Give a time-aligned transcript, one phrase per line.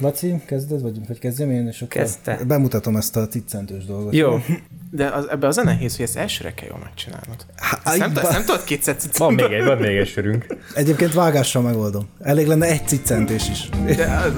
[0.00, 2.38] Laci, kezded, vagy, vagy kezdjem én, és akkor Kezdte.
[2.46, 4.14] bemutatom ezt a ciccentős dolgot.
[4.14, 4.38] Jó.
[4.90, 7.46] De az, ebbe az a nehéz, hogy ezt elsőre kell jól megcsinálnod.
[7.84, 10.46] Ezt nem, ezt nem tudod kétszer Van még egy, van még egy sörünk.
[10.74, 12.08] Egyébként vágással megoldom.
[12.20, 13.68] Elég lenne egy ciccentés is.
[13.96, 14.32] De az,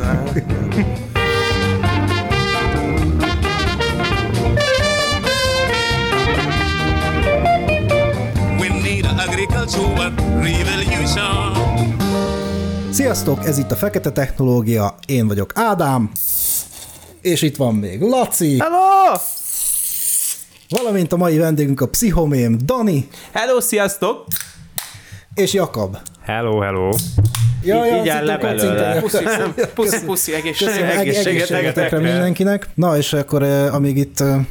[13.11, 16.11] Sziasztok, ez itt a Fekete Technológia, én vagyok Ádám,
[17.21, 19.19] és itt van még Laci, Hello!
[20.69, 24.25] valamint a mai vendégünk a pszichomém Dani Hello, sziasztok!
[25.35, 25.97] és Jakab.
[26.23, 26.91] Hello, hello.
[27.63, 29.01] Ja, Így- így áll le belőle.
[29.01, 29.25] Puszi,
[29.75, 32.01] puszi, puszi, egészség, egészséget egészségetekre nektek.
[32.01, 32.69] mindenkinek.
[32.75, 34.45] Na, és akkor eh, amíg itt eh,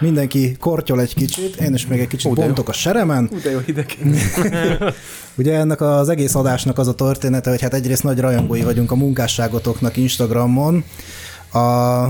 [0.00, 2.46] mindenki kortyol egy kicsit, én is még egy kicsit Ú, de jó.
[2.46, 3.28] bontok a seremen.
[3.32, 3.96] Ú, de jó hideg.
[5.38, 8.94] Ugye ennek az egész adásnak az a története, hogy hát egyrészt nagy rajongói vagyunk a
[8.94, 10.84] munkásságotoknak Instagramon,
[11.52, 12.08] a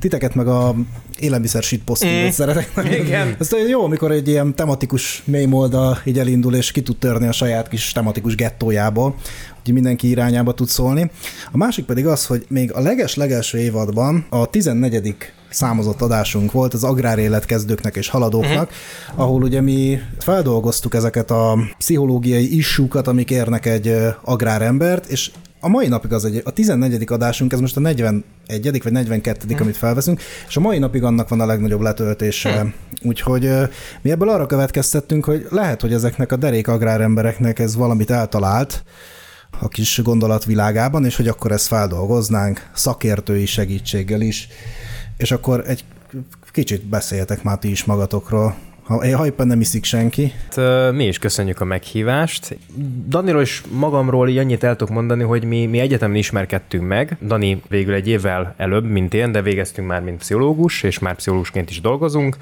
[0.00, 0.74] titeket meg a
[1.18, 2.28] élelmiszer shitpostingot mm.
[2.28, 2.74] szeretek.
[2.74, 2.92] nagyon.
[2.92, 3.36] Igen.
[3.38, 7.32] Ez jó, amikor egy ilyen tematikus meme oldal így elindul, és ki tud törni a
[7.32, 9.14] saját kis tematikus gettójából,
[9.64, 11.10] hogy mindenki irányába tud szólni.
[11.52, 16.84] A másik pedig az, hogy még a leges-legelső évadban a 14 számozott adásunk volt az
[16.84, 19.20] agráréletkezdőknek és haladóknak, uh-huh.
[19.20, 25.30] ahol ugye mi feldolgoztuk ezeket a pszichológiai issúkat, amik érnek egy agrárembert, és
[25.64, 27.04] a mai napig az egy, a 14.
[27.06, 28.24] adásunk, ez most a 41.
[28.82, 29.46] vagy 42.
[29.48, 29.56] Hmm.
[29.60, 32.60] amit felveszünk, és a mai napig annak van a legnagyobb letöltése.
[32.60, 32.74] Hmm.
[33.02, 33.50] Úgyhogy
[34.02, 38.84] mi ebből arra következtettünk, hogy lehet, hogy ezeknek a derék agrárembereknek ez valamit eltalált
[39.60, 44.48] a kis gondolatvilágában, és hogy akkor ezt feldolgoznánk szakértői segítséggel is.
[45.22, 45.84] És akkor egy
[46.50, 48.54] kicsit beszéljetek már ti is magatokról.
[48.82, 50.32] Ha, ha éppen nem iszik senki.
[50.56, 52.58] Hát, Mi is köszönjük a meghívást.
[53.08, 57.16] Daniról és magamról így annyit el tudok mondani, hogy mi, mi egyetemen ismerkedtünk meg.
[57.26, 61.70] Dani végül egy évvel előbb, mint én, de végeztünk már, mint pszichológus, és már pszichológusként
[61.70, 62.36] is dolgozunk,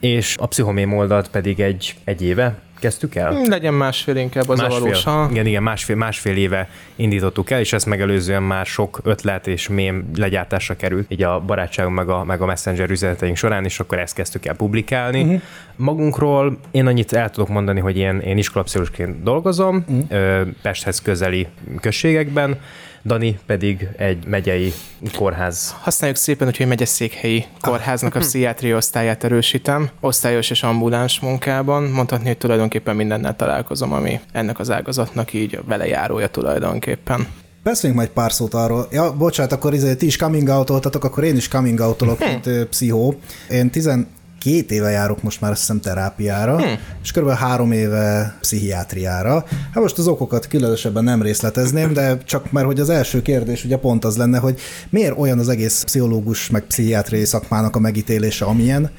[0.00, 3.40] és a pszichomém oldalt pedig egy, egy éve kezdtük el.
[3.48, 5.04] Legyen másfél inkább az a valós.
[5.04, 5.28] ha?
[5.30, 10.10] igen, igen, másfél, másfél éve indítottuk el, és ezt megelőzően már sok ötlet és mém
[10.16, 14.14] legyártásra került, így a barátságunk meg a, meg a messenger üzeneteink során, és akkor ezt
[14.14, 15.22] kezdtük el publikálni.
[15.22, 15.40] Uh-huh.
[15.76, 20.48] Magunkról én annyit el tudok mondani, hogy én, én iskolapszichológusként dolgozom, uh-huh.
[20.62, 21.46] Pesthez közeli
[21.80, 22.58] községekben,
[23.04, 24.72] Dani pedig egy megyei
[25.16, 31.82] kórház Használjuk szépen, hogy egy megyeszékhelyi kórháznak a pszichiátria osztályát erősítem, osztályos és ambuláns munkában.
[31.82, 37.26] Mondhatni, hogy tulajdonképpen mindennel találkozom, ami ennek az ágazatnak így a velejárója tulajdonképpen.
[37.62, 38.86] Beszéljünk majd pár szót arról.
[38.90, 40.70] Ja, bocsánat, akkor izé, ti is coming out
[41.04, 43.14] akkor én is coming out mint ö, pszichó.
[43.50, 43.70] Én
[44.42, 46.78] 12 éve járok most már azt hiszem terápiára, hmm.
[47.02, 47.30] és kb.
[47.30, 49.44] három éve pszichiátriára.
[49.72, 53.76] Hát most az okokat különösebben nem részletezném, de csak már, hogy az első kérdés ugye
[53.76, 54.60] pont az lenne, hogy
[54.90, 58.90] miért olyan az egész pszichológus meg pszichiátriai szakmának a megítélése, amilyen,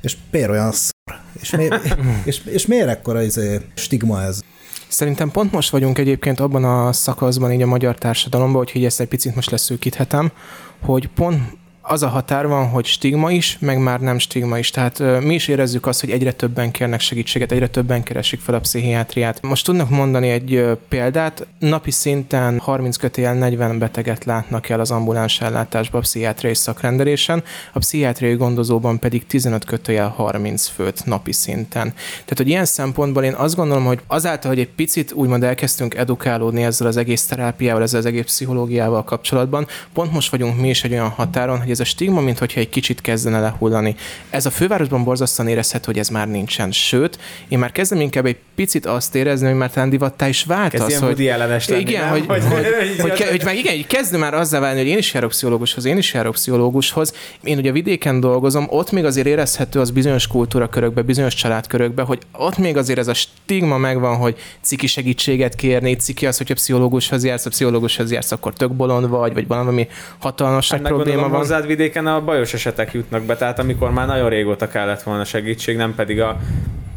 [0.00, 1.20] és miért olyan szar?
[1.40, 4.40] És miért, és, és miért ekkora izé, stigma ez?
[4.88, 9.08] Szerintem pont most vagyunk egyébként abban a szakaszban így a magyar társadalomban, hogy ezt egy
[9.08, 10.32] picit most leszűkíthetem,
[10.80, 11.42] hogy pont
[11.90, 14.70] az a határ van, hogy stigma is, meg már nem stigma is.
[14.70, 18.54] Tehát ö, mi is érezzük azt, hogy egyre többen kérnek segítséget, egyre többen keresik fel
[18.54, 19.42] a pszichiátriát.
[19.42, 24.90] Most tudnak mondani egy ö, példát, napi szinten 30 kötél 40 beteget látnak el az
[24.90, 31.92] ambuláns ellátásba a pszichiátriai szakrendelésen, a pszichiátriai gondozóban pedig 15 kötőjel 30 főt napi szinten.
[32.10, 36.62] Tehát, hogy ilyen szempontból én azt gondolom, hogy azáltal, hogy egy picit úgymond elkezdtünk edukálódni
[36.62, 40.92] ezzel az egész terápiával, ezzel az egész pszichológiával kapcsolatban, pont most vagyunk mi is egy
[40.92, 43.94] olyan határon, hogy ez a stigma, mint hogyha egy kicsit kezdene lehullani.
[44.30, 46.72] Ez a fővárosban borzasztóan érezhető, hogy ez már nincsen.
[46.72, 47.18] Sőt,
[47.48, 50.88] én már kezdem inkább egy picit azt érezni, hogy már talán divattá is vált Ez
[50.88, 51.26] ilyen hogy...
[51.26, 52.10] Ellenes lenni, igen, nem?
[52.10, 52.66] hogy, hogy, Hogy-
[53.00, 55.84] hogy, hogy, hogy, már igen, így kezdem már azzá válni, hogy én is járok pszichológushoz,
[55.84, 57.14] én is járok pszichológushoz.
[57.42, 62.58] Én ugye vidéken dolgozom, ott még azért érezhető az bizonyos kultúrakörökbe, bizonyos családkörökbe, hogy ott
[62.58, 67.46] még azért ez a stigma megvan, hogy ciki segítséget kérni, ciki az, hogyha pszichológushoz jársz,
[67.46, 71.38] a pszichológushoz jársz, akkor tök bolond vagy, vagy valami hatalmas Hát nagy probléma van.
[71.38, 75.76] hozzád vidéken a bajos esetek jutnak be, tehát amikor már nagyon régóta kellett volna segítség,
[75.76, 76.36] nem pedig a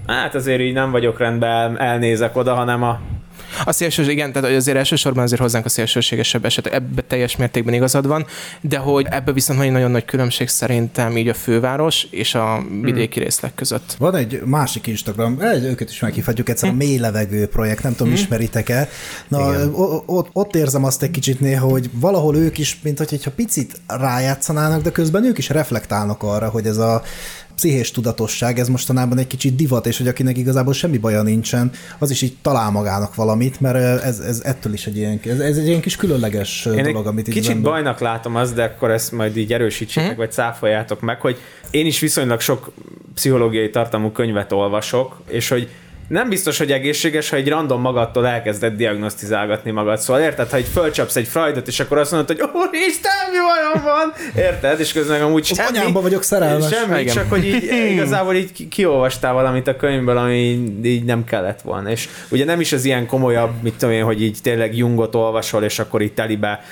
[0.07, 2.99] hát azért így nem vagyok rendben, elnézek oda, hanem a
[3.63, 7.73] A szélsőség, igen, tehát hogy azért elsősorban azért hozzánk a szélsőségesebb eset, ebbe teljes mértékben
[7.73, 8.25] igazad van,
[8.61, 13.13] de hogy ebbe viszont egy nagyon nagy különbség szerintem így a főváros és a vidéki
[13.13, 13.23] Hmm.
[13.23, 13.95] részleg között.
[13.97, 18.13] Van egy másik Instagram, egy, őket is meghívhatjuk egyszer, a mély levegő projekt, nem tudom,
[18.13, 18.89] ismeritek-e.
[19.27, 19.69] Na,
[20.05, 24.81] ott, ott érzem azt egy kicsit néha, hogy valahol ők is, mint hogyha picit rájátszanának,
[24.81, 27.03] de közben ők is reflektálnak arra, hogy ez a
[27.61, 32.11] pszichés tudatosság, ez mostanában egy kicsit divat, és hogy akinek igazából semmi baja nincsen, az
[32.11, 35.67] is így talál magának valamit, mert ez, ez ettől is egy ilyen, ez, ez egy
[35.67, 39.11] ilyen kis különleges Én dolog, amit itt kicsit ember- bajnak látom azt, de akkor ezt
[39.11, 41.37] majd így erősítsétek, vagy cáfoljátok meg, hogy
[41.71, 42.71] én is viszonylag sok
[43.13, 45.69] pszichológiai tartalmú könyvet olvasok, és hogy
[46.11, 49.97] nem biztos, hogy egészséges, ha egy random magadtól elkezded diagnosztizálgatni magad.
[49.99, 53.83] Szóval érted, ha egy fölcsapsz egy Freudot, és akkor azt mondod, hogy Úristen, mi bajom
[53.95, 54.13] van?
[54.43, 54.79] Érted?
[54.79, 55.77] És közben amúgy Az semmi.
[55.77, 56.69] anyámba vagyok szerelmes.
[56.73, 57.13] Semmi, Igen.
[57.15, 57.63] csak hogy így,
[57.93, 61.89] igazából így ki- kiolvastál valamit a könyvből, ami így- így nem kellett volna.
[61.89, 65.63] És ugye nem is az ilyen komolyabb, mit tudom én, hogy így tényleg Jungot olvasol,
[65.63, 66.63] és akkor itt telibe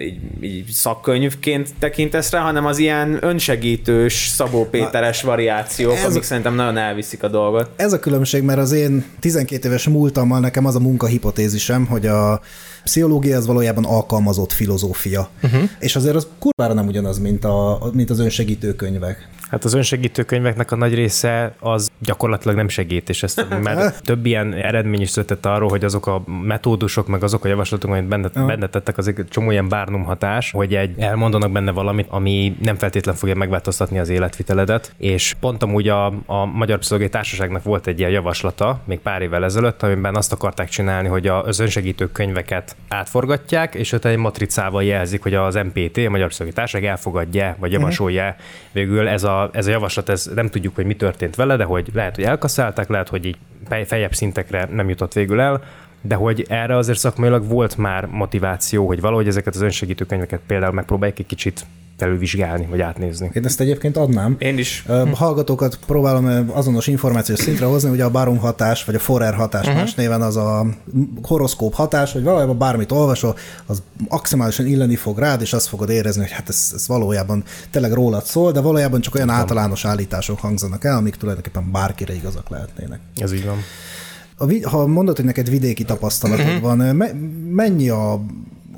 [0.00, 6.54] így, így szakkönyvként tekintesz rá, hanem az ilyen önsegítős, Szabó Péteres variációk, ez- amik szerintem
[6.54, 7.70] nagyon elviszik a dolgot.
[7.76, 12.40] Ez a különbség, mert az én 12 éves múltammal nekem az a munkahipotézisem, hogy a
[12.84, 15.28] pszichológia az valójában alkalmazott filozófia.
[15.42, 15.62] Uh-huh.
[15.78, 19.28] És azért az kurvára nem ugyanaz, mint, a, mint az önsegítő könyvek.
[19.50, 24.26] Hát az önsegítő könyveknek a nagy része az gyakorlatilag nem segít, és ezt mert több
[24.26, 28.28] ilyen eredmény is született arról, hogy azok a metódusok, meg azok a javaslatok, amit benne,
[28.28, 32.76] benne tettek, azok egy csomó ilyen bárnum hatás, hogy egy elmondanak benne valamit, ami nem
[32.76, 37.98] feltétlen fogja megváltoztatni az életviteledet, és pont amúgy a, a Magyar Pszichológiai Társaságnak volt egy
[37.98, 43.74] ilyen javaslata, még pár évvel ezelőtt, amiben azt akarták csinálni, hogy az önsegítő könyveket átforgatják,
[43.74, 48.36] és ott egy matricával jelzik, hogy az MPT, a Magyar Pszichológiai Társaság elfogadja, vagy javasolja
[48.72, 51.90] végül ez a, ez a javaslat, ez nem tudjuk, hogy mi történt vele, de hogy
[51.92, 53.36] lehet, hogy elkaszálták, lehet, hogy így
[53.86, 55.62] feljebb szintekre nem jutott végül el,
[56.00, 60.72] de hogy erre azért szakmailag volt már motiváció, hogy valahogy ezeket az önsegítő könyveket például
[60.72, 61.66] megpróbálják egy kicsit
[61.98, 63.30] felülvizsgálni, vagy átnézni.
[63.34, 64.36] Én ezt egyébként adnám.
[64.38, 64.84] Én is.
[65.12, 69.80] Hallgatókat próbálom azonos információs szintre hozni, ugye a Barum hatás, vagy a Forer hatás uh-huh.
[69.80, 70.66] más néven az a
[71.22, 73.36] horoszkóp hatás, hogy valójában bármit olvasol,
[73.66, 77.92] az maximálisan illeni fog rád, és azt fogod érezni, hogy hát ez, ez valójában tényleg
[77.92, 83.00] rólad szól, de valójában csak olyan általános állítások hangzanak el, amik tulajdonképpen bárkire igazak lehetnének.
[83.16, 83.58] Ez így van.
[84.36, 86.60] A, ha mondod, hogy neked vidéki tapasztalatod uh-huh.
[86.60, 87.12] van, me,
[87.50, 88.20] mennyi a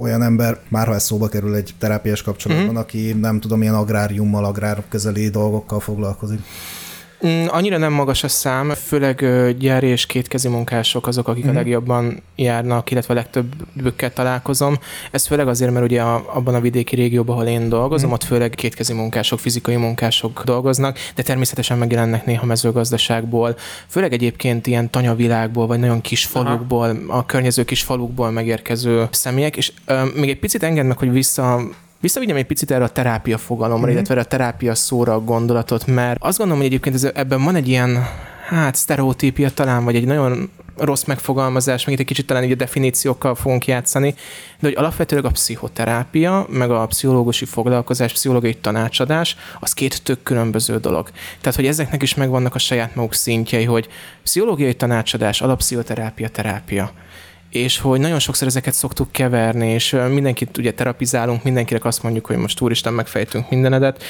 [0.00, 2.82] olyan ember, már ha ez szóba kerül egy terápiás kapcsolatban, uh-huh.
[2.82, 6.40] aki nem tudom, ilyen agráriummal, agrár közeli dolgokkal foglalkozik.
[7.26, 9.24] Mm, Annyira nem magas a szám, főleg
[9.58, 14.78] gyári és kétkezi munkások azok, akik a legjobban járnak, illetve legtöbbükkel találkozom.
[15.10, 18.50] Ez főleg azért, mert ugye a, abban a vidéki régióban, ahol én dolgozom, ott főleg
[18.50, 23.56] kétkezi munkások, fizikai munkások dolgoznak, de természetesen megjelennek néha mezőgazdaságból,
[23.88, 29.72] főleg egyébként ilyen tanyavilágból, vagy nagyon kis falukból, a környező kis falukból megérkező személyek, és
[29.84, 31.60] ö, még egy picit engedd meg, hogy vissza
[32.00, 33.94] Visszavigyem egy picit erre a terápia fogalomra, mm-hmm.
[33.94, 37.54] illetve erre a terápia szóra a gondolatot, mert azt gondolom, hogy egyébként ez, ebben van
[37.54, 38.06] egy ilyen,
[38.48, 42.54] hát sztereotípia talán, vagy egy nagyon rossz megfogalmazás, még itt egy kicsit talán így a
[42.54, 44.14] definíciókkal fogunk játszani,
[44.60, 50.78] de hogy alapvetőleg a pszichoterápia, meg a pszichológusi foglalkozás, pszichológiai tanácsadás, az két tök különböző
[50.78, 51.10] dolog.
[51.40, 53.88] Tehát, hogy ezeknek is megvannak a saját maguk szintjei, hogy
[54.22, 56.92] pszichológiai tanácsadás, alapszichoterápia, terápia
[57.50, 62.36] és hogy nagyon sokszor ezeket szoktuk keverni, és mindenkit ugye terapizálunk, mindenkinek azt mondjuk, hogy
[62.36, 64.02] most úristen megfejtünk mindenedet,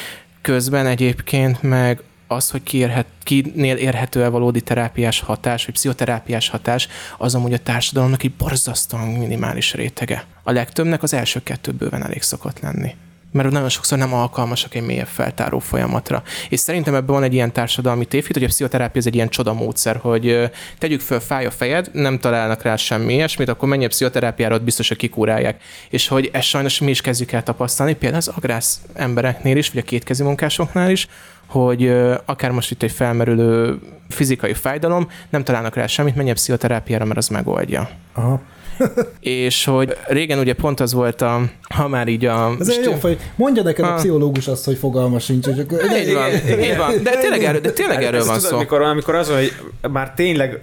[0.43, 6.49] közben egyébként meg az, hogy ki érhet, kinél érhető el valódi terápiás hatás, vagy pszichoterápiás
[6.49, 6.89] hatás,
[7.19, 10.25] az amúgy a társadalomnak egy borzasztóan minimális rétege.
[10.43, 12.95] A legtöbbnek az első kettő bőven elég szokott lenni
[13.33, 16.23] mert nagyon sokszor nem alkalmasak egy mélyebb feltáró folyamatra.
[16.49, 19.97] És szerintem ebben van egy ilyen társadalmi tévhit, hogy a pszichoterápia ez egy ilyen csodamódszer,
[19.97, 20.45] hogy ö,
[20.79, 24.63] tegyük föl, fáj a fejed, nem találnak rá semmi ilyesmit, akkor menj a pszichoterápiára, ott
[24.63, 25.63] biztos, hogy kikúrálják.
[25.91, 29.83] És hogy ezt sajnos mi is kezdjük el tapasztalni, például az agrász embereknél is, vagy
[29.83, 31.09] a kétkezi munkásoknál is,
[31.47, 31.93] hogy
[32.25, 33.79] akár most itt egy felmerülő
[34.09, 37.91] fizikai fájdalom, nem találnak rá semmit, menj a pszichoterápiára, mert az megoldja.
[38.13, 38.41] Aha.
[39.21, 41.43] És hogy régen ugye pont az volt a,
[41.75, 42.57] ha már így a...
[42.61, 43.17] Ez egy jó fej.
[43.37, 43.97] Mondja neked a Ah.
[43.97, 45.45] pszichológus azt, hogy fogalma sincs.
[45.45, 45.79] Hogy akkor...
[46.07, 47.03] Így van, így van.
[47.03, 48.59] De tényleg erről, de tényleg erről van tudod, szó.
[48.59, 49.53] Mikor, amikor az, hogy
[49.93, 50.61] már tényleg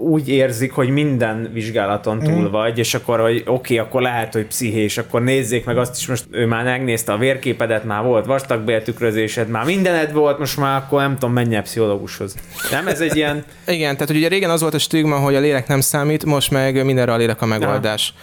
[0.00, 2.50] úgy érzik, hogy minden vizsgálaton túl Mhm.
[2.50, 6.06] vagy, és akkor, hogy oké, okay, akkor lehet, hogy pszichés, akkor nézzék meg azt is,
[6.06, 11.00] most ő már megnézte a vérképedet, már volt vastagbéltükrözésed, már mindened volt, most már akkor
[11.00, 12.34] nem tudom, menj el pszichológushoz.
[12.70, 15.40] Nem, ez egy ilyen, Igen, tehát hogy ugye régen az volt a stigma, hogy a
[15.40, 18.14] lélek nem számít, most meg mindenre a lélek a megoldás.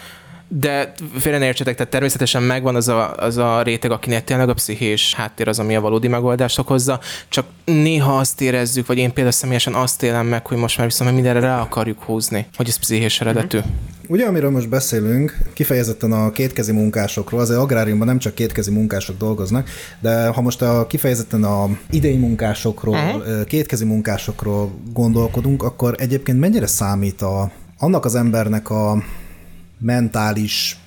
[0.55, 4.53] De félre ne értsetek, tehát természetesen megvan az a, az a réteg, akinek tényleg a
[4.53, 9.35] pszichés háttér az, ami a valódi megoldást okozza, csak néha azt érezzük, vagy én például
[9.35, 13.21] személyesen azt élem meg, hogy most már viszont mindenre rá akarjuk húzni, hogy ez pszichés
[13.21, 13.59] eredetű.
[14.07, 19.69] Ugye, amiről most beszélünk, kifejezetten a kétkezi munkásokról, azért agráriumban nem csak kétkezi munkások dolgoznak,
[19.99, 23.43] de ha most a kifejezetten a idei munkásokról, uh-huh.
[23.43, 29.03] kétkezi munkásokról gondolkodunk, akkor egyébként mennyire számít a, annak az embernek a
[29.83, 30.77] mentális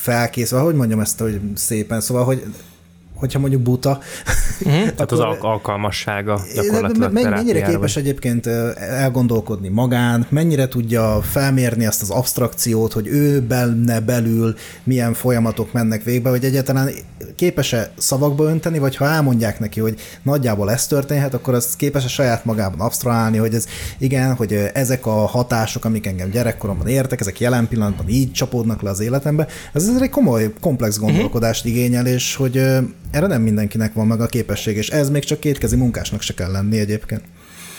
[0.00, 2.44] felkészülve, hogy mondjam ezt hogy szépen, szóval, hogy
[3.16, 3.98] hogyha mondjuk buta,
[4.62, 8.46] Tehát az al- alkalmassága gyakorlatilag Men- mennyire képes vagy- egyébként
[8.76, 14.54] elgondolkodni magán, mennyire tudja felmérni azt az abstrakciót, hogy ő benne belül
[14.84, 16.90] milyen folyamatok mennek végbe, hogy egyáltalán
[17.34, 22.44] képes-e szavakba önteni, vagy ha elmondják neki, hogy nagyjából ez történhet, akkor az képes-e saját
[22.44, 23.66] magában absztrahálni, hogy ez
[23.98, 28.90] igen, hogy ezek a hatások, amik engem gyerekkoromban értek, ezek jelen pillanatban így csapódnak le
[28.90, 29.46] az életembe.
[29.72, 32.62] Ez, ez egy komoly, komplex gondolkodást igényel, és hogy
[33.10, 36.50] erre nem mindenkinek van meg a képesség, és ez még csak kétkezi munkásnak se kell
[36.50, 37.22] lenni egyébként.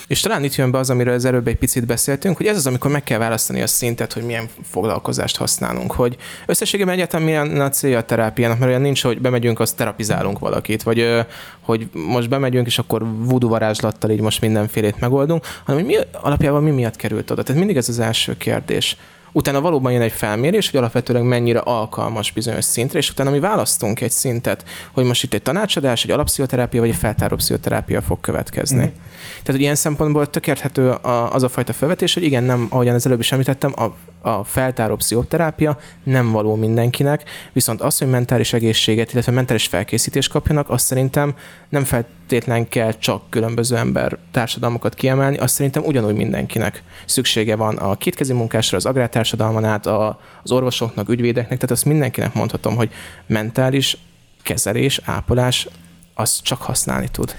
[0.08, 2.66] És talán itt jön be az, amiről az előbb egy picit beszéltünk, hogy ez az,
[2.66, 6.16] amikor meg kell választani a szintet, hogy milyen foglalkozást használunk, hogy
[6.46, 10.82] összességében egyáltalán milyen a célja a terápiának, mert olyan nincs, hogy bemegyünk, azt terapizálunk valakit,
[10.82, 11.24] vagy
[11.60, 16.62] hogy most bemegyünk, és akkor voodoo varázslattal így most mindenfélét megoldunk, hanem hogy mi alapjában
[16.62, 17.42] mi miatt került oda.
[17.42, 18.96] Tehát mindig ez az első kérdés.
[19.32, 24.00] Utána valóban jön egy felmérés, hogy alapvetőleg mennyire alkalmas bizonyos szintre, és utána mi választunk
[24.00, 28.84] egy szintet, hogy most itt egy tanácsadás, egy alapszichoterápia vagy egy feltáró pszichoterápia fog következni.
[28.84, 28.92] Mm.
[29.28, 30.90] Tehát, hogy ilyen szempontból tökérthető
[31.30, 33.94] az a fajta felvetés, hogy igen, nem, ahogyan az előbb is említettem, a,
[34.36, 40.70] a feltáró pszichoterápia nem való mindenkinek, viszont az, hogy mentális egészséget, illetve mentális felkészítést kapjanak,
[40.70, 41.34] azt szerintem
[41.68, 47.96] nem feltétlen kell csak különböző ember társadalmakat kiemelni, azt szerintem ugyanúgy mindenkinek szüksége van a
[47.96, 52.90] kétkezi munkásra, az agrártársadalman át, a, az orvosoknak, ügyvédeknek, tehát azt mindenkinek mondhatom, hogy
[53.26, 53.96] mentális
[54.42, 55.68] kezelés, ápolás,
[56.14, 57.34] az csak használni tud.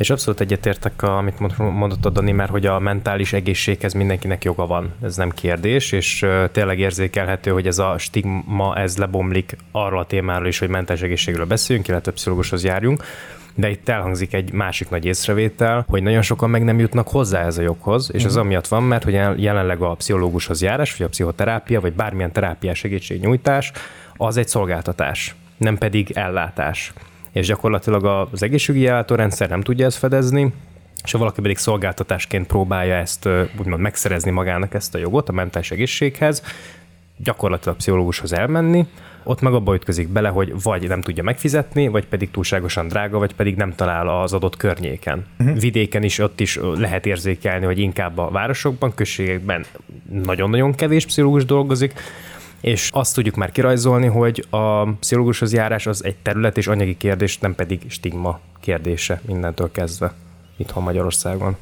[0.00, 4.66] És abszolút egyetértek, amit mond- mondott a Dani, mert hogy a mentális egészséghez mindenkinek joga
[4.66, 10.06] van, ez nem kérdés, és tényleg érzékelhető, hogy ez a stigma, ez lebomlik arról a
[10.06, 13.04] témáról is, hogy mentális egészségről beszéljünk, illetve pszichológushoz járjunk,
[13.54, 17.58] de itt elhangzik egy másik nagy észrevétel, hogy nagyon sokan meg nem jutnak hozzá ez
[17.58, 21.10] a joghoz, és ez amiatt van, mert hogy jelen- jelenleg a pszichológushoz járás, vagy a
[21.10, 23.72] pszichoterápia, vagy bármilyen terápiás segítségnyújtás,
[24.16, 26.92] az egy szolgáltatás, nem pedig ellátás.
[27.32, 30.52] És gyakorlatilag az egészségügyi ellátórendszer nem tudja ezt fedezni,
[31.04, 35.70] és ha valaki pedig szolgáltatásként próbálja ezt úgymond megszerezni magának ezt a jogot a mentális
[35.70, 36.42] egészséghez,
[37.16, 38.86] gyakorlatilag pszichológushoz elmenni,
[39.22, 43.34] ott meg abba ütközik bele, hogy vagy nem tudja megfizetni, vagy pedig túlságosan drága, vagy
[43.34, 45.26] pedig nem talál az adott környéken.
[45.38, 45.60] Uh-huh.
[45.60, 49.64] Vidéken is ott is lehet érzékelni, hogy inkább a városokban, községekben
[50.24, 51.92] nagyon-nagyon kevés pszichológus dolgozik,
[52.60, 57.38] és azt tudjuk már kirajzolni, hogy a pszichológushoz járás az egy terület és anyagi kérdés,
[57.38, 60.12] nem pedig stigma kérdése mindentől kezdve
[60.56, 61.56] itthon Magyarországon.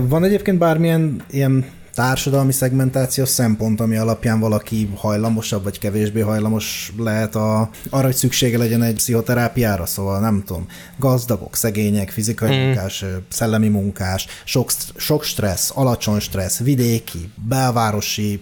[0.00, 1.64] Van egyébként bármilyen ilyen
[1.94, 8.58] társadalmi szegmentációs szempont, ami alapján valaki hajlamosabb vagy kevésbé hajlamos lehet a, arra, hogy szüksége
[8.58, 12.60] legyen egy pszichoterápiára, szóval nem tudom, gazdagok, szegények, fizikai mm.
[12.60, 18.40] munkás, szellemi munkás, sok, sok stressz, alacsony stressz, vidéki, belvárosi,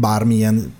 [0.00, 0.74] bármilyen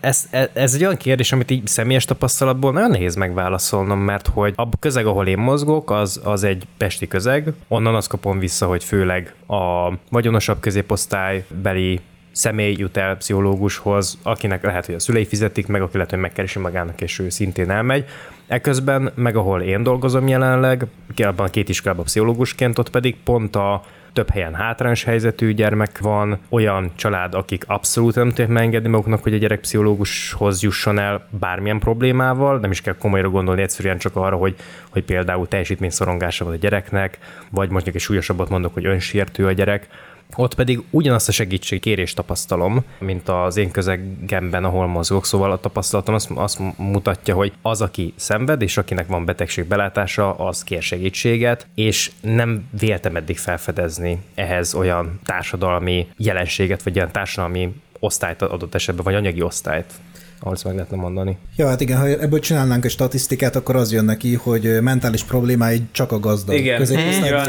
[0.00, 4.52] Ez, ez, ez egy olyan kérdés, amit így személyes tapasztalatból nagyon nehéz megválaszolnom, mert hogy
[4.56, 8.84] a közeg, ahol én mozgok, az, az egy pesti közeg, onnan azt kapom vissza, hogy
[8.84, 12.00] főleg a vagyonosabb középosztálybeli
[12.32, 16.58] személy jut el pszichológushoz, akinek lehet, hogy a szülei fizetik meg, aki lehet, hogy megkeresi
[16.58, 18.04] magának, és ő szintén elmegy.
[18.46, 23.82] Eközben, meg ahol én dolgozom jelenleg, abban a két iskolában pszichológusként, ott pedig pont a
[24.12, 29.34] több helyen hátrányos helyzetű gyermek van, olyan család, akik abszolút nem tudják megengedni maguknak, hogy
[29.34, 34.36] a gyerek pszichológushoz jusson el bármilyen problémával, nem is kell komolyra gondolni, egyszerűen csak arra,
[34.36, 34.56] hogy,
[34.90, 37.18] hogy például teljesítményszorongása van a gyereknek,
[37.50, 39.88] vagy mondjuk egy súlyosabbat mondok, hogy önsértő a gyerek,
[40.36, 46.14] ott pedig ugyanazt a segítségkérést tapasztalom, mint az én közegemben, ahol mozgok, szóval a tapasztalatom
[46.14, 51.66] azt, azt mutatja, hogy az, aki szenved, és akinek van betegség belátása, az kér segítséget,
[51.74, 59.04] és nem véltem eddig felfedezni ehhez olyan társadalmi jelenséget, vagy olyan társadalmi osztályt adott esetben,
[59.04, 59.92] vagy anyagi osztályt,
[60.40, 61.38] ahol ezt meg lehetne mondani.
[61.56, 65.82] Ja, hát igen, ha ebből csinálnánk egy statisztikát, akkor az jön neki, hogy mentális problémái
[65.92, 66.56] csak a gazdag.
[66.56, 66.80] Igen,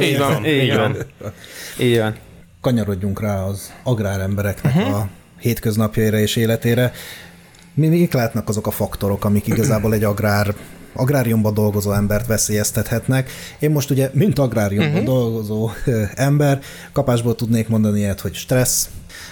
[0.02, 0.96] így van, így van,
[1.88, 2.16] így van.
[2.62, 4.96] Kanyarodjunk rá az agrárembereknek uh-huh.
[4.96, 5.08] a
[5.40, 6.92] hétköznapjaira és életére.
[7.74, 10.56] Mi, mik lehetnek azok a faktorok, amik igazából egy agrár
[10.94, 13.32] agráriumban dolgozó embert veszélyeztethetnek.
[13.60, 15.06] Én most ugye, mint agráriumban uh-huh.
[15.06, 15.70] dolgozó
[16.16, 16.60] ember,
[16.92, 18.90] kapásból tudnék mondani ilyet, hogy stressz,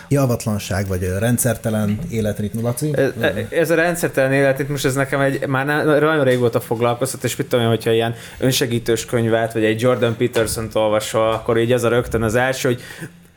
[0.08, 2.64] javatlanság, vagy rendszertelen életritmus.
[2.64, 2.92] Laci?
[2.96, 3.12] Ez,
[3.50, 7.48] ez a rendszertelen élet, most ez nekem egy, már ná- nagyon régóta foglalkoztat, és mit
[7.48, 11.90] tudom én, hogyha ilyen önsegítős könyvet, vagy egy Jordan Peterson-t olvasol, akkor így ez a
[11.90, 12.82] rögtön az első, hogy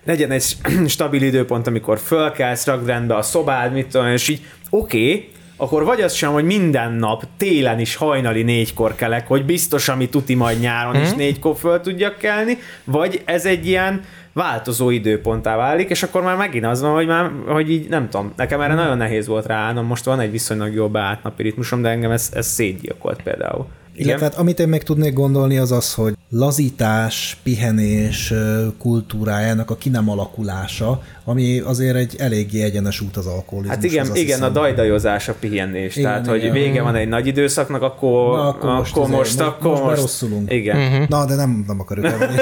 [0.04, 0.56] legyen egy
[0.86, 5.30] stabil időpont, amikor fölkelsz, rakd rendbe a szobád, mit tudom én, és így oké, okay,
[5.56, 10.08] akkor vagy az sem, hogy minden nap, télen is hajnali négykor kelek, hogy biztos, ami
[10.08, 15.90] tuti majd nyáron is négykor föl tudjak kelni, vagy ez egy ilyen változó időponttá válik,
[15.90, 18.96] és akkor már megint az van, hogy már, hogy így nem tudom, nekem erre nagyon
[18.96, 22.46] nehéz volt ráállnom, most van egy viszonylag jó beállt napi ritmusom, de engem ez, ez
[22.46, 23.66] szétgyilkolt például.
[24.06, 28.32] Illetve hát, amit én még tudnék gondolni, az az, hogy lazítás, pihenés
[28.78, 33.76] kultúrájának a ki nem alakulása, ami azért egy eléggé egyenes út az alkoholizmus.
[33.76, 35.96] Hát igen, igen a dajdajozás a pihenés.
[35.96, 36.52] Igen, Tehát, hogy igen.
[36.52, 39.94] vége van egy nagy időszaknak, akkor, Na, akkor most, akkor most, izé, akkor most most.
[39.94, 40.52] berosszulunk.
[40.52, 40.76] Igen.
[40.76, 41.02] Mm-hmm.
[41.08, 42.38] Na, de nem, nem akarok elmenni.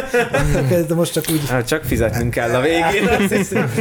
[0.86, 1.48] De most csak úgy...
[1.48, 3.28] Hát csak fizetnünk kell a végén.
[3.28, 3.72] hiszem.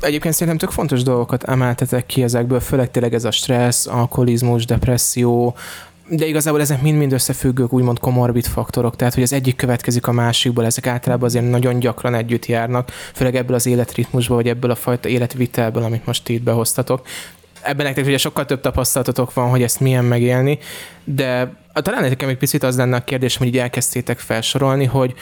[0.00, 5.54] Egyébként szerintem tök fontos dolgokat emeltetek ki ezekből, főleg tényleg ez a stressz, alkoholizmus, depresszió,
[6.10, 10.64] de igazából ezek mind-mind összefüggők, úgymond komorbid faktorok, tehát hogy az egyik következik a másikból,
[10.64, 15.08] ezek általában azért nagyon gyakran együtt járnak, főleg ebből az életritmusból, vagy ebből a fajta
[15.08, 17.06] életvitelből, amit most itt behoztatok.
[17.62, 20.58] Ebben nektek ugye sokkal több tapasztalatotok van, hogy ezt milyen megélni,
[21.04, 25.14] de talán nekem egy picit az lenne a kérdés, hogy így elkezdtétek felsorolni, hogy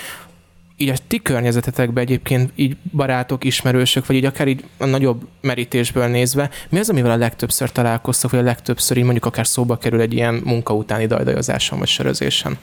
[0.81, 6.07] így a ti környezetetekben egyébként így barátok, ismerősök, vagy így akár így a nagyobb merítésből
[6.07, 10.01] nézve, mi az, amivel a legtöbbször találkoztak, vagy a legtöbbször így mondjuk akár szóba kerül
[10.01, 12.59] egy ilyen munka utáni dajdajozáson, vagy sörözésen?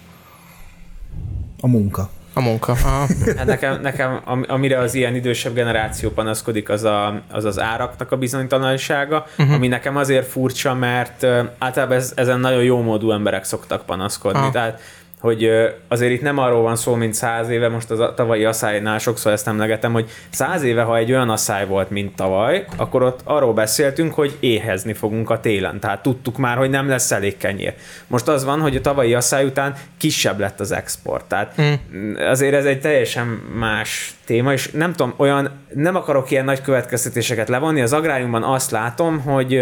[1.62, 2.10] A munka.
[2.34, 2.72] A munka.
[2.72, 3.07] Aha.
[3.38, 8.12] Hát nekem, nekem am- amire az ilyen idősebb generáció panaszkodik, az a, az, az áraknak
[8.12, 9.55] a bizonytalansága, uh-huh.
[9.55, 11.24] ami nekem azért furcsa, mert
[11.57, 14.39] általában ez, ezen nagyon jó módú emberek szoktak panaszkodni.
[14.39, 14.51] Ah.
[14.51, 14.81] Tehát
[15.25, 15.50] hogy
[15.88, 19.32] azért itt nem arról van szó, mint száz éve, most az a tavalyi asszálynál sokszor
[19.32, 23.53] ezt emlegetem, hogy száz éve, ha egy olyan asszály volt, mint tavaly, akkor ott arról
[23.53, 25.79] beszéltünk, hogy éhezni fogunk a télen.
[25.79, 27.74] Tehát tudtuk már, hogy nem lesz elég kenyér.
[28.08, 31.25] Most az van, hogy a tavalyi asszály után kisebb lett az export.
[31.25, 32.15] Tehát mm.
[32.15, 33.27] azért ez egy teljesen
[33.58, 38.72] más téma, és nem tudom, olyan, nem akarok ilyen nagy következtetéseket levonni, az agráriumban azt
[38.72, 39.62] látom, hogy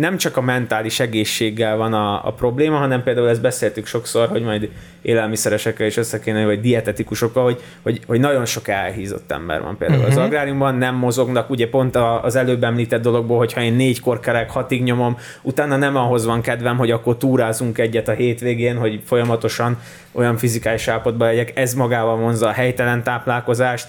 [0.00, 4.42] nem csak a mentális egészséggel van a, a probléma, hanem például ezt beszéltük sokszor, hogy
[4.42, 4.68] majd
[5.02, 10.00] élelmiszeresekkel is össze kéne, vagy dietetikusokkal, hogy, hogy, hogy nagyon sok elhízott ember van például
[10.00, 10.16] uh-huh.
[10.16, 14.82] az agráriumban, nem mozognak, ugye pont az előbb említett dologból, hogyha én négykor kerek, hatig
[14.82, 19.78] nyomom, utána nem ahhoz van kedvem, hogy akkor túrázunk egyet a hétvégén, hogy folyamatosan
[20.12, 23.88] olyan fizikális állapotban legyek, ez magával vonza a helytelen táplálkozást,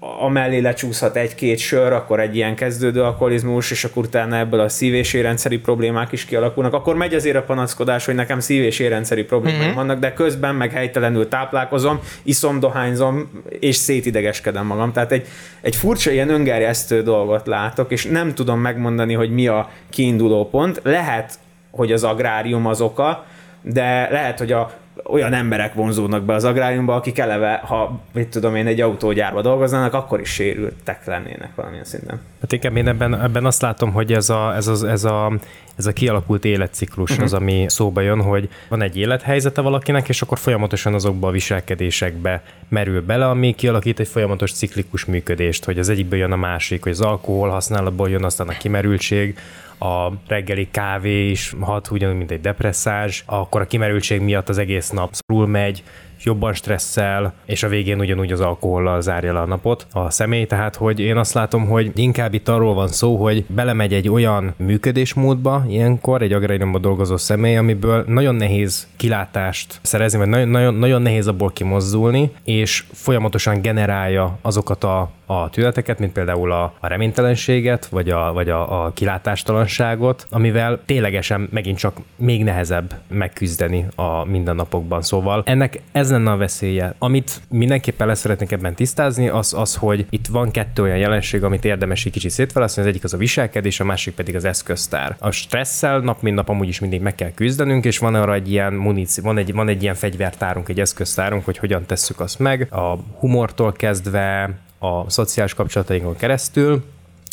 [0.00, 4.94] amellé lecsúszhat egy-két sör, akkor egy ilyen kezdődő alkoholizmus, és akkor utána ebből a szív-
[4.94, 6.72] és érrendszeri problémák is kialakulnak.
[6.72, 9.74] Akkor megy azért a panaszkodás, hogy nekem szív- és érrendszeri problémáim mm-hmm.
[9.74, 14.92] vannak, de közben meg helytelenül táplálkozom, iszom, dohányzom, és szétidegeskedem magam.
[14.92, 15.26] Tehát egy,
[15.60, 20.80] egy furcsa ilyen öngerjesztő dolgot látok, és nem tudom megmondani, hogy mi a kiinduló pont.
[20.84, 21.38] Lehet,
[21.70, 23.24] hogy az agrárium az oka,
[23.62, 24.72] de lehet, hogy a
[25.04, 29.94] olyan emberek vonzódnak be az agráriumba, akik eleve, ha mit tudom én, egy autógyárba dolgoznának,
[29.94, 32.20] akkor is sérültek lennének valamilyen szinten.
[32.40, 35.32] Hát inkább én ebben, ebben azt látom, hogy ez a, ez a, ez a,
[35.76, 37.24] ez a kialakult életciklus uh-huh.
[37.24, 42.42] az, ami szóba jön, hogy van egy élethelyzete valakinek, és akkor folyamatosan azokba a viselkedésekbe
[42.68, 46.92] merül bele, ami kialakít egy folyamatos ciklikus működést, hogy az egyikből jön a másik, hogy
[46.92, 49.38] az alkohol használatból jön aztán a kimerültség,
[49.80, 54.90] a reggeli kávé is hat ugyanúgy, mint egy depresszás, akkor a kimerültség miatt az egész
[54.90, 55.82] nap szorul megy,
[56.22, 60.76] jobban stresszel, és a végén ugyanúgy az alkohollal zárja le a napot a személy, tehát
[60.76, 65.64] hogy én azt látom, hogy inkább itt arról van szó, hogy belemegy egy olyan működésmódba
[65.68, 71.26] ilyenkor egy agráriumban dolgozó személy, amiből nagyon nehéz kilátást szerezni, vagy nagyon, nagyon, nagyon nehéz
[71.26, 78.08] abból kimozdulni, és folyamatosan generálja azokat a a tüneteket, mint például a, a reménytelenséget, vagy,
[78.08, 85.02] a, vagy a, a kilátástalanságot, amivel ténylegesen megint csak még nehezebb megküzdeni a mindennapokban.
[85.02, 86.94] Szóval ennek ez lenne a veszélye.
[86.98, 91.64] Amit mindenképpen lesz szeretnék ebben tisztázni, az, az, hogy itt van kettő olyan jelenség, amit
[91.64, 95.16] érdemes egy kicsit szétválasztani, az egyik az a viselkedés, a másik pedig az eszköztár.
[95.18, 98.50] A stresszel nap mint nap amúgy is mindig meg kell küzdenünk, és van arra egy
[98.50, 102.72] ilyen muníció, van egy, van egy ilyen fegyvertárunk, egy eszköztárunk, hogy hogyan tesszük azt meg.
[102.72, 106.84] A humortól kezdve a szociális kapcsolatainkon keresztül,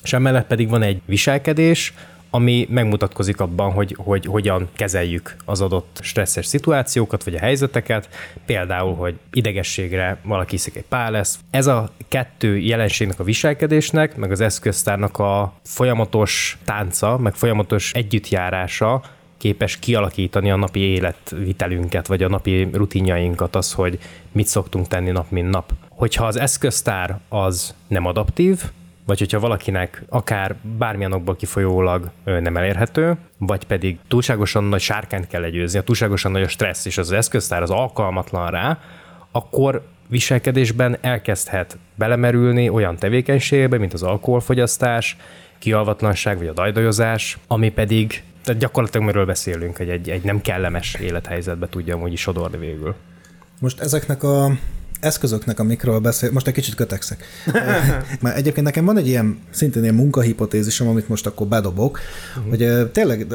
[0.04, 1.94] és emellett pedig van egy viselkedés,
[2.30, 8.10] ami megmutatkozik abban, hogy, hogy hogyan kezeljük az adott stresszes szituációkat, vagy a helyzeteket,
[8.46, 11.40] például, hogy idegességre valaki iszik egy pár lesz.
[11.50, 19.02] Ez a kettő jelenségnek a viselkedésnek, meg az eszköztárnak a folyamatos tánca, meg folyamatos együttjárása
[19.38, 24.00] képes kialakítani a napi életvitelünket, vagy a napi rutinjainkat, az, hogy
[24.32, 25.72] mit szoktunk tenni nap, mint nap.
[25.90, 28.62] Hogyha az eszköztár az nem adaptív,
[29.08, 35.41] vagy hogyha valakinek akár bármilyen okból kifolyólag nem elérhető, vagy pedig túlságosan nagy sárkányt kell
[35.41, 38.80] legyőzni, a túlságosan nagy a stressz, és az eszköztár az alkalmatlan rá,
[39.32, 45.17] akkor viselkedésben elkezdhet belemerülni olyan tevékenységbe, mint az alkoholfogyasztás,
[45.58, 50.93] kialvatlanság vagy a dajdajozás, ami pedig tehát gyakorlatilag miről beszélünk, hogy egy, egy nem kellemes
[50.93, 52.96] élethelyzetbe tudja amúgy is sodorni végül.
[53.60, 54.52] Most ezeknek a
[54.99, 57.23] eszközöknek, amikről beszél, most egy kicsit kötekszek.
[58.21, 61.99] Mert egyébként nekem van egy ilyen, szintén ilyen munkahipotézisem, amit most akkor bedobok,
[62.38, 62.49] uh-huh.
[62.49, 63.27] hogy tényleg,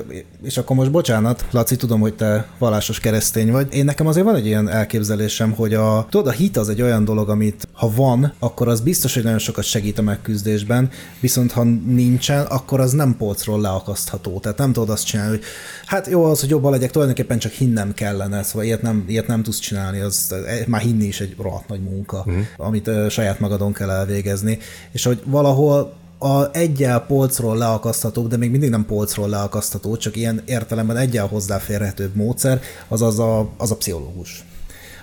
[0.43, 3.75] és akkor most bocsánat, Laci, tudom, hogy te vallásos keresztény vagy.
[3.75, 7.05] Én nekem azért van egy ilyen elképzelésem, hogy a, tudod, a hit az egy olyan
[7.05, 11.63] dolog, amit ha van, akkor az biztos, hogy nagyon sokat segít a megküzdésben, viszont ha
[11.87, 14.39] nincsen, akkor az nem polcról leakasztható.
[14.39, 15.45] Tehát nem tudod azt csinálni, hogy
[15.87, 19.43] hát jó az, hogy jobban legyek, tulajdonképpen csak hinnem kellene, szóval ilyet nem, ilyet nem
[19.43, 20.35] tudsz csinálni, az
[20.67, 22.43] már hinni is egy rohadt nagy munka, uh-huh.
[22.57, 24.59] amit uh, saját magadon kell elvégezni.
[24.93, 30.43] És hogy valahol a egyel polcról leakaszthatók, de még mindig nem polcról leakasztható, csak ilyen
[30.47, 34.45] értelemben egyel hozzáférhetőbb módszer, az az a, az a pszichológus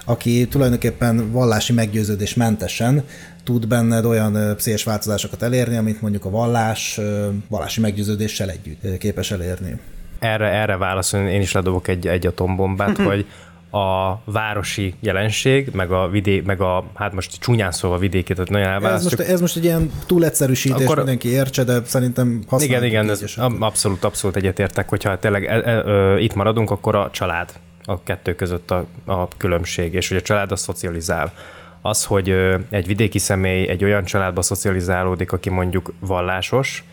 [0.05, 3.03] aki tulajdonképpen vallási meggyőződés mentesen
[3.43, 6.99] tud benned olyan pszichés változásokat elérni, amit mondjuk a vallás
[7.47, 9.79] vallási meggyőződéssel együtt képes elérni.
[10.19, 13.25] Erre, erre válaszolni én is ledobok egy, egy atombombát, hogy
[13.71, 18.86] a városi jelenség, meg a vidék, meg a, hát most csúnyán szólva vidéki, tehát nagyon
[18.86, 22.43] ez most, ez most egy ilyen túl egyszerűsítés, Akkor, mindenki értse, de szerintem.
[22.58, 23.23] Igen, igen, ez
[23.60, 27.49] abszolút, abszolút egyetértek, hogyha tényleg e, e, e, itt maradunk, akkor a család
[27.84, 31.34] a kettő között a, a különbség, és hogy a család az szocializál.
[31.82, 32.36] Az, hogy
[32.69, 36.84] egy vidéki személy egy olyan családba szocializálódik, aki mondjuk vallásos,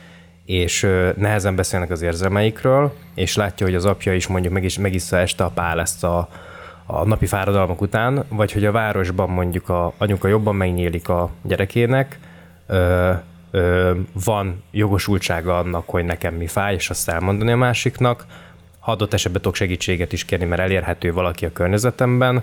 [0.44, 0.86] és
[1.16, 5.44] nehezen beszélnek az érzelmeikről, és látja, hogy az apja is mondjuk meg is, megissza este
[5.44, 6.28] a pál ezt a,
[6.86, 12.18] a napi fáradalmak után, vagy hogy a városban mondjuk a anyuka jobban megnyílik a gyerekének,
[12.66, 13.12] ö,
[13.50, 13.94] ö,
[14.24, 18.26] van jogosultsága annak, hogy nekem mi fáj, és azt elmondani a másiknak,
[18.78, 22.42] ha adott esetben tudok segítséget is kérni, mert elérhető valaki a környezetemben,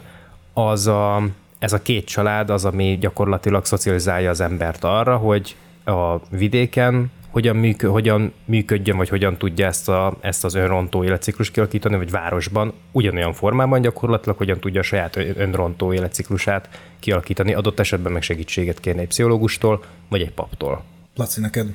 [0.53, 1.21] az a,
[1.59, 7.55] ez a két család az, ami gyakorlatilag szocializálja az embert arra, hogy a vidéken hogyan,
[7.55, 12.73] működ, hogyan működjön, vagy hogyan tudja ezt, a, ezt az önrontó életciklus kialakítani, vagy városban
[12.91, 16.69] ugyanolyan formában gyakorlatilag hogyan tudja a saját önrontó életciklusát
[16.99, 20.83] kialakítani, adott esetben meg segítséget kérni egy pszichológustól, vagy egy paptól.
[21.15, 21.67] Laci, neked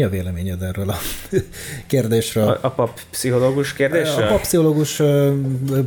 [0.00, 0.96] mi a véleményed erről a
[1.86, 2.48] kérdésről?
[2.48, 4.26] A, a pap pszichológus kérdésről?
[4.26, 5.02] A pap pszichológus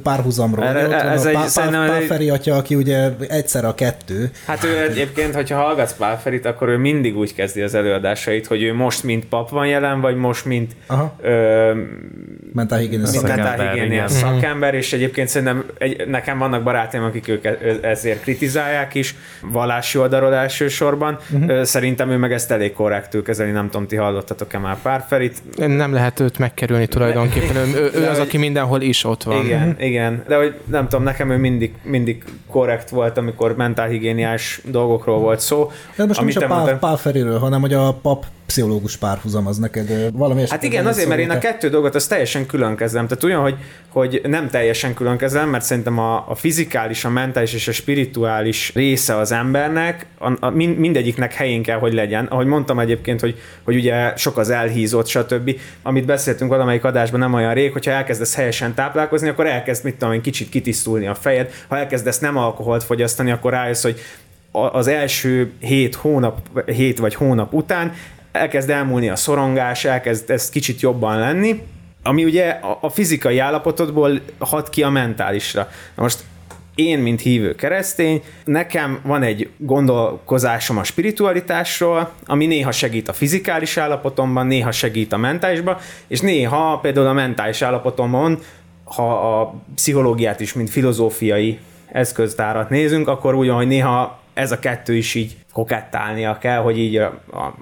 [0.03, 0.65] párhuzamról.
[0.65, 1.23] Erre, Ott ez
[1.55, 4.31] van a Pál, Pál Feri atya, aki ugye egyszer a kettő.
[4.45, 8.63] Hát ő egyébként, hogyha hallgatsz Pál Ferit, akkor ő mindig úgy kezdi az előadásait, hogy
[8.63, 11.15] ő most mint pap van jelen, vagy most mint Aha.
[11.21, 11.71] ö,
[12.53, 19.15] mentálhigiéniás szakember, szakember, és egyébként szerintem egy, nekem vannak barátaim, akik őket ezért kritizálják is,
[19.41, 21.19] vallási oldalról elsősorban.
[21.31, 21.63] Uh-huh.
[21.63, 25.41] Szerintem ő meg ezt elég korrektül kezeli, nem tudom, ti hallottatok-e már pár felit?
[25.57, 29.45] Nem lehet őt megkerülni tulajdonképpen, ő, ő, ő az, aki mindenhol is ott van.
[29.45, 29.85] Igen, uh-huh.
[29.85, 35.39] igen, de hogy nem tudom, nekem ő mindig, mindig korrekt volt, amikor mentálhigiéniás dolgokról volt
[35.39, 35.71] szó.
[35.95, 39.57] De most nem is a Pál, Pál Feriről, hanem hogy a pap pszichológus párhuzam az
[39.57, 43.07] neked valami Hát igen, azért, mert én a kettő dolgot az teljesen külön kezdem.
[43.07, 43.55] Tehát olyan, hogy,
[43.89, 48.71] hogy nem teljesen külön kezdem, mert szerintem a, a fizikális, a mentális és a spirituális
[48.73, 52.25] része az embernek, a, a, mindegyiknek helyén kell, hogy legyen.
[52.25, 55.59] Ahogy mondtam egyébként, hogy, hogy ugye sok az elhízott, stb.
[55.81, 60.21] Amit beszéltünk valamelyik adásban nem olyan rég, hogyha elkezdesz helyesen táplálkozni, akkor elkezd, mit tudom,
[60.21, 61.51] kicsit kitisztulni a fejed.
[61.67, 63.99] Ha elkezdesz nem alkoholt fogyasztani, akkor rájössz, hogy
[64.51, 67.93] az első hét hónap, hét vagy hónap után
[68.33, 71.61] elkezd elmúlni a szorongás, elkezd ez kicsit jobban lenni,
[72.03, 75.67] ami ugye a, fizikai állapotodból hat ki a mentálisra.
[75.95, 76.23] Na most
[76.75, 83.77] én, mint hívő keresztény, nekem van egy gondolkozásom a spiritualitásról, ami néha segít a fizikális
[83.77, 88.39] állapotomban, néha segít a mentálisban, és néha például a mentális állapotomon,
[88.83, 91.59] ha a pszichológiát is, mint filozófiai
[91.91, 96.95] eszköztárat nézünk, akkor ugyan, hogy néha ez a kettő is így kokettálnia kell, hogy így
[96.95, 97.53] a, a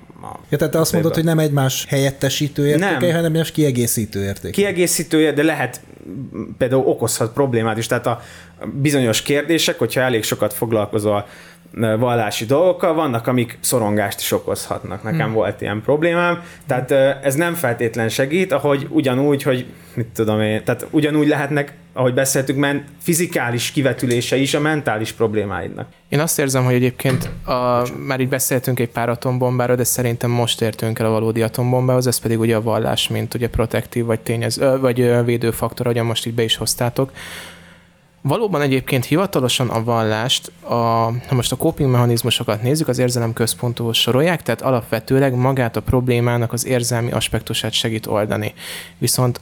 [0.49, 3.15] Ja, tehát te azt mondod, hogy nem egymás helyettesítő értékei, nem.
[3.15, 4.51] hanem más kiegészítő értékei.
[4.51, 5.81] Kiegészítője, de lehet
[6.57, 7.88] például okozhat problémát is.
[7.88, 8.21] Tehát a
[8.81, 11.25] bizonyos kérdések, hogyha elég sokat foglalkozol
[11.99, 15.03] vallási dolgokkal, vannak, amik szorongást is okozhatnak.
[15.03, 15.34] Nekem hmm.
[15.34, 16.91] volt ilyen problémám, tehát
[17.25, 22.56] ez nem feltétlen segít, ahogy ugyanúgy, hogy mit tudom én, tehát ugyanúgy lehetnek, ahogy beszéltük,
[22.56, 25.88] men fizikális kivetülése is a mentális problémáidnak.
[26.10, 30.62] Én azt érzem, hogy egyébként a, már így beszéltünk egy pár atombombáról, de szerintem most
[30.62, 34.80] értünk el a valódi atombombához, ez pedig ugye a vallás, mint ugye protektív vagy tényező,
[34.80, 37.12] vagy védőfaktor, ahogyan most így be is hoztátok.
[38.23, 43.91] Valóban egyébként hivatalosan a vallást, a, ha most a coping mechanizmusokat nézzük, az érzelem központú
[43.91, 48.54] sorolják, tehát alapvetőleg magát a problémának az érzelmi aspektusát segít oldani.
[48.97, 49.41] Viszont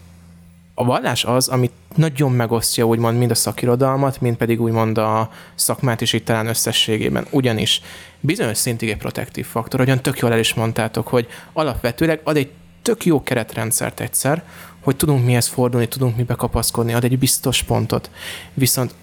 [0.79, 6.01] a vallás az, amit nagyon megosztja úgymond mind a szakirodalmat, mind pedig úgymond a szakmát
[6.01, 7.25] is itt talán összességében.
[7.29, 7.81] Ugyanis
[8.19, 12.51] bizonyos szintig egy protektív faktor, hogyan tök jól el is mondtátok, hogy alapvetőleg ad egy
[12.81, 14.43] tök jó keretrendszert egyszer,
[14.79, 18.09] hogy tudunk mihez fordulni, tudunk mibe kapaszkodni, ad egy biztos pontot.
[18.53, 18.93] Viszont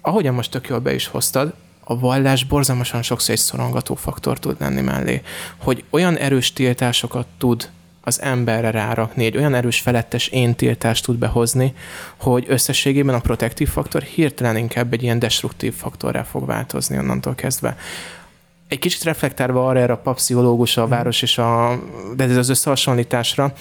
[0.00, 4.56] ahogyan most tök jól be is hoztad, a vallás borzalmasan sokszor egy szorongató faktor tud
[4.58, 5.22] lenni mellé.
[5.56, 7.70] Hogy olyan erős tiltásokat tud
[8.06, 11.74] az emberre rárakni, egy olyan erős felettes én tiltást tud behozni,
[12.16, 17.76] hogy összességében a protektív faktor hirtelen inkább egy ilyen destruktív faktorrá fog változni onnantól kezdve.
[18.68, 21.78] Egy kicsit reflektálva arra erre a papsziológus, a város és a,
[22.16, 23.52] de ez az összehasonlításra,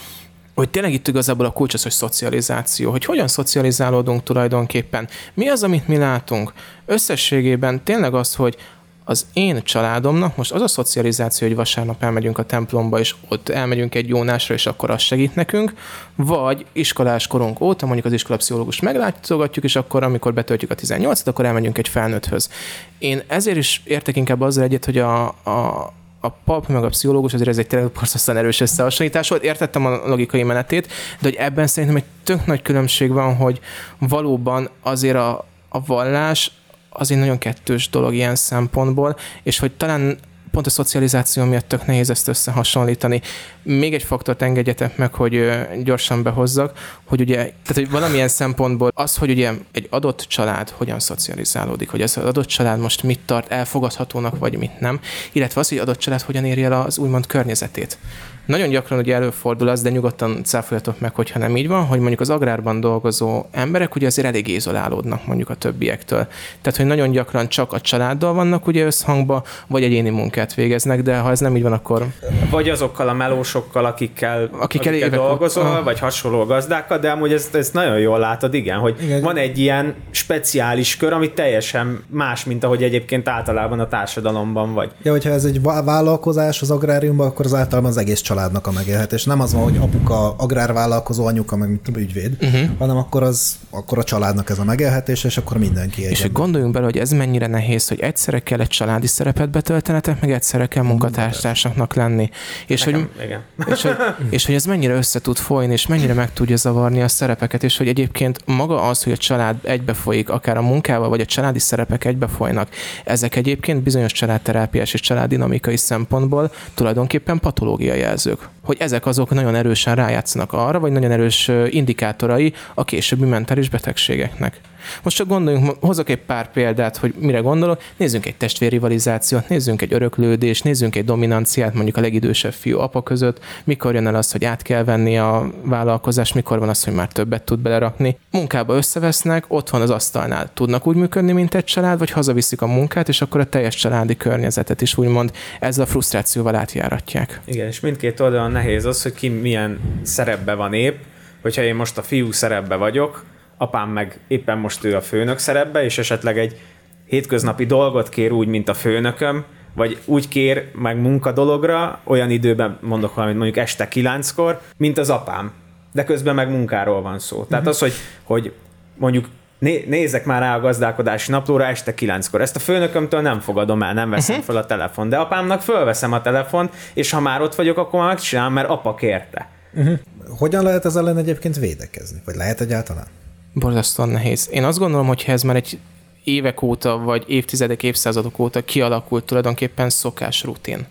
[0.55, 5.07] hogy tényleg itt igazából a kulcs az, hogy szocializáció, hogy hogyan szocializálódunk tulajdonképpen.
[5.33, 6.53] Mi az, amit mi látunk?
[6.85, 8.57] Összességében tényleg az, hogy
[9.07, 13.95] az én családomnak most az a szocializáció, hogy vasárnap elmegyünk a templomba, és ott elmegyünk
[13.95, 15.73] egy jónásra, és akkor az segít nekünk,
[16.15, 21.45] vagy iskolás korunk óta mondjuk az iskolapszichológust meglátogatjuk, és akkor, amikor betöltjük a 18-at, akkor
[21.45, 22.49] elmegyünk egy felnőtthöz.
[22.97, 27.33] Én ezért is értek inkább azzal egyet, hogy a, a a pap meg a pszichológus,
[27.33, 29.43] azért ez egy tényleg borzasztóan erős összehasonlítás volt.
[29.43, 33.59] Értettem a logikai menetét, de hogy ebben szerintem egy tök nagy különbség van, hogy
[33.97, 36.51] valóban azért a, a vallás
[36.97, 40.17] az egy nagyon kettős dolog ilyen szempontból, és hogy talán
[40.55, 43.21] pont a szocializáció miatt tök nehéz ezt összehasonlítani.
[43.63, 45.49] Még egy faktort engedjetek meg, hogy
[45.83, 50.99] gyorsan behozzak, hogy ugye, tehát hogy valamilyen szempontból az, hogy ugye egy adott család hogyan
[50.99, 54.99] szocializálódik, hogy az adott család most mit tart elfogadhatónak, vagy mit nem,
[55.31, 57.97] illetve az, hogy adott család hogyan éri el az úgymond környezetét.
[58.45, 62.19] Nagyon gyakran ugye előfordul az, de nyugodtan cáfoljatok meg, hogyha nem így van, hogy mondjuk
[62.19, 66.27] az agrárban dolgozó emberek ugye azért elég izolálódnak mondjuk a többiektől.
[66.61, 71.17] Tehát, hogy nagyon gyakran csak a családdal vannak ugye összhangba, vagy egyéni munkát végeznek, de
[71.17, 72.05] ha ez nem így van, akkor...
[72.49, 75.83] Vagy azokkal a melósokkal, akikkel, akikkel, akikkel dolgozol, a...
[75.83, 79.21] vagy hasonló gazdákkal, de amúgy ezt, ezt nagyon jól látod, igen, hogy igen.
[79.21, 84.91] van egy ilyen speciális kör, ami teljesen más, mint ahogy egyébként általában a társadalomban vagy.
[85.03, 88.71] Ja, hogyha ez egy vállalkozás az agráriumban, akkor az általában az egész család családnak a
[88.71, 89.23] megélhetés.
[89.23, 92.77] Nem az van, hogy apuka agrárvállalkozó, anyuka, meg mint ügyvéd, uh-huh.
[92.77, 96.11] hanem akkor, az, akkor a családnak ez a megélhetés, és akkor mindenki egy.
[96.11, 100.21] És hogy gondoljunk bele, hogy ez mennyire nehéz, hogy egyszerre kell egy családi szerepet betöltenetek,
[100.21, 102.29] meg egyszerre kell munkatársaknak lenni.
[102.67, 103.41] És Nekem, hogy, igen.
[103.67, 103.95] És, hogy,
[104.29, 107.77] és hogy ez mennyire össze tud folyni, és mennyire meg tudja zavarni a szerepeket, és
[107.77, 112.05] hogy egyébként maga az, hogy a család egybefolyik, akár a munkával, vagy a családi szerepek
[112.05, 112.69] egybefolynak,
[113.03, 118.49] ezek egyébként bizonyos családterápiás és családdinamikai szempontból tulajdonképpen patológiai jelző jelzők.
[118.63, 124.61] Hogy ezek azok nagyon erősen rájátszanak arra, vagy nagyon erős indikátorai a későbbi mentális betegségeknek.
[125.03, 127.81] Most csak gondoljunk, hozok egy pár példát, hogy mire gondolok.
[127.97, 133.39] Nézzünk egy testvérrivalizációt, nézzünk egy öröklődést, nézzünk egy dominanciát mondjuk a legidősebb fiú apa között,
[133.63, 137.07] mikor jön el az, hogy át kell venni a vállalkozást, mikor van az, hogy már
[137.07, 138.17] többet tud belerakni.
[138.31, 140.49] Munkába összevesznek, ott van az asztalnál.
[140.53, 144.15] Tudnak úgy működni, mint egy család, vagy hazaviszik a munkát, és akkor a teljes családi
[144.17, 147.41] környezetet is úgymond ezzel a frusztrációval átjáratják.
[147.45, 150.95] Igen, és mindkét oldalon nehéz az, hogy ki milyen szerepbe van épp,
[151.41, 153.23] hogyha én most a fiú szerepbe vagyok,
[153.57, 156.59] apám meg éppen most ő a főnök szerepbe, és esetleg egy
[157.05, 163.15] hétköznapi dolgot kér úgy, mint a főnököm, vagy úgy kér meg munkadologra, olyan időben mondok
[163.15, 165.51] valamit, mondjuk este kilenckor, mint az apám.
[165.91, 167.43] De közben meg munkáról van szó.
[167.43, 167.67] Tehát uh-huh.
[167.67, 168.53] az, hogy, hogy
[168.95, 169.27] mondjuk
[169.59, 172.41] né- nézzek már rá a gazdálkodási naplóra este kilenckor.
[172.41, 174.53] Ezt a főnökömtől nem fogadom el, nem veszem uh-huh.
[174.53, 175.09] fel a telefon.
[175.09, 178.95] De apámnak fölveszem a telefont, és ha már ott vagyok, akkor már megcsinálom, mert apa
[178.95, 179.49] kérte.
[179.73, 179.99] Uh-huh.
[180.37, 182.21] Hogyan lehet ez ellen egyébként védekezni?
[182.25, 183.07] Vagy lehet egyáltalán?
[183.55, 184.49] Borzasztóan nehéz.
[184.51, 185.79] Én azt gondolom, hogy ez már egy
[186.23, 190.85] évek óta, vagy évtizedek, évszázadok óta kialakult tulajdonképpen szokás rutin.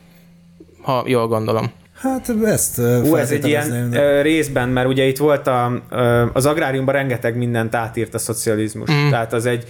[0.83, 1.73] Ha jól gondolom.
[1.95, 4.23] Hát ezt Ú, ez egy ilyen de...
[4.23, 5.83] részben, mert ugye itt volt a,
[6.33, 8.91] az agráriumban rengeteg mindent átírt a szocializmus.
[8.93, 9.11] Mm.
[9.11, 9.65] Tehát az egy,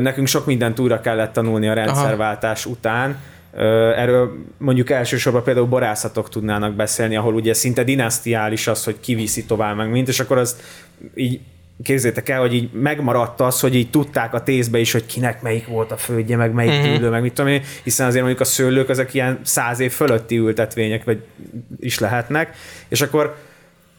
[0.00, 2.74] nekünk sok mindent újra kellett tanulni a rendszerváltás Aha.
[2.74, 3.18] után.
[3.96, 9.76] Erről mondjuk elsősorban például borászatok tudnának beszélni, ahol ugye szinte dinasztiális az, hogy kiviszi tovább
[9.76, 10.62] meg mint, és akkor azt
[11.14, 11.40] így
[11.82, 15.66] képzétek el, hogy így megmaradt az, hogy így tudták a tészbe is, hogy kinek melyik
[15.66, 16.94] volt a földje, meg melyik mm-hmm.
[16.94, 20.36] ülő, meg mit tudom én, hiszen azért mondjuk a szőlők ezek ilyen száz év fölötti
[20.36, 21.22] ültetvények vagy
[21.80, 22.56] is lehetnek,
[22.88, 23.36] és akkor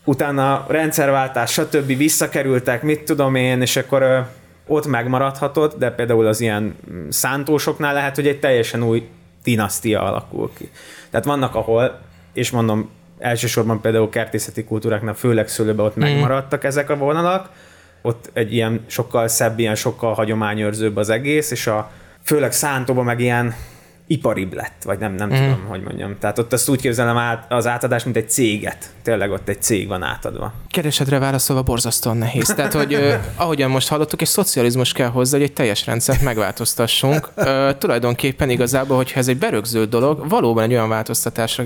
[0.03, 1.97] utána rendszerváltás, stb.
[1.97, 4.27] visszakerültek, mit tudom én, és akkor
[4.67, 6.75] ott megmaradhatott, de például az ilyen
[7.09, 9.07] szántósoknál lehet, hogy egy teljesen új
[9.43, 10.69] dinasztia alakul ki.
[11.09, 11.99] Tehát vannak, ahol,
[12.33, 16.01] és mondom, elsősorban például kertészeti kultúráknál, főleg szőlőben ott mm.
[16.01, 17.49] megmaradtak ezek a vonalak,
[18.07, 21.91] ott egy ilyen sokkal szebb, ilyen sokkal hagyományőrzőbb az egész, és a
[22.23, 23.55] főleg szántóban meg ilyen
[24.07, 25.33] iparibb lett, vagy nem, nem mm.
[25.33, 26.15] tudom, hogy mondjam.
[26.19, 28.89] Tehát ott azt úgy képzelem át, az átadás, mint egy céget.
[29.03, 30.53] Tényleg ott egy cég van átadva.
[30.71, 32.53] Keresedre válaszolva borzasztóan nehéz.
[32.55, 37.29] Tehát, hogy eh, ahogyan most hallottuk, egy szocializmus kell hozzá, hogy egy teljes rendszert megváltoztassunk.
[37.35, 41.63] Eh, tulajdonképpen igazából, hogyha ez egy berögzült dolog, valóban egy olyan változtatásra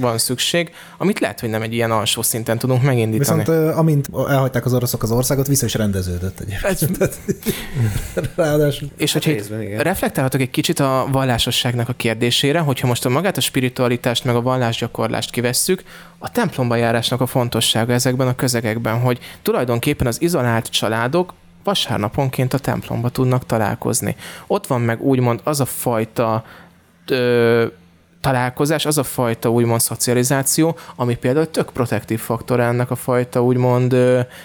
[0.00, 3.38] van szükség, amit lehet, hogy nem egy ilyen alsó szinten tudunk megindítani.
[3.38, 7.18] Viszont uh, amint elhagyták az oroszok az országot, vissza is rendeződött egyébként.
[8.36, 8.88] Ráadásul.
[8.96, 9.32] És hogyha
[9.78, 14.42] reflektálhatok egy kicsit a vallásosságnak a kérdésére, hogyha most a magát a spiritualitást meg a
[14.42, 15.82] vallásgyakorlást kivesszük,
[16.18, 22.58] a templomba járásnak a fontossága ezekben a közegekben, hogy tulajdonképpen az izolált családok vasárnaponként a
[22.58, 24.16] templomba tudnak találkozni.
[24.46, 26.44] Ott van meg úgymond az a fajta
[27.06, 27.66] ö,
[28.24, 33.96] találkozás, az a fajta úgymond szocializáció, ami például tök protektív faktor ennek a fajta úgymond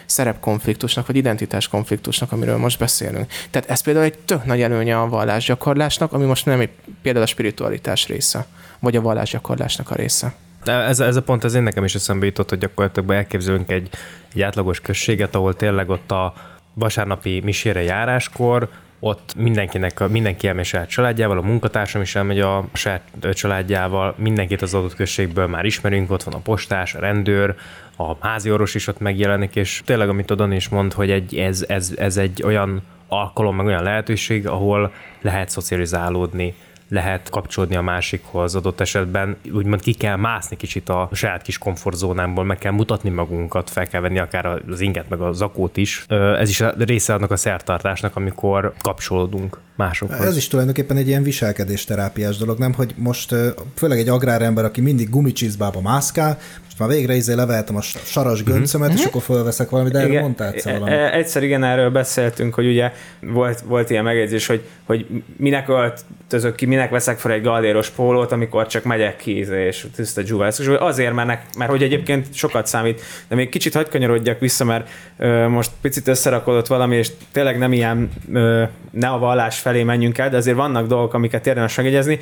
[0.05, 3.31] szerepkonfliktusnak, vagy identitáskonfliktusnak, amiről most beszélünk.
[3.49, 6.69] Tehát ez például egy tök nagy előnye a vallásgyakorlásnak, ami most nem egy,
[7.01, 8.45] például a spiritualitás része,
[8.79, 10.33] vagy a vallásgyakorlásnak a része.
[10.65, 13.89] Ez, ez a pont az én nekem is eszembe jutott, hogy gyakorlatilag elképzelünk egy,
[14.33, 16.33] egy átlagos községet, ahol tényleg ott a
[16.73, 23.01] vasárnapi misére járáskor ott mindenkinek, mindenki elmegy saját családjával, a munkatársam is elmegy a saját
[23.33, 27.55] családjával, mindenkit az adott községből már ismerünk, ott van a postás, a rendőr,
[27.97, 31.65] a házi orvos is ott megjelenik, és tényleg, amit Dani is mond, hogy egy, ez,
[31.67, 36.55] ez, ez egy olyan alkalom, meg olyan lehetőség, ahol lehet szocializálódni,
[36.89, 42.43] lehet kapcsolódni a másikhoz adott esetben, úgymond ki kell mászni kicsit a saját kis komfortzónámból,
[42.43, 46.05] meg kell mutatni magunkat, fel kell venni akár az inget, meg a zakót is.
[46.39, 50.25] Ez is a része annak a szertartásnak, amikor kapcsolódunk másokhoz.
[50.25, 52.73] Ez is tulajdonképpen egy ilyen viselkedésterápiás dolog, nem?
[52.73, 53.35] Hogy most
[53.75, 58.51] főleg egy agrárember, aki mindig gumicsizbába mászkál, most már végre izé leveltem a saras mhm.
[58.51, 59.03] göncömet, uh-huh.
[59.03, 60.93] és akkor fölveszek valamit, de erről mondtál egyszer valamit.
[60.93, 65.69] E, egyszer igen, erről beszéltünk, hogy ugye volt, volt ilyen megjegyzés, hogy, hogy minek
[66.33, 70.59] öltözök ki, minek veszek fel egy galdéros pólót, amikor csak megyek ki és tiszta dzsúvász.
[70.59, 73.01] És azért, mert, mert hogy egyébként sokat számít.
[73.27, 77.73] De még kicsit hagyd kanyarodjak vissza, mert ö, most picit összerakodott valami, és tényleg nem
[77.73, 82.19] ilyen ö, ne a vallás felé menjünk el, de azért vannak dolgok, amiket érdemes megjegyezni.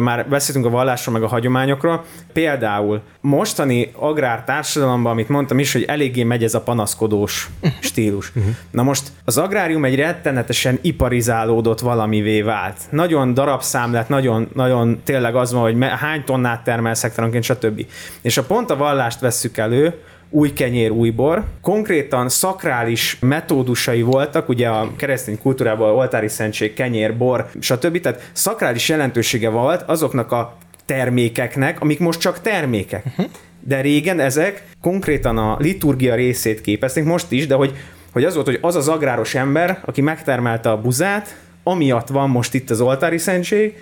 [0.00, 2.04] Már beszéltünk a vallásról, meg a hagyományokról.
[2.32, 7.48] Például mostani agrár társadalomban, amit mondtam is, hogy eléggé megy ez a panaszkodós
[7.80, 8.32] stílus.
[8.70, 12.76] Na most az agrárium egy rettenetesen iparizálódott valamivé vált.
[12.90, 17.86] Nagyon darabszám lett, nagyon, nagyon tényleg az van, hogy hány tonnát termel szektoronként, stb.
[18.20, 19.94] És a pont a vallást vesszük elő,
[20.30, 21.44] új kenyér, új bor.
[21.62, 28.00] Konkrétan szakrális metódusai voltak, ugye a keresztény kultúrában oltári szentség, kenyér, bor, stb.
[28.00, 33.04] Tehát szakrális jelentősége volt azoknak a termékeknek, amik most csak termékek.
[33.06, 33.26] Uh-huh.
[33.60, 37.76] De régen ezek konkrétan a liturgia részét képezték, most is, de hogy,
[38.12, 42.54] hogy az volt, hogy az az agráros ember, aki megtermelte a buzát, amiatt van most
[42.54, 43.76] itt az oltári szentség,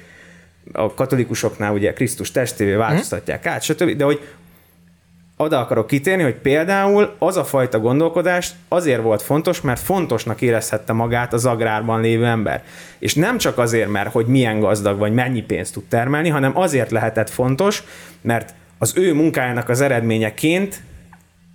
[0.73, 4.21] a katolikusoknál ugye Krisztus testévé változtatják át, stb., de hogy
[5.37, 10.93] oda akarok kitérni, hogy például az a fajta gondolkodás azért volt fontos, mert fontosnak érezhette
[10.93, 12.65] magát az agrárban lévő ember.
[12.99, 16.91] És nem csak azért, mert hogy milyen gazdag vagy mennyi pénzt tud termelni, hanem azért
[16.91, 17.83] lehetett fontos,
[18.21, 20.83] mert az ő munkájának az eredményeként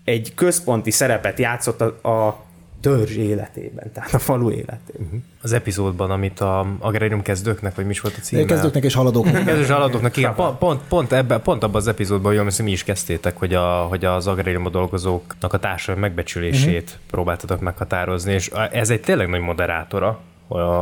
[0.03, 2.45] egy központi szerepet játszott a, a
[2.83, 5.05] törzs életében, tehát a falu életében.
[5.05, 5.19] Uh-huh.
[5.41, 8.45] Az epizódban, amit a agrárium kezdőknek, vagy mi is volt a címe?
[8.45, 9.45] Kezdőknek és haladóknak.
[9.45, 10.35] Kezdős haladóknak, igen.
[10.35, 14.05] Pont, pont, pont, ebben, pont abban az epizódban, hogy mi is kezdtétek, hogy, a, hogy
[14.05, 16.99] az agráriumban dolgozóknak a társadalmi megbecsülését uh-huh.
[17.07, 20.19] próbáltatok meghatározni, és ez egy tényleg nagy moderátora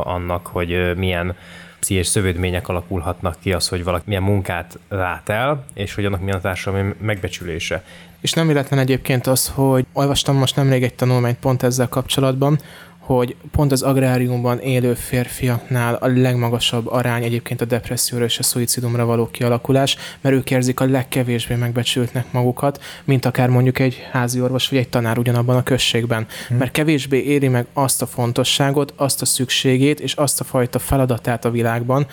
[0.04, 1.36] annak, hogy milyen
[1.80, 6.36] pszichés szövődmények alakulhatnak ki az, hogy valaki milyen munkát lát el, és hogy annak milyen
[6.36, 7.84] a társadalmi megbecsülése.
[8.22, 12.58] És nem véletlen egyébként az, hogy olvastam most nemrég egy tanulmányt pont ezzel kapcsolatban,
[12.98, 19.04] hogy pont az agráriumban élő férfiaknál a legmagasabb arány egyébként a depresszióra és a szuicidumra
[19.04, 24.68] való kialakulás, mert ők érzik a legkevésbé megbecsültnek magukat, mint akár mondjuk egy házi orvos
[24.68, 26.26] vagy egy tanár ugyanabban a községben.
[26.48, 26.56] Hmm.
[26.56, 31.44] Mert kevésbé éri meg azt a fontosságot, azt a szükségét és azt a fajta feladatát
[31.44, 32.06] a világban,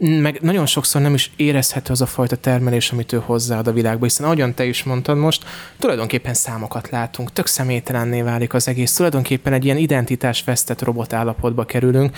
[0.00, 4.04] meg nagyon sokszor nem is érezhető az a fajta termelés, amit ő hozzáad a világba,
[4.04, 5.44] hiszen ahogyan te is mondtad most,
[5.78, 11.64] tulajdonképpen számokat látunk, tök személytelenné válik az egész, tulajdonképpen egy ilyen identitás vesztett robot állapotba
[11.64, 12.16] kerülünk,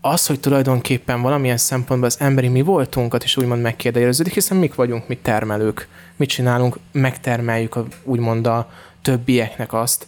[0.00, 5.08] az, hogy tulajdonképpen valamilyen szempontból az emberi mi voltunkat is úgymond megkérdeződik, hiszen mik vagyunk,
[5.08, 8.70] mi termelők, mit csinálunk, megtermeljük a, úgymond a
[9.02, 10.06] többieknek azt,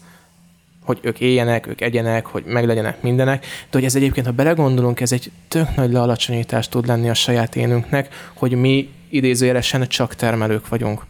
[0.84, 5.12] hogy ők éljenek, ők egyenek, hogy meglegyenek mindenek, de hogy ez egyébként, ha belegondolunk, ez
[5.12, 11.02] egy tök nagy lealacsonyítás tud lenni a saját énünknek, hogy mi idézőjelesen csak termelők vagyunk.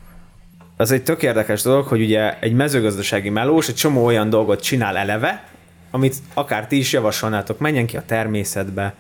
[0.77, 4.97] Az egy tök érdekes dolog, hogy ugye egy mezőgazdasági melós egy csomó olyan dolgot csinál
[4.97, 5.45] eleve,
[5.91, 8.95] amit akár ti is javasolnátok, menjen ki a természetbe,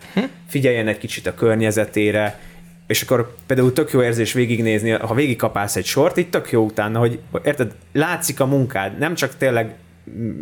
[0.46, 2.40] figyeljen egy kicsit a környezetére,
[2.86, 6.98] és akkor például tök jó érzés végignézni, ha végigkapálsz egy sort, így tök jó utána,
[6.98, 9.74] hogy érted, látszik a munkád, nem csak tényleg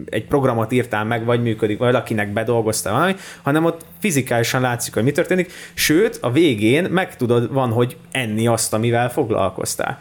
[0.05, 5.03] egy programot írtál meg, vagy működik, vagy valakinek bedolgoztál valami, hanem ott fizikálisan látszik, hogy
[5.03, 9.99] mi történik, sőt, a végén meg tudod, van, hogy enni azt, amivel foglalkoztál.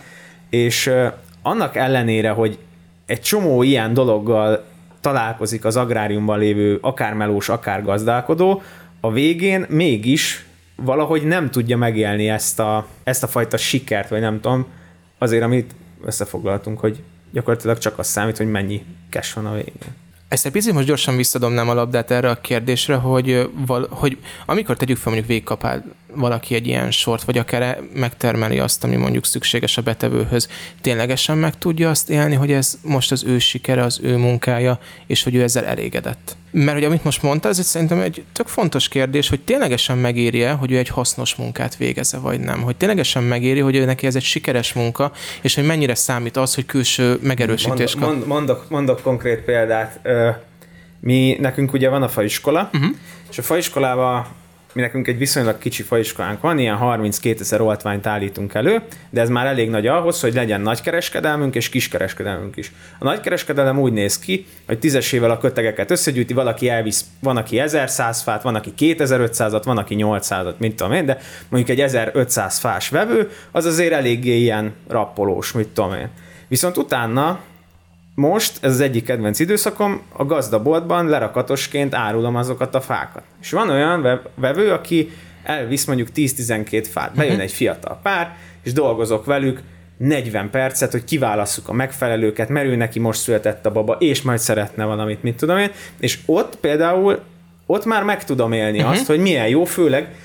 [0.50, 0.92] És
[1.42, 2.58] annak ellenére, hogy
[3.06, 4.64] egy csomó ilyen dologgal
[5.02, 8.62] találkozik az agráriumban lévő akár melós, akár gazdálkodó,
[9.00, 10.46] a végén mégis
[10.76, 14.66] valahogy nem tudja megélni ezt a, ezt a fajta sikert, vagy nem tudom,
[15.18, 19.76] azért, amit összefoglaltunk, hogy gyakorlatilag csak az számít, hogy mennyi cash van a végén.
[20.28, 24.78] Ezt egy picit most gyorsan visszadomnám a labdát erre a kérdésre, hogy, val, hogy amikor
[24.78, 25.84] tegyük fel mondjuk végigkapál
[26.16, 30.50] valaki egy ilyen sort, vagy akár megtermeli azt, ami mondjuk szükséges a betevőhöz,
[30.82, 35.24] ténylegesen meg tudja azt élni, hogy ez most az ő sikere, az ő munkája, és
[35.24, 36.36] hogy ő ezzel elégedett.
[36.52, 40.52] Mert hogy amit most mondta, ez egy szerintem egy tök fontos kérdés, hogy ténylegesen megéri-e,
[40.52, 42.62] hogy ő egy hasznos munkát végezze, vagy nem.
[42.62, 46.56] Hogy ténylegesen megéri, hogy ő neki ez egy sikeres munka, és hogy mennyire számít az,
[46.56, 48.16] hogy külső megerősítés Mond, kap.
[48.16, 50.00] mond, mondok, mondok konkrét példát.
[51.00, 52.90] Mi, nekünk ugye van a faiskola, uh-huh.
[53.30, 54.26] és a faiskolában
[54.74, 59.30] mi nekünk egy viszonylag kicsi faiskolánk van, ilyen 32 ezer oltványt állítunk elő, de ez
[59.30, 62.72] már elég nagy ahhoz, hogy legyen nagykereskedelmünk és kiskereskedelmünk is.
[63.00, 68.22] A nagykereskedelem úgy néz ki, hogy tízesével a kötegeket összegyűjti, valaki elvisz, van, aki 1100
[68.22, 71.18] fát, van, aki 2500-at, van, aki 800-at, mint tudom én, de
[71.50, 76.10] mondjuk egy 1500 fás vevő, az azért eléggé ilyen rappolós, mit tudom én.
[76.48, 77.40] Viszont utána
[78.16, 83.24] most, ez az egyik kedvenc időszakom, a gazdaboltban lerakatosként árulom azokat a fákat.
[83.42, 85.10] És van olyan ve- vevő, aki
[85.44, 87.16] elvisz mondjuk 10-12 fát.
[87.16, 89.62] Bejön egy fiatal pár, és dolgozok velük
[89.98, 94.40] 40 percet, hogy kiválasszuk a megfelelőket, mert ő neki most született a baba, és majd
[94.40, 95.72] szeretne valamit, mit tudom én.
[96.00, 97.20] És ott például,
[97.66, 98.94] ott már meg tudom élni uh-huh.
[98.94, 100.16] azt, hogy milyen jó, főleg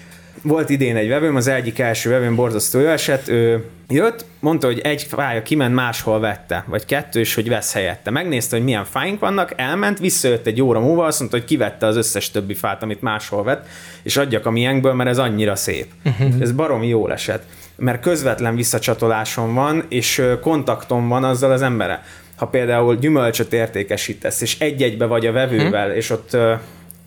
[0.46, 4.78] volt idén egy vevőm, az egyik első vevőm borzasztó jó esett, ő jött, mondta, hogy
[4.78, 8.10] egy fája kiment, máshol vette, vagy kettő, és hogy vesz helyette.
[8.10, 11.96] Megnézte, hogy milyen fáink vannak, elment, visszajött egy óra múlva, azt mondta, hogy kivette az
[11.96, 13.66] összes többi fát, amit máshol vett,
[14.02, 15.86] és adjak a miénkből, mert ez annyira szép.
[16.04, 16.34] Uh-huh.
[16.40, 17.42] Ez baromi jól esett,
[17.76, 22.02] mert közvetlen visszacsatolásom van, és kontaktom van azzal az emberrel.
[22.36, 26.36] Ha például gyümölcsöt értékesítesz, és egy-egybe vagy a vevővel, és ott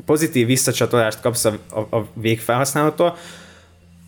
[0.05, 3.17] pozitív visszacsatolást kapsz a, a, a végfelhasználótól,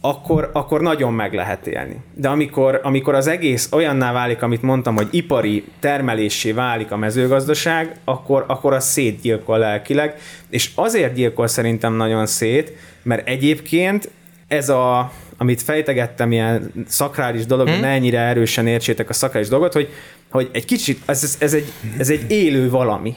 [0.02, 1.96] akkor, akkor nagyon meg lehet élni.
[2.14, 7.96] De amikor, amikor az egész olyanná válik, amit mondtam, hogy ipari termelésé válik a mezőgazdaság,
[8.04, 10.16] akkor, akkor az szétgyilkol lelkileg,
[10.50, 12.74] és azért gyilkol szerintem nagyon szét,
[13.04, 14.10] mert egyébként
[14.48, 17.80] ez a, amit fejtegettem, ilyen szakrális dolog, hmm.
[17.80, 19.90] ne ennyire erősen értsétek a szakrális dolgot, hogy,
[20.30, 23.16] hogy egy kicsit, ez, ez, ez, egy, ez egy élő valami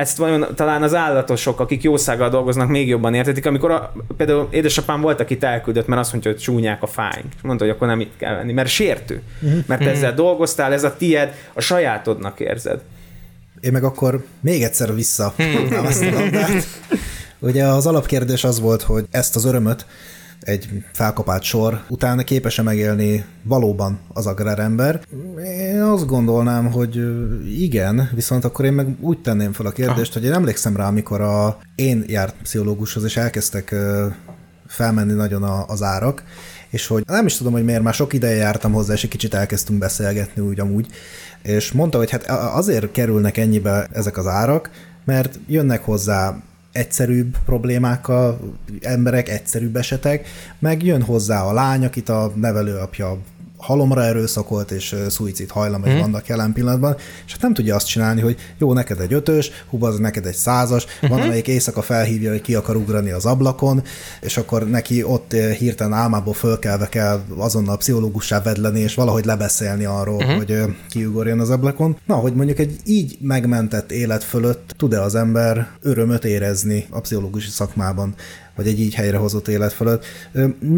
[0.00, 5.00] ezt vajon talán az állatosok, akik jószággal dolgoznak, még jobban értetik, amikor a, például édesapám
[5.00, 7.32] volt, akit elküldött, mert azt mondja, hogy csúnyák a fáink.
[7.36, 9.22] És mondta, hogy akkor nem itt kell venni, mert sértő.
[9.66, 12.80] Mert ezzel dolgoztál, ez a tied, a sajátodnak érzed.
[13.60, 15.34] Én meg akkor még egyszer vissza
[15.86, 16.66] ezt a labdát.
[17.38, 19.86] Ugye az alapkérdés az volt, hogy ezt az örömöt
[20.40, 25.00] egy felkapált sor utána képes-e megélni valóban az agrárember?
[25.44, 27.00] Én azt gondolnám, hogy
[27.60, 31.20] igen, viszont akkor én meg úgy tenném fel a kérdést, hogy én emlékszem rá, amikor
[31.20, 33.74] a, én járt pszichológushoz, és elkezdtek
[34.66, 36.22] felmenni nagyon a, az árak,
[36.70, 39.34] és hogy nem is tudom, hogy miért, már sok ideje jártam hozzá, és egy kicsit
[39.34, 40.86] elkezdtünk beszélgetni úgy amúgy,
[41.42, 44.70] és mondta, hogy hát azért kerülnek ennyibe ezek az árak,
[45.04, 48.40] mert jönnek hozzá egyszerűbb problémákkal
[48.80, 53.18] emberek, egyszerűbb esetek, meg jön hozzá a lány, akit a nevelőapja
[53.60, 55.98] halomra erőszakolt, és szuicid hajlamai mm.
[55.98, 56.96] vannak jelen pillanatban,
[57.26, 60.34] és hát nem tudja azt csinálni, hogy jó, neked egy ötös, hú, az neked egy
[60.34, 61.14] százas, mm-hmm.
[61.14, 63.82] van, amelyik éjszaka felhívja, hogy ki akar ugrani az ablakon,
[64.20, 70.24] és akkor neki ott hirtelen álmából fölkelve kell azonnal pszichológussá vedleni, és valahogy lebeszélni arról,
[70.24, 70.36] mm-hmm.
[70.36, 71.96] hogy kiugorjon az ablakon.
[72.06, 77.50] Na, hogy mondjuk egy így megmentett élet fölött tud-e az ember örömöt érezni a pszichológusi
[77.50, 78.14] szakmában?
[78.56, 80.04] Vagy egy így helyrehozott élet fölött.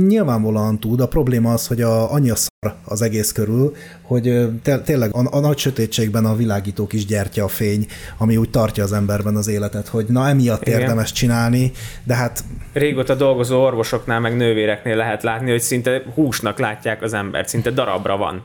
[0.07, 4.23] Nyilvánvalóan tud, a probléma az, hogy a, annyi a szar az egész körül, hogy
[4.63, 7.87] té- tényleg a, a nagy sötétségben a világító kis gyertya a fény,
[8.19, 10.81] ami úgy tartja az emberben az életet, hogy na emiatt Igen.
[10.81, 11.73] érdemes csinálni,
[12.05, 17.49] de hát Régóta dolgozó orvosoknál, meg nővéreknél lehet látni, hogy szinte húsnak látják az embert,
[17.49, 18.45] szinte darabra van.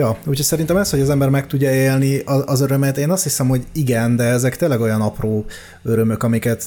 [0.00, 3.48] Ja, úgyhogy szerintem ez, hogy az ember meg tudja élni az, örömet, én azt hiszem,
[3.48, 5.44] hogy igen, de ezek tényleg olyan apró
[5.82, 6.64] örömök, amiket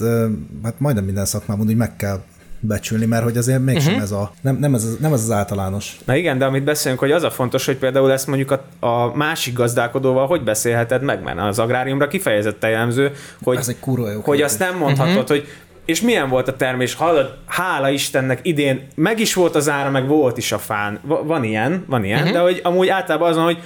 [0.63, 2.21] hát majdnem minden szakmában úgy meg kell
[2.59, 4.03] becsülni, mert hogy azért mégsem uh-huh.
[4.03, 5.97] ez a, nem, nem, ez, nem ez az általános.
[6.05, 9.15] Na igen, de amit beszélünk, hogy az a fontos, hogy például ezt mondjuk a, a
[9.15, 13.11] másik gazdálkodóval hogy beszélheted meg, mert az agráriumra kifejezetten jellemző,
[13.43, 14.45] hogy, Ez egy kurva jó hogy kérdés.
[14.45, 15.27] azt nem mondhatod, uh-huh.
[15.27, 15.47] hogy
[15.85, 16.93] és milyen volt a termés?
[16.93, 20.99] Hallod, hála Istennek idén meg is volt az ára, meg volt is a fán.
[21.01, 22.33] Va- van ilyen, van ilyen, uh-huh.
[22.33, 23.59] de hogy amúgy általában azon, hogy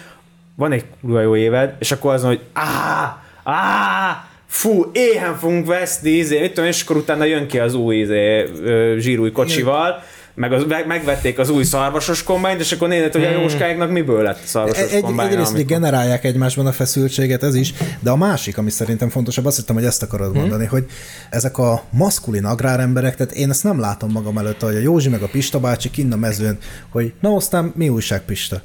[0.56, 6.10] van egy kurva jó éved, és akkor azon, hogy á, á, fú, éhen fogunk veszni,
[6.10, 8.50] izé, mit tudom, és akkor utána jön ki az új izé,
[8.98, 10.04] zsírúj kocsival,
[10.38, 14.22] meg az, meg- megvették az új szarvasos kombányt, és akkor nézed, hogy a jóskáiknak miből
[14.24, 15.28] lett szarvasos Egy, kombány.
[15.32, 19.56] egyrészt még generálják egymásban a feszültséget, ez is, de a másik, ami szerintem fontosabb, azt
[19.58, 20.86] hittem, hogy ezt akarod mondani, hogy
[21.30, 25.22] ezek a maszkulin agráremberek, tehát én ezt nem látom magam előtt, hogy a Józsi meg
[25.22, 26.58] a Pista bácsi kinn a mezőn,
[26.90, 28.62] hogy na aztán mi újság Pista?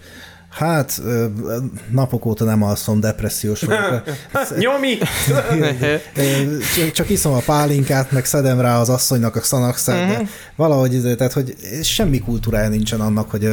[0.52, 1.02] Hát
[1.90, 4.02] napok óta nem alszom, depressziós vagyok.
[4.58, 4.98] Nyomi!
[6.92, 11.32] Csak- iszom a pálinkát, meg szedem rá az asszonynak a szanakszát, de valahogy, izé, tehát,
[11.32, 13.48] hogy semmi kultúrája nincsen annak, hogy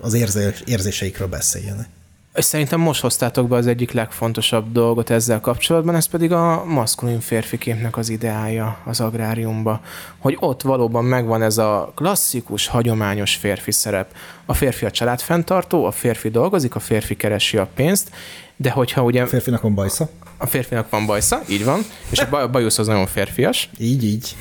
[0.00, 1.88] az érzés, érzéseikről beszéljenek.
[2.36, 7.96] Szerintem most hoztátok be az egyik legfontosabb dolgot ezzel kapcsolatban, ez pedig a maszkulin férfiképnek
[7.96, 9.80] az ideája az agráriumba.
[10.18, 14.14] Hogy ott valóban megvan ez a klasszikus, hagyományos férfi szerep.
[14.46, 18.10] A férfi a családfenntartó, a férfi dolgozik, a férfi keresi a pénzt,
[18.56, 20.08] de hogyha ugye A férfinak van bajsza?
[20.38, 21.80] a férfinak van bajsza, így van,
[22.10, 24.36] és a bajusz az nagyon férfias, Így, így.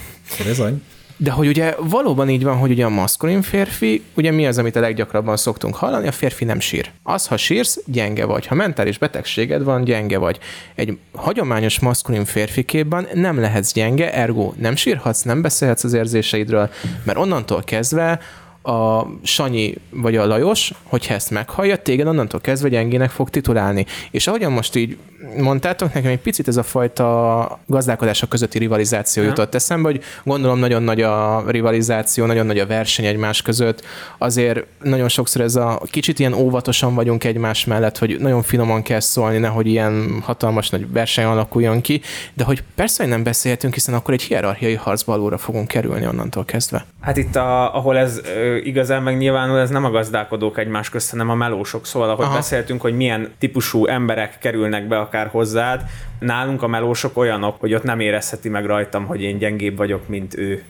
[0.45, 0.83] Bizony.
[1.17, 4.75] De hogy ugye valóban így van, hogy ugye a maszkulin férfi, ugye mi az, amit
[4.75, 6.91] a leggyakrabban szoktunk hallani, a férfi nem sír.
[7.03, 8.45] Az, ha sírsz, gyenge vagy.
[8.45, 10.39] Ha mentális betegséged van, gyenge vagy.
[10.75, 16.69] Egy hagyományos maszkulin férfi képben nem lehetsz gyenge, ergo nem sírhatsz, nem beszélhetsz az érzéseidről,
[17.03, 18.19] mert onnantól kezdve
[18.65, 23.85] a Sanyi vagy a Lajos, hogyha ezt meghallja, téged onnantól kezdve gyengének fog titulálni.
[24.11, 24.97] És ahogyan most így
[25.37, 29.29] mondtátok, nekem egy picit ez a fajta gazdálkodások közötti rivalizáció Ja.
[29.29, 33.85] jutott eszembe, hogy gondolom nagyon nagy a rivalizáció, nagyon nagy a verseny egymás között,
[34.17, 38.99] azért nagyon sokszor ez a kicsit ilyen óvatosan vagyunk egymás mellett, hogy nagyon finoman kell
[38.99, 42.01] szólni, nehogy ilyen hatalmas nagy verseny alakuljon ki,
[42.33, 46.45] de hogy persze, hogy nem beszélhetünk, hiszen akkor egy hierarchiai harcba alulra fogunk kerülni onnantól
[46.45, 46.85] kezdve.
[47.01, 51.29] Hát itt, a, ahol ez ö, igazán megnyilvánul, ez nem a gazdálkodók egymás közt, hanem
[51.29, 51.85] a melósok.
[51.85, 52.35] Szóval, ahogy Aha.
[52.35, 55.83] Beszéltünk, hogy milyen típusú emberek kerülnek be akár hozzád,
[56.19, 60.37] nálunk a melósok olyanok, hogy ott nem érezheti meg rajtam, hogy én gyengébb vagyok, mint
[60.37, 60.63] ő.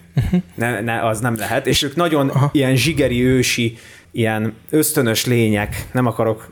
[0.56, 1.68] Ne, ne, az nem lehet.
[1.68, 2.50] És ők nagyon Aha.
[2.52, 3.78] ilyen zsigeri, ősi,
[4.12, 6.52] ilyen ösztönös lények, nem akarok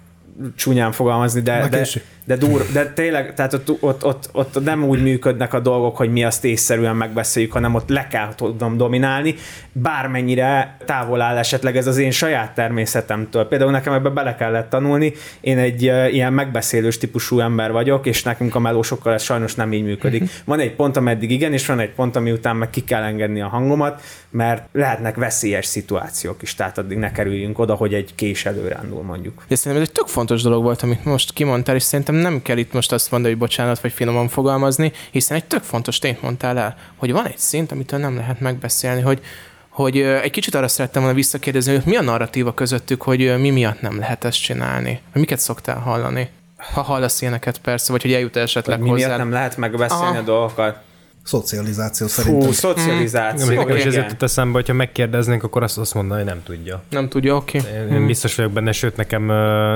[0.56, 1.88] csúnyán fogalmazni, de, de.
[2.26, 6.12] De, dur, de tényleg, tehát ott, ott, ott, ott, nem úgy működnek a dolgok, hogy
[6.12, 9.36] mi azt észszerűen megbeszéljük, hanem ott le kell tudnom dominálni,
[9.72, 13.48] bármennyire távol áll esetleg ez az én saját természetemtől.
[13.48, 18.24] Például nekem ebbe bele kellett tanulni, én egy uh, ilyen megbeszélős típusú ember vagyok, és
[18.24, 20.30] nekünk a melósokkal ez sajnos nem így működik.
[20.46, 23.42] Van egy pont, ameddig igen, és van egy pont, ami után meg ki kell engedni
[23.42, 28.46] a hangomat, mert lehetnek veszélyes szituációk is, tehát addig ne kerüljünk oda, hogy egy kés
[28.46, 29.44] előrándul mondjuk.
[29.48, 32.58] És szerintem ez egy tök fontos dolog volt, amit most kimondtál, és szerintem nem kell
[32.58, 36.58] itt most azt mondani, hogy bocsánat, vagy finoman fogalmazni, hiszen egy tök fontos tényt mondtál
[36.58, 39.22] el, hogy van egy szint, amitől nem lehet megbeszélni, hogy
[39.70, 43.82] hogy egy kicsit arra szerettem volna visszakérdezni, hogy mi a narratíva közöttük, hogy mi miatt
[43.82, 45.02] nem lehet ezt csinálni?
[45.12, 46.30] Hogy miket szoktál hallani?
[46.74, 49.18] Ha hallasz ilyeneket persze, vagy hogy eljut esetleg Mi miatt hozzá.
[49.18, 50.18] nem lehet megbeszélni Aha.
[50.18, 50.78] a dolgokat?
[51.24, 52.46] Szocializáció szerintem.
[52.46, 53.56] Fú, szocializáció.
[53.56, 54.04] Nekem is ez igen.
[54.04, 56.84] jutott eszembe, hogyha megkérdeznénk, akkor azt, azt mondaná, hogy nem tudja.
[56.90, 57.60] nem tudja, oké.
[57.60, 57.72] Okay.
[57.72, 59.26] Én, én biztos vagyok benne, sőt nekem,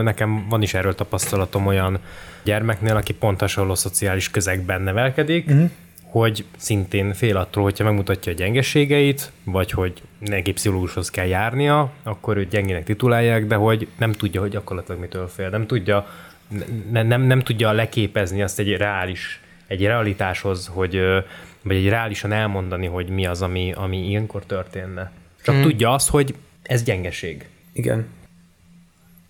[0.04, 2.00] nekem van is erről tapasztalatom olyan
[2.44, 5.70] gyermeknél, aki pont hasonló szociális közegben nevelkedik, uh-huh.
[6.04, 12.38] hogy szintén fél attól, hogyha megmutatja a gyengeségeit, vagy hogy neki pszichológushoz kell járnia, akkor
[12.38, 15.50] őt gyengének titulálják, de hogy nem tudja, hogy gyakorlatilag mitől fél.
[15.50, 16.08] Nem tudja,
[16.92, 21.02] ne, nem, nem tudja leképezni azt egy reális, egy realitáshoz, hogy,
[21.62, 25.12] vagy egy reálisan elmondani, hogy mi az, ami, ami ilyenkor történne.
[25.44, 25.64] Csak hmm.
[25.64, 27.50] tudja azt, hogy ez gyengeség.
[27.74, 28.08] Igen.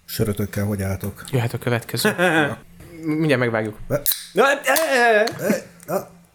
[0.05, 1.23] Sörötökkel hogy álltok?
[1.31, 2.15] Jöhet a következő.
[3.03, 3.77] Mindjárt megvágjuk.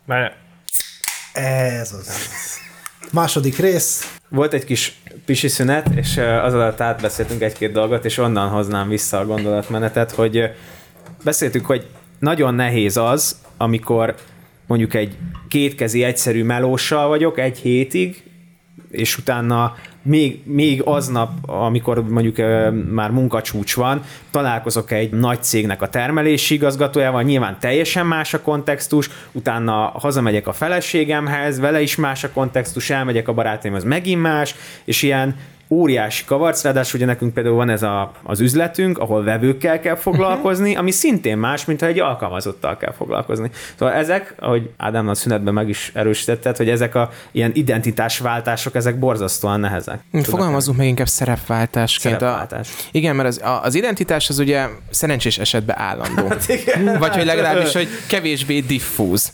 [0.05, 0.37] Már
[1.33, 2.33] Ez az.
[3.11, 4.19] Második rész.
[4.29, 9.19] Volt egy kis pisi szünet, és az alatt átbeszéltünk egy-két dolgot, és onnan hoznám vissza
[9.19, 10.55] a gondolatmenetet, hogy
[11.25, 11.89] beszéltük, hogy
[12.23, 14.15] nagyon nehéz az, amikor
[14.67, 15.17] mondjuk egy
[15.49, 18.23] kétkezi egyszerű melóssal vagyok egy hétig,
[18.91, 25.83] és utána még, még aznap, amikor mondjuk ö, már munkacsúcs van, találkozok egy nagy cégnek
[25.83, 32.25] a termelési igazgatójával, nyilván teljesen más a kontextus, utána hazamegyek a feleségemhez, vele is más
[32.25, 34.55] a kontextus, elmegyek a barátaimhoz, megint más,
[34.85, 35.37] és ilyen
[35.73, 40.77] óriási kavarc, ráadásul ugye nekünk például van ez a, az üzletünk, ahol vevőkkel kell foglalkozni,
[40.77, 43.51] ami szintén más, mint ha egy alkalmazottal kell foglalkozni.
[43.79, 48.99] Szóval ezek, ahogy Ádám a szünetben meg is erősítetted, hogy ezek a ilyen identitásváltások, ezek
[48.99, 50.01] borzasztóan nehezek.
[50.23, 52.19] Fogalmazunk meg inkább szerepváltásként.
[52.19, 52.69] Szerepváltás.
[52.79, 56.33] A, igen, mert az, a, az identitás az ugye szerencsés esetben állandó.
[56.47, 56.99] igen.
[56.99, 59.33] Vagy hogy legalábbis, hogy kevésbé diffúz.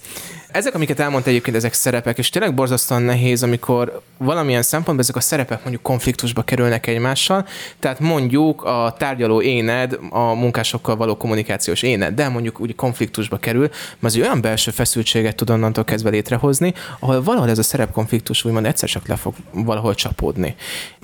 [0.59, 5.21] Ezek, amiket elmondta egyébként, ezek szerepek, és tényleg borzasztóan nehéz, amikor valamilyen szempontból ezek a
[5.21, 7.47] szerepek mondjuk konfliktusba kerülnek egymással,
[7.79, 13.69] tehát mondjuk a tárgyaló éned, a munkásokkal való kommunikációs éned, de mondjuk úgy konfliktusba kerül,
[13.99, 18.67] mert az olyan belső feszültséget tud onnantól kezdve létrehozni, ahol valahol ez a szerepkonfliktus úgymond
[18.67, 20.55] egyszer csak le fog valahol csapódni.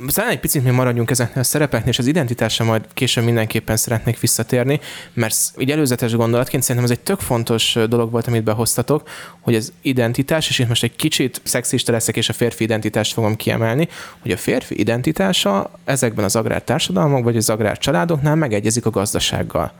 [0.06, 4.20] Talán egy picit még maradjunk ezeknél a szerepeknél, és az identitásra majd később mindenképpen szeretnék
[4.20, 4.80] visszatérni,
[5.12, 9.08] mert így előzetes gondolatként szerintem ez egy tök fontos dolog volt, amit behoztatok,
[9.44, 13.36] hogy az identitás, és itt most egy kicsit szexista leszek, és a férfi identitást fogom
[13.36, 13.88] kiemelni,
[14.18, 19.72] hogy a férfi identitása ezekben az agrártársadalmak, vagy az agrárcsaládoknál megegyezik a gazdasággal.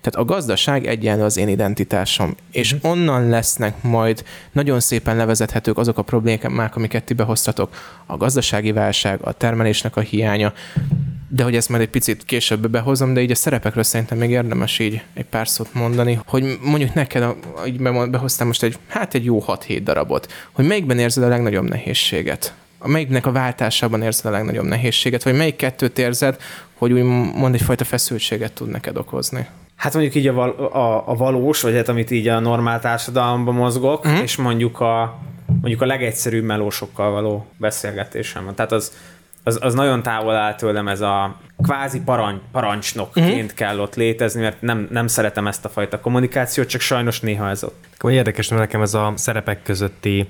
[0.00, 2.90] Tehát a gazdaság egyenlő az én identitásom, és uh-huh.
[2.90, 7.74] onnan lesznek majd nagyon szépen levezethetők azok a problémák, amiket ti behoztatok.
[8.06, 10.52] A gazdasági válság, a termelésnek a hiánya,
[11.28, 14.78] de hogy ezt majd egy picit később behozom, de így a szerepekről szerintem még érdemes
[14.78, 17.34] így egy pár szót mondani, hogy mondjuk neked,
[17.66, 22.54] így behoztam most egy, hát egy jó 6-7 darabot, hogy melyikben érzed a legnagyobb nehézséget?
[22.78, 26.36] A melyiknek a váltásában érzed a legnagyobb nehézséget, vagy melyik kettőt érzed,
[26.74, 27.02] hogy úgy
[27.34, 29.46] mond egyfajta feszültséget tud neked okozni?
[29.76, 33.54] Hát mondjuk így a, val- a, a valós, vagy hát amit így a normál társadalomban
[33.54, 34.14] mozgok, mm.
[34.14, 38.54] és mondjuk a, mondjuk a legegyszerűbb melósokkal való beszélgetésem.
[38.54, 38.92] Tehát az,
[39.48, 43.52] az, az nagyon távol áll tőlem ez a kvázi parancs, parancsnokként uh-huh.
[43.54, 47.64] kell ott létezni, mert nem, nem szeretem ezt a fajta kommunikációt, csak sajnos néha ez
[47.64, 47.86] ott.
[47.96, 50.28] Akkor érdekes, mert nekem ez a szerepek közötti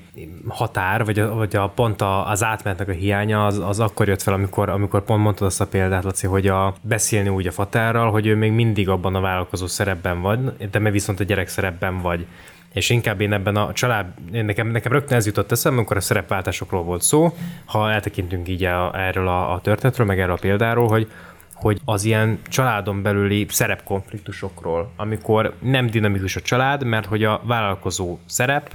[0.48, 4.22] határ, vagy a, vagy a pont a, az átmenetnek a hiánya, az, az akkor jött
[4.22, 8.10] fel, amikor, amikor pont mondtad azt a példát, Laci, hogy a, beszélni úgy a fatárral,
[8.10, 12.00] hogy ő még mindig abban a vállalkozó szerepben vagy, de me viszont a gyerek szerepben
[12.00, 12.26] vagy
[12.78, 16.82] és inkább én ebben a család, nekem, nekem rögtön ez jutott eszembe, amikor a szerepváltásokról
[16.82, 21.10] volt szó, ha eltekintünk így a, erről a, a történetről, meg erről a példáról, hogy
[21.54, 28.18] hogy az ilyen családon belüli szerepkonfliktusokról, amikor nem dinamikus a család, mert hogy a vállalkozó
[28.26, 28.70] szerep,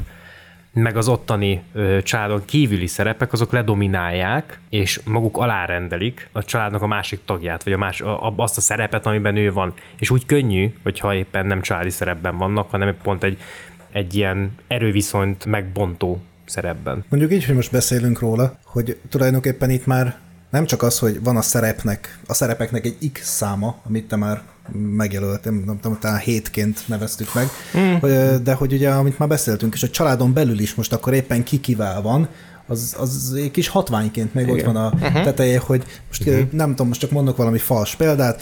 [0.74, 6.88] meg az ottani ö, családon kívüli szerepek, azok ledominálják, és maguk alárendelik a családnak a
[6.88, 9.74] másik tagját, vagy a más, a, azt a szerepet, amiben ő van.
[10.00, 13.38] És úgy könnyű, hogyha éppen nem családi szerepben vannak, hanem pont egy
[13.94, 17.06] egy ilyen erőviszonyt megbontó szerepben.
[17.10, 20.18] Mondjuk így, hogy most beszélünk róla, hogy tulajdonképpen itt már
[20.50, 24.42] nem csak az, hogy van a szerepnek, a szerepeknek egy X száma, amit te már
[24.72, 27.96] megjelöltem, nem tudom, talán hétként neveztük meg, mm.
[28.44, 31.60] de hogy ugye, amit már beszéltünk, és a családon belül is most akkor éppen ki
[31.60, 32.28] kivel van,
[32.68, 34.56] az, az egy kis hatványként meg Igen.
[34.56, 35.24] ott van a uh-huh.
[35.24, 36.52] teteje, hogy most uh-huh.
[36.52, 38.42] nem tudom, most csak mondok valami fals példát,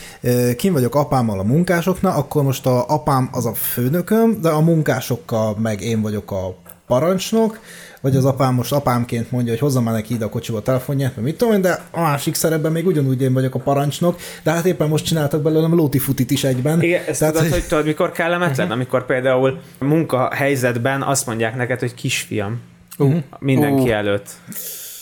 [0.58, 5.58] kim vagyok apámmal a munkásoknál, akkor most a apám az a főnököm, de a munkásokkal
[5.60, 6.56] meg én vagyok a
[6.88, 7.60] parancsnok,
[8.02, 11.16] vagy az apám most apámként mondja, hogy hozzam már neki ide a kocsiba a telefonját,
[11.16, 14.52] mert mit tudom én, de a másik szerepben még ugyanúgy én vagyok a parancsnok, de
[14.52, 16.82] hát éppen most csináltak belőlem lóti futit is egyben.
[16.82, 18.72] Igen, ezt Tehát, tudod, hogy tudod, mikor kellemetlen, uh-huh.
[18.72, 22.60] amikor például munkahelyzetben azt mondják neked, hogy kisfiam,
[23.06, 23.24] uh-huh.
[23.40, 23.96] mindenki uh.
[23.96, 24.30] előtt.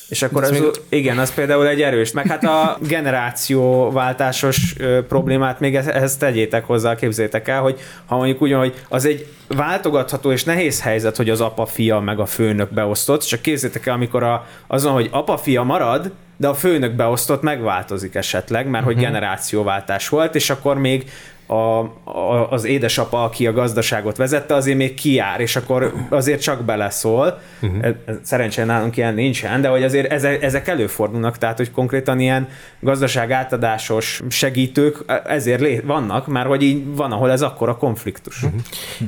[0.10, 0.64] És akkor az, még...
[0.90, 6.96] igen, az például egy erős, meg hát a generációváltásos ö, problémát még ehhez tegyétek hozzá,
[6.96, 11.42] képzétek el, hogy ha mondjuk úgy, hogy az egy váltogatható és nehéz helyzet, hogy az
[11.42, 16.48] apa-fia meg a főnök beosztott, csak képzétek el, amikor a, azon, hogy apa-fia marad, de
[16.48, 18.86] a főnök beosztott megváltozik esetleg, mert uh-huh.
[18.86, 19.14] hogy mhm.
[19.14, 21.12] generációváltás volt, és akkor még
[21.50, 26.64] a, a, az édesapa, aki a gazdaságot vezette, azért még kiár, és akkor azért csak
[26.64, 27.40] beleszól.
[27.62, 27.96] Uh-huh.
[28.22, 32.48] Szerencsére nálunk ilyen nincsen, de hogy azért ezek, ezek előfordulnak, tehát hogy konkrétan ilyen
[32.80, 38.44] gazdaság átadásos segítők ezért lé- vannak, mert hogy így van, ahol ez akkor a konfliktus.
[38.44, 38.62] Uh-huh.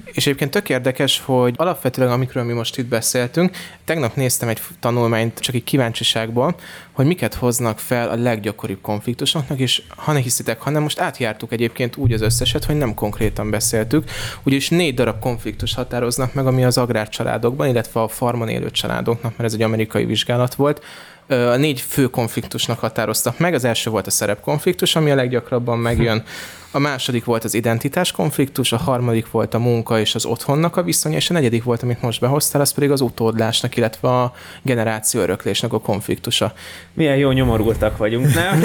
[0.06, 5.39] És egyébként tök érdekes, hogy alapvetően amikről mi most itt beszéltünk, tegnap néztem egy tanulmányt
[5.39, 6.56] csak egy kíváncsiságból,
[6.92, 11.96] hogy miket hoznak fel a leggyakoribb konfliktusoknak, és ha ne hiszitek, hanem most átjártuk egyébként
[11.96, 14.09] úgy az összeset, hogy nem konkrétan beszéltük,
[14.43, 19.43] ugyanis négy darab konfliktus határoznak meg, ami az agrárcsaládokban, illetve a farmon élő családoknak, mert
[19.43, 20.82] ez egy amerikai vizsgálat volt,
[21.27, 23.53] a négy fő konfliktusnak határoztak meg.
[23.53, 26.23] Az első volt a szerepkonfliktus, ami a leggyakrabban megjön.
[26.74, 30.84] A második volt az identitás konfliktus, a harmadik volt a munka és az otthonnak a
[30.84, 35.22] viszonya, és a negyedik volt, amit most behoztál, az pedig az utódlásnak, illetve a generáció
[35.22, 36.53] öröklésnek a konfliktusa.
[36.93, 38.61] Milyen jó nyomorultak vagyunk, nem?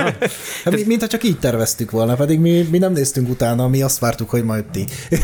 [0.64, 3.82] hát, mi, mint ha csak így terveztük volna, pedig mi, mi nem néztünk utána, mi
[3.82, 4.84] azt vártuk, hogy majd ti.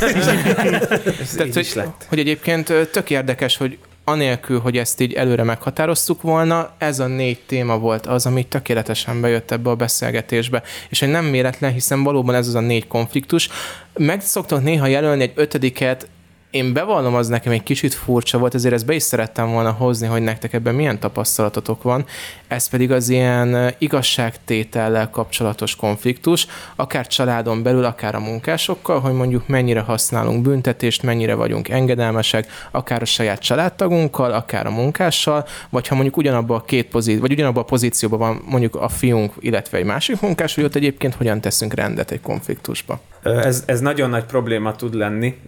[1.36, 6.98] Tehát, hogy, hogy egyébként tök érdekes, hogy anélkül, hogy ezt így előre meghatároztuk volna, ez
[6.98, 10.62] a négy téma volt az, ami tökéletesen bejött ebbe a beszélgetésbe.
[10.88, 13.48] És hogy nem méletlen, hiszen valóban ez az a négy konfliktus.
[13.94, 16.08] Meg szoktak néha jelölni egy ötödiket,
[16.52, 20.06] én bevallom, az nekem egy kicsit furcsa volt, ezért ezt be is szerettem volna hozni,
[20.06, 22.04] hogy nektek ebben milyen tapasztalatotok van.
[22.48, 26.46] Ez pedig az ilyen igazságtétellel kapcsolatos konfliktus,
[26.76, 33.02] akár családon belül, akár a munkásokkal, hogy mondjuk mennyire használunk büntetést, mennyire vagyunk engedelmesek, akár
[33.02, 37.62] a saját családtagunkkal, akár a munkással, vagy ha mondjuk ugyanabban a két pozíció, vagy ugyanabban
[37.62, 41.74] a pozícióban van mondjuk a fiunk, illetve egy másik munkás, hogy ott egyébként hogyan teszünk
[41.74, 43.00] rendet egy konfliktusba.
[43.22, 45.38] Ez, ez nagyon nagy probléma tud lenni.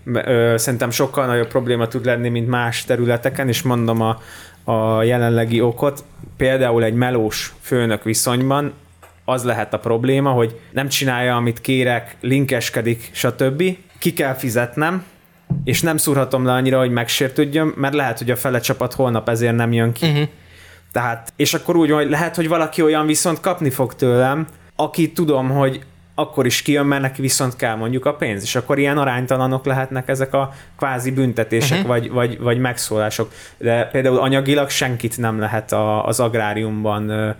[0.56, 4.20] Szerintem sokkal nagyobb probléma tud lenni, mint más területeken, és mondom a,
[4.72, 6.04] a jelenlegi okot.
[6.36, 8.72] Például egy melós főnök viszonyban
[9.24, 13.62] az lehet a probléma, hogy nem csinálja, amit kérek, linkeskedik, stb.
[13.98, 15.04] Ki kell fizetnem,
[15.64, 19.54] és nem szúrhatom le annyira, hogy megsértődjön, mert lehet, hogy a fele csapat holnap ezért
[19.54, 20.06] nem jön ki.
[20.06, 20.28] Uh-huh.
[20.92, 24.46] Tehát, és akkor úgy, hogy lehet, hogy valaki olyan viszont kapni fog tőlem,
[24.76, 25.80] aki tudom, hogy
[26.14, 30.08] akkor is kijön, mert neki viszont kell mondjuk a pénz, és akkor ilyen aránytalanok lehetnek
[30.08, 31.92] ezek a kvázi büntetések uh-huh.
[31.92, 33.32] vagy, vagy, vagy megszólások.
[33.58, 37.34] De például anyagilag senkit nem lehet a, az agráriumban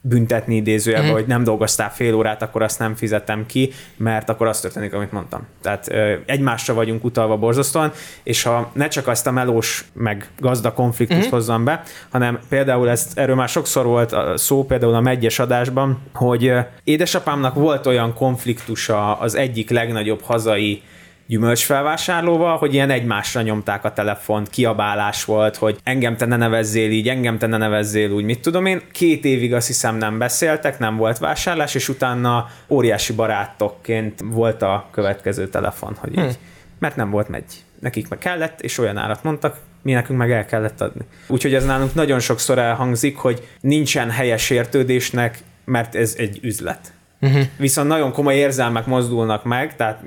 [0.00, 1.14] büntetni idézőjelben, mm.
[1.14, 5.12] hogy nem dolgoztál fél órát, akkor azt nem fizetem ki, mert akkor az történik, amit
[5.12, 5.46] mondtam.
[5.62, 7.92] Tehát ö, egymásra vagyunk utalva borzasztóan,
[8.22, 11.30] és ha ne csak azt a melós meg gazda konfliktust mm.
[11.30, 16.52] hozzam be, hanem például ezt, erről már sokszor volt szó, például a megyes adásban, hogy
[16.84, 20.82] édesapámnak volt olyan konfliktusa az egyik legnagyobb hazai
[21.30, 27.08] gyümölcsfelvásárlóval, hogy ilyen egymásra nyomták a telefont, kiabálás volt, hogy engem te ne nevezzél így,
[27.08, 28.80] engem te ne nevezzél úgy, mit tudom én.
[28.92, 34.88] Két évig azt hiszem nem beszéltek, nem volt vásárlás, és utána óriási barátokként volt a
[34.90, 36.32] következő telefon, hogy így, hmm.
[36.78, 37.44] mert nem volt megy.
[37.80, 41.02] Nekik meg kellett, és olyan árat mondtak, mi nekünk meg el kellett adni.
[41.26, 46.92] Úgyhogy ez nálunk nagyon sokszor elhangzik, hogy nincsen helyes értődésnek, mert ez egy üzlet.
[47.20, 47.42] Uh-huh.
[47.56, 50.02] Viszont nagyon komoly érzelmek mozdulnak meg, tehát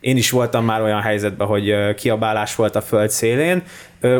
[0.00, 3.62] én is voltam már olyan helyzetben, hogy kiabálás volt a föld szélén,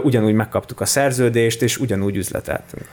[0.03, 2.89] ugyanúgy megkaptuk a szerződést, és ugyanúgy üzleteltünk.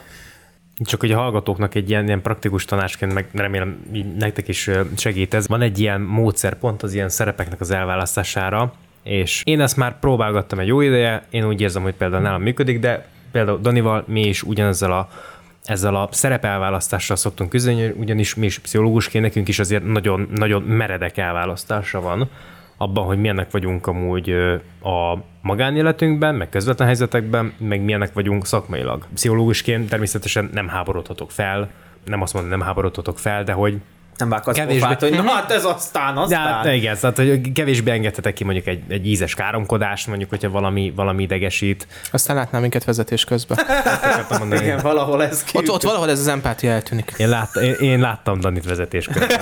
[0.83, 3.85] Csak hogy a hallgatóknak egy ilyen, ilyen praktikus tanácsként, meg remélem
[4.19, 5.47] nektek is segít ez.
[5.47, 8.73] Van egy ilyen módszer pont az ilyen szerepeknek az elválasztására,
[9.03, 12.79] és én ezt már próbálgattam egy jó ideje, én úgy érzem, hogy például nálam működik,
[12.79, 15.09] de például Danival mi is ugyanezzel a
[15.63, 21.17] ezzel a szerepelválasztással szoktunk küzdeni, ugyanis mi is pszichológusként nekünk is azért nagyon, nagyon meredek
[21.17, 22.29] elválasztása van
[22.77, 24.29] abban, hogy milyenek vagyunk amúgy
[24.81, 29.05] a magánéletünkben, meg közvetlen helyzetekben, meg milyenek vagyunk szakmailag.
[29.13, 31.71] Pszichológusként természetesen nem háborodhatok fel,
[32.05, 33.81] nem azt mondom, nem háborodhatok fel, de hogy
[34.17, 34.79] nem vághatsz kevésbé...
[34.79, 36.65] pofát, hogy na hát ez aztán, aztán.
[36.65, 40.93] Ja, igen, tehát hogy kevésbé engedhetek ki mondjuk egy, egy ízes káromkodást, mondjuk, hogyha valami,
[40.95, 41.87] valami idegesít.
[42.11, 43.57] Aztán látnám minket vezetés közben.
[44.51, 45.57] igen, valahol ez ki.
[45.57, 47.13] Ott, ott valahol ez az empátia eltűnik.
[47.17, 49.39] Én, lát, én, én láttam Danit vezetés közben.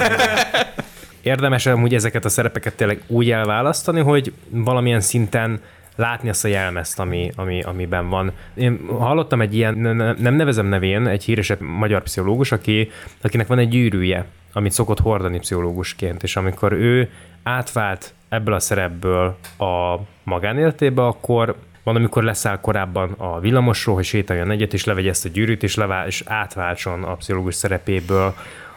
[1.22, 5.62] Érdemes amúgy ezeket a szerepeket tényleg úgy elválasztani, hogy valamilyen szinten
[5.96, 8.32] látni azt a jelmezt, ami, ami, amiben van.
[8.54, 9.76] Én hallottam egy ilyen,
[10.20, 12.92] nem nevezem nevén, egy híres magyar pszichológus, aki,
[13.22, 17.10] akinek van egy gyűrűje, amit szokott hordani pszichológusként, és amikor ő
[17.44, 24.52] átvált ebből a szerepből a magánéletébe, akkor van, amikor leszáll korábban a villamosról, hogy sétáljon
[24.52, 28.34] egyet, és levegye ezt a gyűrűt, és, levál, és átváltson a pszichológus szerepéből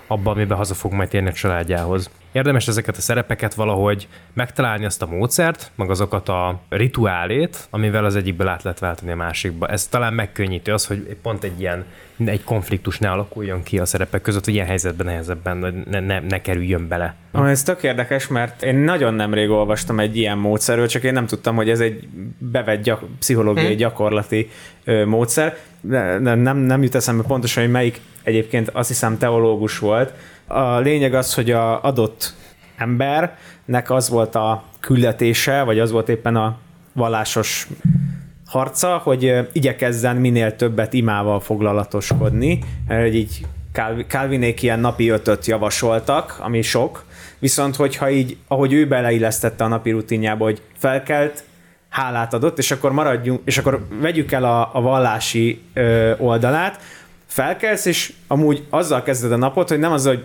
[0.06, 2.10] abba, amiben haza fog majd térni a családjához.
[2.32, 8.16] Érdemes ezeket a szerepeket valahogy megtalálni azt a módszert, meg azokat a rituálét, amivel az
[8.16, 9.68] egyikből át lehet váltani a másikba.
[9.68, 11.84] Ez talán megkönnyíti az, hogy pont egy ilyen
[12.24, 16.40] egy konfliktus ne alakuljon ki a szerepek között, hogy ilyen helyzetben nehezebben ne, ne, ne
[16.40, 17.14] kerüljön bele.
[17.30, 21.26] Ah, ez tök érdekes, mert én nagyon nemrég olvastam egy ilyen módszerről, csak én nem
[21.26, 23.76] tudtam, hogy ez egy bevett gyak- pszichológiai hmm.
[23.76, 24.50] gyakorlati
[24.84, 25.56] ö, módszer.
[25.86, 30.12] De nem, nem jut eszembe pontosan, hogy melyik egyébként azt hiszem teológus volt.
[30.46, 32.34] A lényeg az, hogy a adott
[32.76, 36.58] embernek az volt a küldetése, vagy az volt éppen a
[36.92, 37.68] vallásos
[38.46, 42.58] harca, hogy igyekezzen minél többet imával foglalatoskodni,
[42.88, 43.46] hogy így
[44.08, 47.04] Calvinék ilyen napi ötöt javasoltak, ami sok,
[47.38, 51.44] viszont hogyha így, ahogy ő beleillesztette a napi rutinjába, hogy felkelt,
[51.94, 56.80] hálát adott, és akkor maradjunk, és akkor vegyük el a, a vallási ö, oldalát,
[57.26, 60.24] felkelsz, és amúgy azzal kezded a napot, hogy nem az, hogy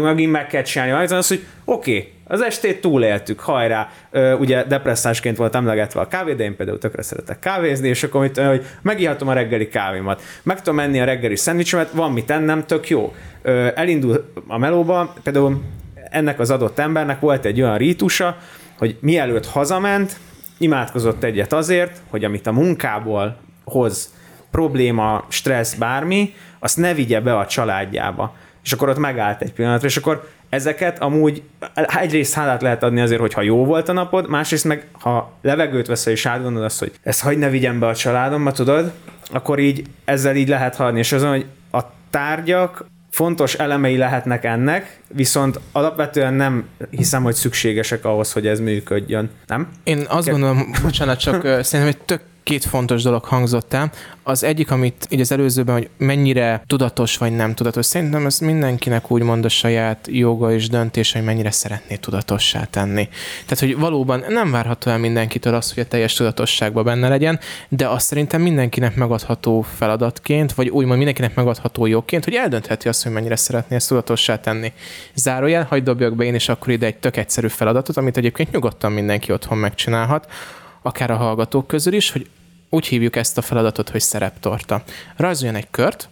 [0.00, 3.88] megint meg kell csinálni, hanem az, hogy oké, okay, az estét túléltük, hajrá.
[4.10, 8.20] Ö, ugye depresszásként volt emlegetve a kávé, de én például tökre szeretek kávézni, és akkor
[8.20, 12.66] mit, hogy megihatom a reggeli kávémat, meg tudom menni a reggeli szendvicsemet, van mit ennem,
[12.66, 13.14] tök jó.
[13.42, 15.62] Ö, elindul a melóba, például
[16.10, 18.36] ennek az adott embernek volt egy olyan rítusa,
[18.78, 20.16] hogy mielőtt hazament,
[20.62, 24.14] imádkozott egyet azért, hogy amit a munkából hoz
[24.50, 28.34] probléma, stressz, bármi, azt ne vigye be a családjába.
[28.64, 31.42] És akkor ott megállt egy pillanatra, és akkor ezeket amúgy
[31.74, 36.12] egyrészt hálát lehet adni azért, hogyha jó volt a napod, másrészt meg, ha levegőt veszel
[36.12, 38.92] és átgondolod azt, hogy ezt hagyd ne vigyem be a családomba, tudod,
[39.32, 40.98] akkor így ezzel így lehet haladni.
[40.98, 48.04] És azon, hogy a tárgyak fontos elemei lehetnek ennek, viszont alapvetően nem hiszem, hogy szükségesek
[48.04, 49.30] ahhoz, hogy ez működjön.
[49.46, 49.68] Nem?
[49.84, 53.90] Én azt gondolom, bocsánat, csak szerintem egy tök két fontos dolog hangzott el.
[54.22, 57.86] Az egyik, amit így az előzőben, hogy mennyire tudatos vagy nem tudatos.
[57.86, 63.08] Szerintem ez mindenkinek úgymond a saját joga és döntés, hogy mennyire szeretné tudatossá tenni.
[63.46, 67.88] Tehát, hogy valóban nem várható el mindenkitől az, hogy a teljes tudatosságban benne legyen, de
[67.88, 73.36] azt szerintem mindenkinek megadható feladatként, vagy úgymond mindenkinek megadható jogként, hogy eldöntheti azt, hogy mennyire
[73.36, 74.72] szeretné ezt tudatossá tenni.
[75.14, 78.92] Zárójel, hagyd dobjak be én is akkor ide egy tök egyszerű feladatot, amit egyébként nyugodtan
[78.92, 80.26] mindenki otthon megcsinálhat
[80.82, 82.26] akár a hallgatók közül is, hogy
[82.68, 84.82] úgy hívjuk ezt a feladatot, hogy szereptorta.
[85.16, 86.08] Rajzoljon egy kört,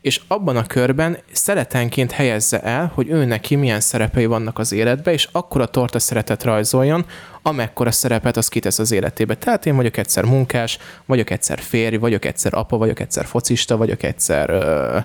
[0.00, 5.14] és abban a körben szeretenként helyezze el, hogy ő neki milyen szerepei vannak az életben,
[5.14, 7.06] és akkor a torta szeretet rajzoljon,
[7.42, 9.34] amekkora szerepet az kitesz az életébe.
[9.34, 14.02] Tehát én vagyok egyszer munkás, vagyok egyszer férj, vagyok egyszer apa, vagyok egyszer focista, vagyok
[14.02, 14.98] egyszer ö,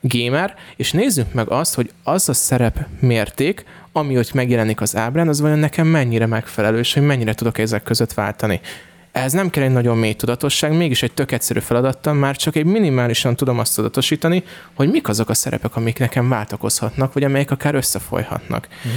[0.00, 3.64] gamer, és nézzük meg azt, hogy az a szerep mérték,
[3.96, 7.82] ami hogy megjelenik az ábrán, az vajon nekem mennyire megfelelő, és hogy mennyire tudok ezek
[7.82, 8.60] között váltani.
[9.12, 12.64] Ez nem kell egy nagyon mély tudatosság, mégis egy tök egyszerű feladattal már csak egy
[12.64, 14.42] minimálisan tudom azt tudatosítani,
[14.74, 18.68] hogy mik azok a szerepek, amik nekem váltakozhatnak, vagy amelyek akár összefolyhatnak.
[18.88, 18.90] Mm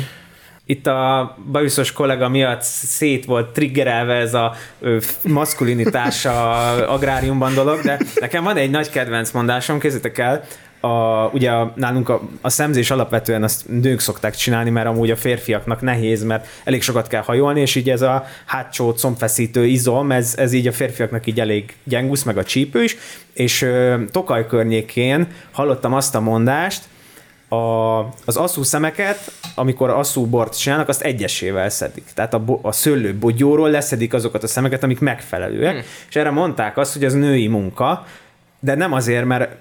[0.70, 4.56] itt a bajuszos kollega miatt szét volt triggerelve ez a
[5.24, 10.44] maszkulinitás a agráriumban dolog, de nekem van egy nagy kedvenc mondásom, kézzétek el,
[10.80, 15.16] a, ugye a, nálunk a, a szemzés alapvetően azt nők szokták csinálni, mert amúgy a
[15.16, 20.34] férfiaknak nehéz, mert elég sokat kell hajolni, és így ez a hátsó combfeszítő izom, ez,
[20.38, 22.98] ez így a férfiaknak így elég gyengusz, meg a csípő is,
[23.34, 26.84] és ö, Tokaj környékén hallottam azt a mondást,
[27.50, 32.06] a, az asszú szemeket, amikor asszú bort csinálnak, azt egyesével szedik.
[32.14, 35.84] Tehát a, a szőlő bogyóról leszedik azokat a szemeket, amik megfelelőek, hmm.
[36.10, 38.06] és erre mondták azt, hogy az női munka,
[38.60, 39.56] de nem azért, mert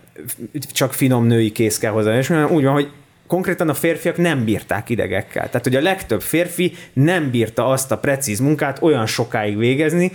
[0.72, 2.90] csak finom női kész kell hozzá, és úgy van, hogy
[3.26, 5.46] konkrétan a férfiak nem bírták idegekkel.
[5.46, 10.12] Tehát, hogy a legtöbb férfi nem bírta azt a precíz munkát olyan sokáig végezni,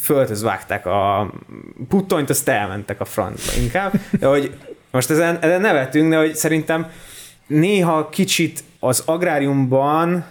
[0.00, 1.32] földhöz vágták a
[1.88, 3.92] puttonyt, azt elmentek a francba inkább.
[4.18, 4.54] De hogy
[4.90, 6.90] most ezen, ezen nevetünk, de hogy szerintem
[7.46, 10.24] néha kicsit az agráriumban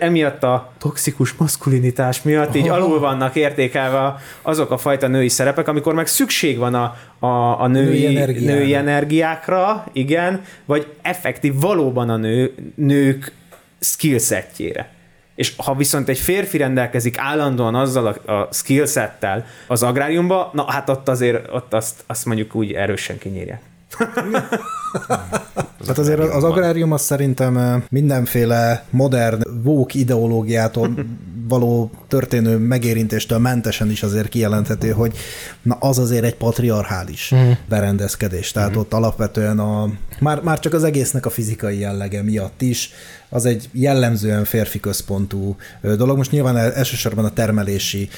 [0.00, 5.94] emiatt a toxikus maszkulinitás miatt így alul vannak értékelve azok a fajta női szerepek, amikor
[5.94, 8.58] meg szükség van a, a, a női, női, energiára.
[8.58, 13.32] női energiákra, igen, vagy effektív valóban a nő, nők
[13.80, 14.92] skillsetjére.
[15.34, 20.88] És ha viszont egy férfi rendelkezik állandóan azzal a, a skillsettel az agráriumba, na hát
[20.88, 23.62] ott azért ott azt, azt mondjuk úgy erősen kinyírják.
[25.80, 30.94] Tehát azért az agrárium az szerintem mindenféle modern vók ideológiától
[31.48, 35.16] való történő megérintéstől mentesen is azért kijelenthető, hogy
[35.62, 37.50] na az azért egy patriarchális mm.
[37.68, 38.52] berendezkedés.
[38.52, 38.78] Tehát mm.
[38.78, 39.88] ott alapvetően a,
[40.20, 42.90] már, már csak az egésznek a fizikai jellege miatt is
[43.28, 46.16] az egy jellemzően férfi központú dolog.
[46.16, 48.08] Most nyilván elsősorban a termelési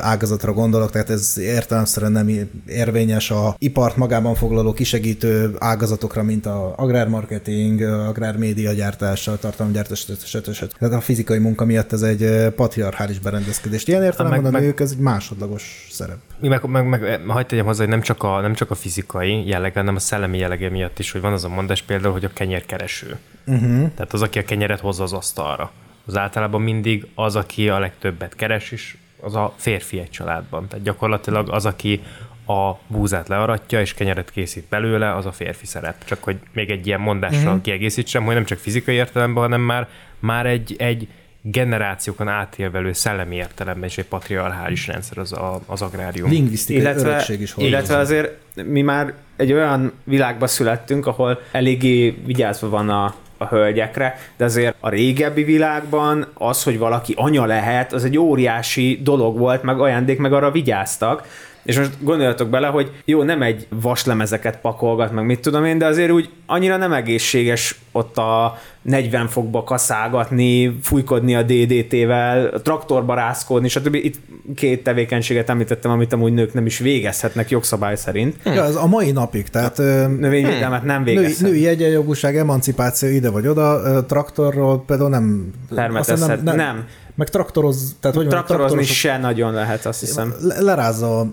[0.00, 6.74] ágazatra gondolok, tehát ez értelemszerűen nem érvényes a ipart magában foglaló kisegítő ágazatokra, mint a
[6.76, 10.72] agrármarketing, agrármédia gyártása, tartalomgyártás, stb.
[10.78, 13.86] Tehát a fizikai munka miatt ez egy patriarchális berendezkedés.
[13.86, 16.16] Ilyen értelemben meg, a nők, ez egy másodlagos szerep.
[16.40, 19.78] Meg, meg, meg hagyd tegyem hozzá, hogy nem csak, a, nem csak a fizikai jellege,
[19.80, 23.16] hanem a szellemi jellege miatt is, hogy van az a mondás például, hogy a kenyérkereső.
[23.46, 23.90] Uh-huh.
[23.94, 25.70] Tehát az, aki a kenyeret hozza az asztalra.
[26.06, 30.68] Az általában mindig az, aki a legtöbbet keres, és az a férfi egy családban.
[30.68, 32.02] Tehát gyakorlatilag az, aki
[32.46, 36.04] a búzát learatja, és kenyeret készít belőle, az a férfi szerep.
[36.04, 37.60] Csak hogy még egy ilyen mondással uh-huh.
[37.60, 39.88] kiegészítsem, hogy nem csak fizikai értelemben, hanem már,
[40.18, 41.08] már egy, egy
[41.40, 46.30] generációkon átélvelő szellemi értelemben is egy patriarchális rendszer az, a, az agrárium.
[46.30, 47.66] Lingvisztikai illetve, örökség is hozzá.
[47.66, 54.18] Illetve azért mi már egy olyan világba születtünk, ahol eléggé vigyázva van a, a hölgyekre,
[54.36, 59.62] de azért a régebbi világban az, hogy valaki anya lehet, az egy óriási dolog volt,
[59.62, 61.26] meg ajándék, meg arra vigyáztak.
[61.64, 65.86] És most gondoljatok bele, hogy jó, nem egy vaslemezeket pakolgat, meg mit tudom én, de
[65.86, 73.68] azért úgy annyira nem egészséges ott a 40 fokba kaszálgatni, fújkodni a DDT-vel, traktorba rászkodni,
[73.68, 73.94] stb.
[73.94, 74.16] Itt
[74.54, 78.36] két tevékenységet említettem, amit amúgy nők nem is végezhetnek jogszabály szerint.
[78.44, 79.76] Ja, ez a mai napig, tehát...
[80.18, 81.40] Növényvédelmet nem végezhet.
[81.40, 85.52] Női, női egyenjogúság, emancipáció ide vagy oda, traktorról például nem...
[85.68, 85.96] Nem,
[86.42, 86.86] nem.
[87.14, 90.34] Meg traktoroz, tehát hogy mondjam, Traktorozni traktoros- se nagyon lehet, azt hiszem.
[90.40, 91.26] le- lerázza a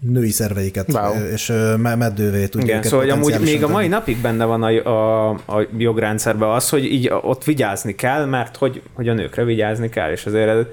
[0.00, 1.14] női szerveiket, Wow.
[1.32, 5.28] és meddővé tudja Igen, szóval hogy amúgy még a mai napig benne van a, a,
[5.30, 10.10] a jogrendszerben az, hogy így ott vigyázni kell, mert hogy, hogy a nőkre vigyázni kell,
[10.10, 10.64] és azért ez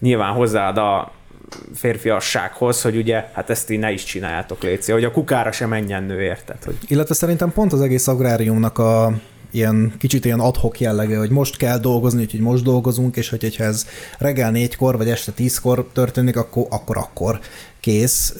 [0.00, 1.12] nyilván hozzáad a
[1.74, 6.02] férfiassághoz, hogy ugye, hát ezt így ne is csináljátok, Léci, hogy a kukára se menjen
[6.02, 6.56] nő, érted?
[6.64, 9.12] Hogy Illetve szerintem pont az egész agráriumnak a
[9.56, 13.64] ilyen kicsit ilyen adhok jellege, hogy most kell dolgozni, úgyhogy most dolgozunk, és hogy, hogyha
[13.64, 13.86] ez
[14.18, 17.40] reggel négykor, vagy este tízkor történik, akkor akkor, akkor
[17.80, 18.34] kész.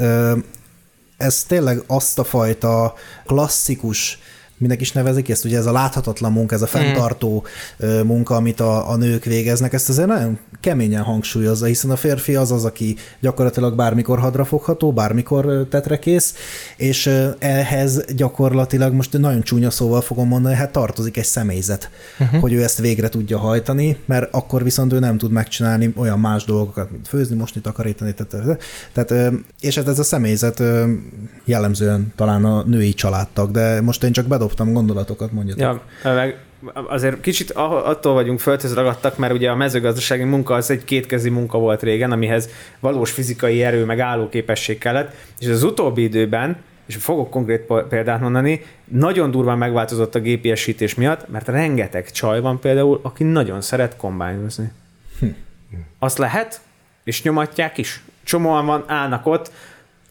[1.16, 2.94] Ez tényleg azt a fajta
[3.26, 4.18] klasszikus
[4.58, 7.44] minek is nevezik ezt, ugye ez a láthatatlan munka, ez a fenntartó
[7.76, 12.34] ö, munka, amit a, a nők végeznek, ezt azért nagyon keményen hangsúlyozza, hiszen a férfi
[12.34, 16.34] az az, aki gyakorlatilag bármikor hadrafogható, bármikor tetrekész,
[16.76, 22.40] és ehhez gyakorlatilag most nagyon csúnya szóval fogom mondani, hát tartozik egy személyzet, uh-huh.
[22.40, 26.44] hogy ő ezt végre tudja hajtani, mert akkor viszont ő nem tud megcsinálni olyan más
[26.44, 28.58] dolgokat, mint főzni, mosni, takarítani, tehát,
[28.92, 30.62] tehát és hát ez a személyzet
[31.44, 35.80] jellemzően talán a női családtag, de most én csak bedobtam gondolatokat, mondjatok.
[36.02, 36.38] Ja, meg
[36.72, 41.58] azért kicsit attól vagyunk földhöz ragadtak, mert ugye a mezőgazdasági munka az egy kétkezi munka
[41.58, 42.48] volt régen, amihez
[42.80, 48.64] valós fizikai erő meg állóképesség kellett, és az utóbbi időben, és fogok konkrét példát mondani,
[48.84, 54.72] nagyon durván megváltozott a gépiesítés miatt, mert rengeteg csaj van például, aki nagyon szeret kombányozni.
[55.98, 56.60] Azt lehet,
[57.04, 58.02] és nyomatják is.
[58.24, 59.50] Csomóan van, állnak ott,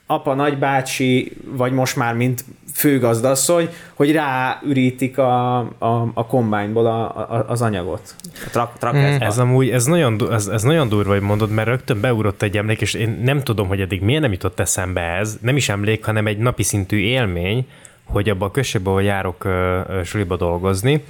[0.08, 7.46] apa, nagybácsi, vagy most már mint főgazdasszony, hogy ráürítik a, a, a kombányból a, a,
[7.48, 8.16] az anyagot.
[8.46, 9.22] A trak, trak, Mm.
[9.22, 12.82] Ez amúgy, ez nagyon, ez, ez nagyon durva, hogy mondod, mert rögtön beugrott egy emlék,
[12.82, 16.28] és én nem tudom, hogy eddig miért nem jutott eszembe ez, nem is emlék, hanem
[16.28, 17.68] egy napi szintű élmény,
[18.06, 21.04] hogy abban a községben, ahol járok ö, ö, suliba dolgozni,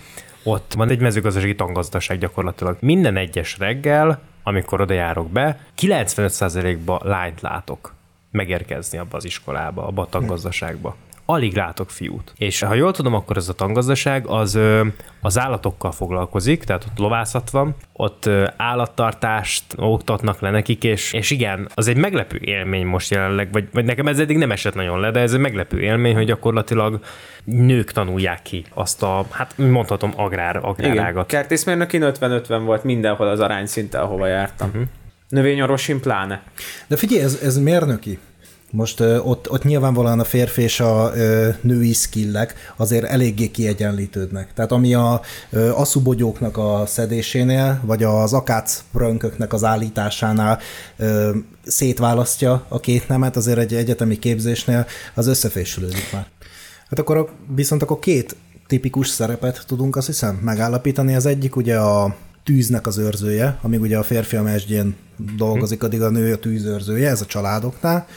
[0.43, 2.77] ott van egy mezőgazdasági tangazdaság gyakorlatilag.
[2.79, 7.94] Minden egyes reggel, amikor oda járok be, 95%-ba lányt látok
[8.35, 10.95] megérkezni abba az iskolába, abba a tangazdaságba.
[11.27, 12.33] Alig látok fiút.
[12.37, 14.59] És ha jól tudom, akkor ez a tangazdaság az
[15.21, 21.69] az állatokkal foglalkozik, tehát ott lovászat van, ott állattartást oktatnak le nekik, és, és igen,
[21.73, 25.11] az egy meglepő élmény most jelenleg, vagy, vagy nekem ez eddig nem esett nagyon le,
[25.11, 26.99] de ez egy meglepő élmény, hogy gyakorlatilag
[27.43, 31.27] nők tanulják ki azt a, hát mondhatom, agrár, Igen, agrárágat.
[31.27, 34.67] kertészmérnökin 50-50 volt mindenhol az arány szinte, ahova jártam.
[34.67, 34.83] Uh-huh.
[35.29, 36.43] Növényorvosin pláne.
[36.87, 38.19] De figyelj, ez, ez mérnöki.
[38.71, 44.53] Most ö, ott, ott nyilvánvalóan a férfi és a ö, női skillek azért eléggé kiegyenlítődnek.
[44.53, 50.59] Tehát ami a ö, aszubogyóknak a szedésénél, vagy az akác prönköknek az állításánál
[50.97, 56.25] ö, szétválasztja a két nemet, azért egy egyetemi képzésnél az összefésülődik már.
[56.89, 58.35] Hát akkor a, viszont akkor két
[58.67, 61.15] tipikus szerepet tudunk azt hiszem megállapítani.
[61.15, 62.15] Az egyik ugye a
[62.45, 64.95] tűznek az őrzője, amíg ugye a férfi a mesdjén
[65.37, 68.07] dolgozik, addig a nő a tűzőrzője, ez a családoknál.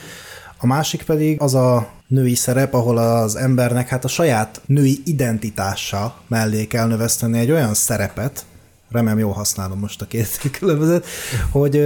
[0.56, 6.20] A másik pedig az a női szerep, ahol az embernek hát a saját női identitása
[6.26, 8.44] mellé kell növeszteni egy olyan szerepet,
[8.90, 11.06] remélem jól használom most a két különbözőt,
[11.50, 11.76] hogy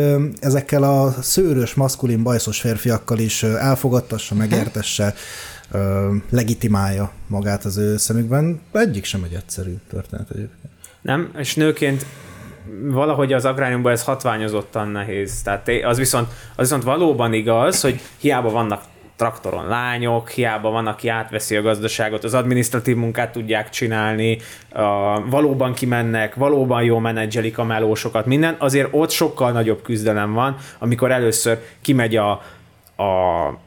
[0.41, 5.15] ezekkel a szőrös, maszkulin, bajszos férfiakkal is elfogadtassa, megértesse,
[5.71, 8.61] ö, legitimálja magát az ő szemükben.
[8.73, 10.73] Egyik sem egy egyszerű történet egyébként.
[11.03, 11.33] Nem?
[11.39, 12.07] És nőként
[12.81, 15.43] valahogy az agráriumban ez hatványozottan nehéz.
[15.43, 18.83] Tehát az viszont, az viszont valóban igaz, hogy hiába vannak
[19.17, 24.39] traktoron lányok, hiába van, aki átveszi a gazdaságot, az adminisztratív munkát tudják csinálni,
[24.73, 24.83] a,
[25.31, 31.11] valóban kimennek, valóban jól menedzselik a melósokat, minden, azért ott sokkal nagyobb küzdelem van, amikor
[31.11, 32.31] először kimegy a,
[32.97, 33.59] a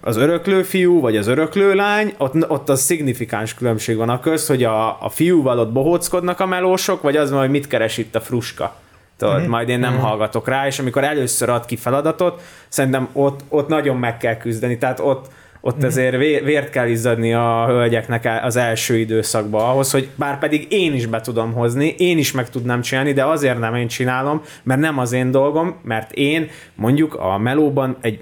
[0.00, 4.48] az öröklő fiú, vagy az öröklő lány, ott, ott az szignifikáns különbség van a közt,
[4.48, 8.14] hogy a, a fiúval ott bohóckodnak a melósok, vagy az van, hogy mit keres itt
[8.14, 8.76] a fruska.
[9.16, 13.68] Tudod, majd én nem hallgatok rá, és amikor először ad ki feladatot, szerintem ott, ott
[13.68, 15.26] nagyon meg kell küzdeni, tehát ott,
[15.60, 20.66] ott azért vé- vért kell izzadni a hölgyeknek az első időszakban ahhoz, hogy bár pedig
[20.72, 24.42] én is be tudom hozni, én is meg tudnám csinálni, de azért nem én csinálom,
[24.62, 28.20] mert nem az én dolgom, mert én mondjuk a melóban egy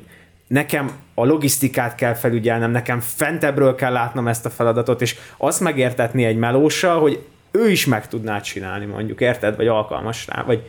[0.48, 0.90] nekem
[1.20, 6.36] a logisztikát kell felügyelnem, nekem fentebbről kell látnom ezt a feladatot, és azt megértetni egy
[6.36, 9.56] melóssal, hogy ő is meg tudná csinálni, mondjuk, érted?
[9.56, 10.62] Vagy alkalmas rá, vagy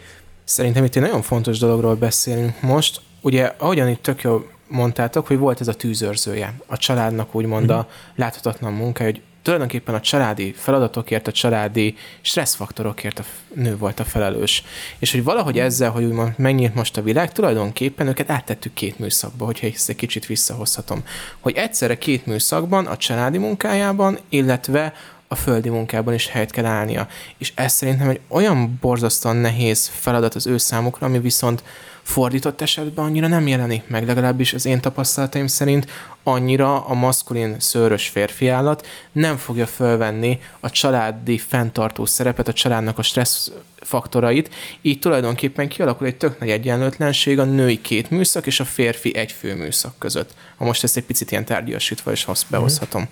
[0.44, 3.02] Szerintem itt egy nagyon fontos dologról beszélünk most.
[3.22, 7.88] Ugye, ahogyan itt tök jól mondtátok, hogy volt ez a tűzőrzője a családnak úgymond a
[8.16, 13.24] láthatatlan munka, hogy tulajdonképpen a családi feladatokért, a családi stresszfaktorokért a
[13.54, 14.64] nő volt a felelős.
[15.00, 19.46] És hogy valahogy ezzel, hogy úgymond megnyílt most a világ, tulajdonképpen őket áttettük két műszakba,
[19.46, 21.04] hogyha ezt egy kicsit visszahozhatom.
[21.40, 24.94] Hogy egyszerre két műszakban, a családi munkájában, illetve
[25.28, 27.08] a földi munkában is helyet kell állnia.
[27.38, 31.64] És ez szerintem egy olyan borzasztóan nehéz feladat az ő számukra, ami viszont
[32.10, 35.92] fordított esetben annyira nem jelenik meg, legalábbis az én tapasztalataim szerint
[36.24, 42.98] annyira a maszkulin szőrös férfi állat nem fogja fölvenni a családi fenntartó szerepet, a családnak
[42.98, 48.60] a stressz faktorait, így tulajdonképpen kialakul egy tök nagy egyenlőtlenség a női két műszak és
[48.60, 50.34] a férfi egy fő műszak között.
[50.58, 53.08] Ha most ezt egy picit ilyen tárgyasítva is hoz, behozhatom.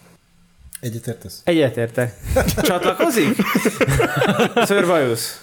[0.79, 1.41] Egyetértesz?
[1.43, 2.13] Egyetértek.
[2.61, 3.35] Csatlakozik?
[4.65, 5.39] Szörvajusz.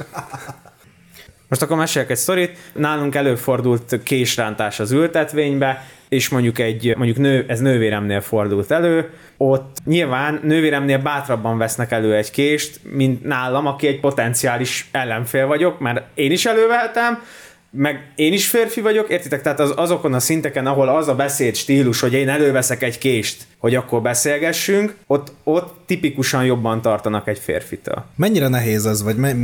[1.55, 2.59] Most akkor mesélek egy sztorit.
[2.73, 9.77] Nálunk előfordult késrántás az ültetvénybe, és mondjuk egy, mondjuk nő, ez nővéremnél fordult elő, ott
[9.85, 16.03] nyilván nővéremnél bátrabban vesznek elő egy kést, mint nálam, aki egy potenciális ellenfél vagyok, mert
[16.15, 17.23] én is elővehetem,
[17.71, 19.43] meg én is férfi vagyok, értitek?
[19.43, 23.43] Tehát az, azokon a szinteken, ahol az a beszéd stílus, hogy én előveszek egy kést,
[23.59, 28.05] hogy akkor beszélgessünk, ott, ott tipikusan jobban tartanak egy férfitől.
[28.17, 29.37] Mennyire nehéz ez, vagy me-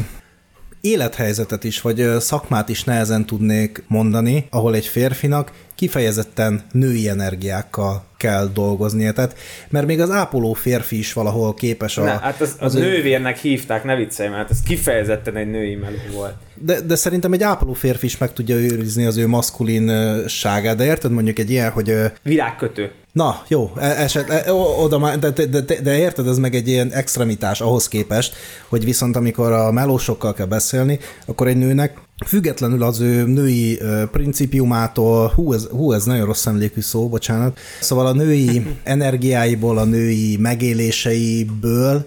[0.80, 8.50] élethelyzetet is, vagy szakmát is nehezen tudnék mondani, ahol egy férfinak kifejezetten női energiákkal kell
[8.54, 9.12] dolgoznia.
[9.12, 9.36] Tehát,
[9.68, 12.02] mert még az ápoló férfi is valahol képes a...
[12.02, 15.74] Ne, hát az, az, az ő- nővérnek hívták, ne viccelj, mert ez kifejezetten egy női
[15.74, 16.34] meló volt.
[16.54, 21.10] De, de szerintem egy ápoló férfi is meg tudja őrizni az ő maszkulinságát, de érted
[21.10, 22.90] mondjuk egy ilyen, hogy Virágkötő.
[23.12, 26.68] Na, jó, e- eset, e- oda már, de, de, de, de érted, ez meg egy
[26.68, 28.34] ilyen extremitás ahhoz képest,
[28.68, 31.96] hogy viszont amikor a melósokkal kell beszélni, akkor egy nőnek
[32.26, 33.80] függetlenül az ő női
[34.12, 39.84] principiumától, hú ez, hú, ez nagyon rossz emlékű szó, bocsánat, szóval a női energiáiból, a
[39.84, 42.06] női megéléseiből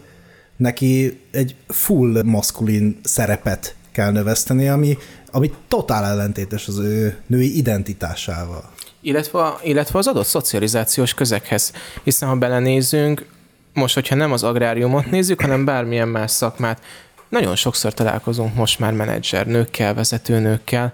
[0.57, 4.97] neki egy full maszkulin szerepet kell növeszteni, ami,
[5.31, 8.71] ami totál ellentétes az ő női identitásával.
[9.01, 11.73] Illetve, illetve az adott szocializációs közeghez.
[12.03, 13.25] Hiszen ha belenézünk,
[13.73, 16.81] most, hogyha nem az agráriumot nézzük, hanem bármilyen más szakmát,
[17.33, 20.93] nagyon sokszor találkozunk most már menedzsernőkkel, vezetőnőkkel,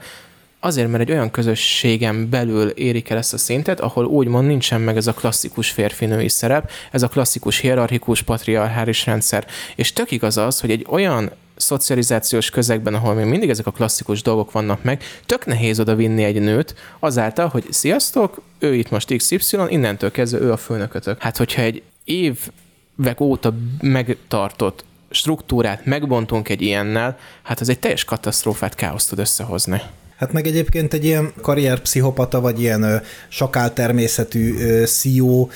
[0.59, 4.97] azért, mert egy olyan közösségen belül érik el ezt a szintet, ahol úgymond nincsen meg
[4.97, 9.45] ez a klasszikus férfi-női szerep, ez a klasszikus hierarchikus, patriarchális rendszer.
[9.75, 14.21] És tök igaz az, hogy egy olyan szocializációs közegben, ahol még mindig ezek a klasszikus
[14.21, 19.15] dolgok vannak meg, tök nehéz oda vinni egy nőt azáltal, hogy sziasztok, ő itt most
[19.15, 21.21] XY, innentől kezdve ő a főnökötök.
[21.21, 28.75] Hát, hogyha egy évek óta megtartott struktúrát megbontunk egy ilyennel, hát az egy teljes katasztrófát,
[28.75, 29.81] káoszt tud összehozni.
[30.15, 32.95] Hát meg egyébként egy ilyen karrierpszichopata, vagy ilyen ö,
[33.27, 35.47] sakál természetű CEO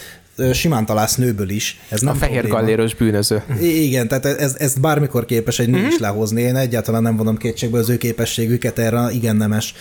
[0.54, 1.80] simán találsz nőből is.
[1.90, 2.60] Ez nem a fehér probléma.
[2.60, 3.44] galléros bűnöző.
[3.62, 5.88] Igen, tehát ez, ezt bármikor képes egy nő Mhm.
[5.88, 6.42] is lehozni.
[6.42, 9.74] Én egyáltalán nem vonom kétségbe az ő képességüket erre a igen nemes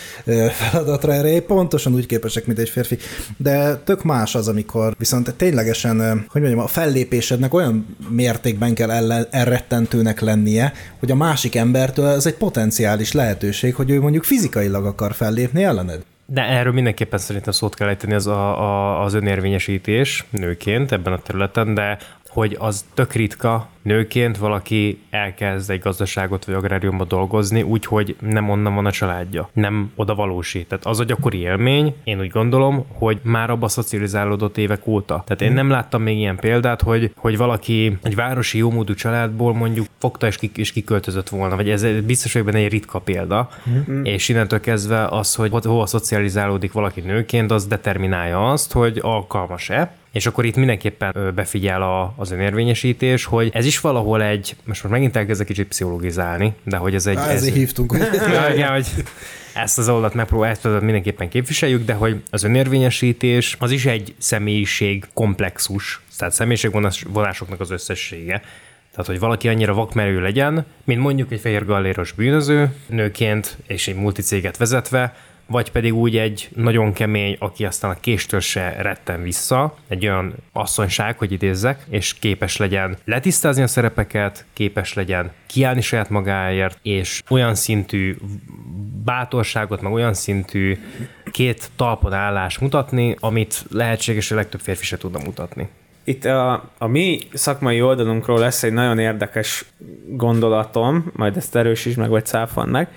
[0.53, 1.12] feladatra.
[1.12, 2.96] Erre pontosan úgy képesek, mint egy férfi.
[3.36, 9.26] De tök más az, amikor viszont ténylegesen, hogy mondjam, a fellépésednek olyan mértékben kell ellen,
[9.30, 15.14] elrettentőnek lennie, hogy a másik embertől ez egy potenciális lehetőség, hogy ő mondjuk fizikailag akar
[15.14, 16.00] fellépni ellened.
[16.33, 21.18] De erről mindenképpen szerintem szót kell ejteni az, a, a, az önérvényesítés nőként ebben a
[21.18, 28.16] területen, de hogy az tök ritka nőként valaki elkezd egy gazdaságot vagy agráriumba dolgozni, úgyhogy
[28.20, 30.68] nem onnan van a családja, nem oda valósít.
[30.68, 35.22] Tehát az a gyakori élmény, én úgy gondolom, hogy már abba szocializálódott évek óta.
[35.26, 39.87] Tehát én nem láttam még ilyen példát, hogy, hogy valaki egy városi jómódú családból mondjuk
[39.99, 43.49] fogta és, kik, és kiköltözött volna, vagy ez biztos, hogy benne egy ritka példa,
[43.91, 44.05] mm.
[44.05, 50.26] és innentől kezdve az, hogy hova szocializálódik valaki nőként, az determinálja azt, hogy alkalmas-e, és
[50.26, 55.16] akkor itt mindenképpen befigyel a, az önérvényesítés, hogy ez is valahol egy, most már megint
[55.16, 57.16] elkezdek kicsit pszichologizálni, de hogy ez egy...
[57.16, 57.97] Á, ez, ezért hívtunk.
[58.33, 58.87] Ja, igen, hogy
[59.55, 64.14] ezt az oldalt megpróbál, ezt az mindenképpen képviseljük, de hogy az önérvényesítés az is egy
[64.18, 68.43] személyiség komplexus, tehát személyiségvonásoknak az összessége.
[68.91, 73.95] Tehát, hogy valaki annyira vakmerő legyen, mint mondjuk egy fehér galléros bűnöző nőként és egy
[73.95, 75.14] multicéget vezetve,
[75.53, 80.34] vagy pedig úgy egy nagyon kemény, aki aztán a késtől se retten vissza, egy olyan
[80.53, 87.22] asszonyság, hogy idézzek, és képes legyen letisztázni a szerepeket, képes legyen kiállni saját magáért, és
[87.28, 88.16] olyan szintű
[89.05, 90.78] bátorságot, meg olyan szintű
[91.30, 95.68] két talpon állás mutatni, amit lehetséges, hogy a legtöbb férfi se tudna mutatni.
[96.05, 99.64] Itt a, a mi szakmai oldalunkról lesz egy nagyon érdekes
[100.07, 102.88] gondolatom, majd ezt erősíts meg, vagy cáfon meg,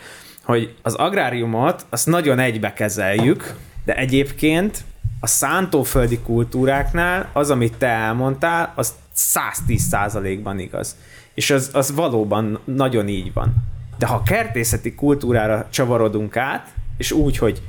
[0.46, 4.84] hogy az agráriumot azt nagyon egybe kezeljük, de egyébként
[5.20, 10.98] a szántóföldi kultúráknál az, amit te elmondtál, az 110% ban igaz.
[11.34, 13.54] És az, az valóban nagyon így van.
[13.98, 17.62] De ha kertészeti kultúrára csavarodunk át, és úgy, hogy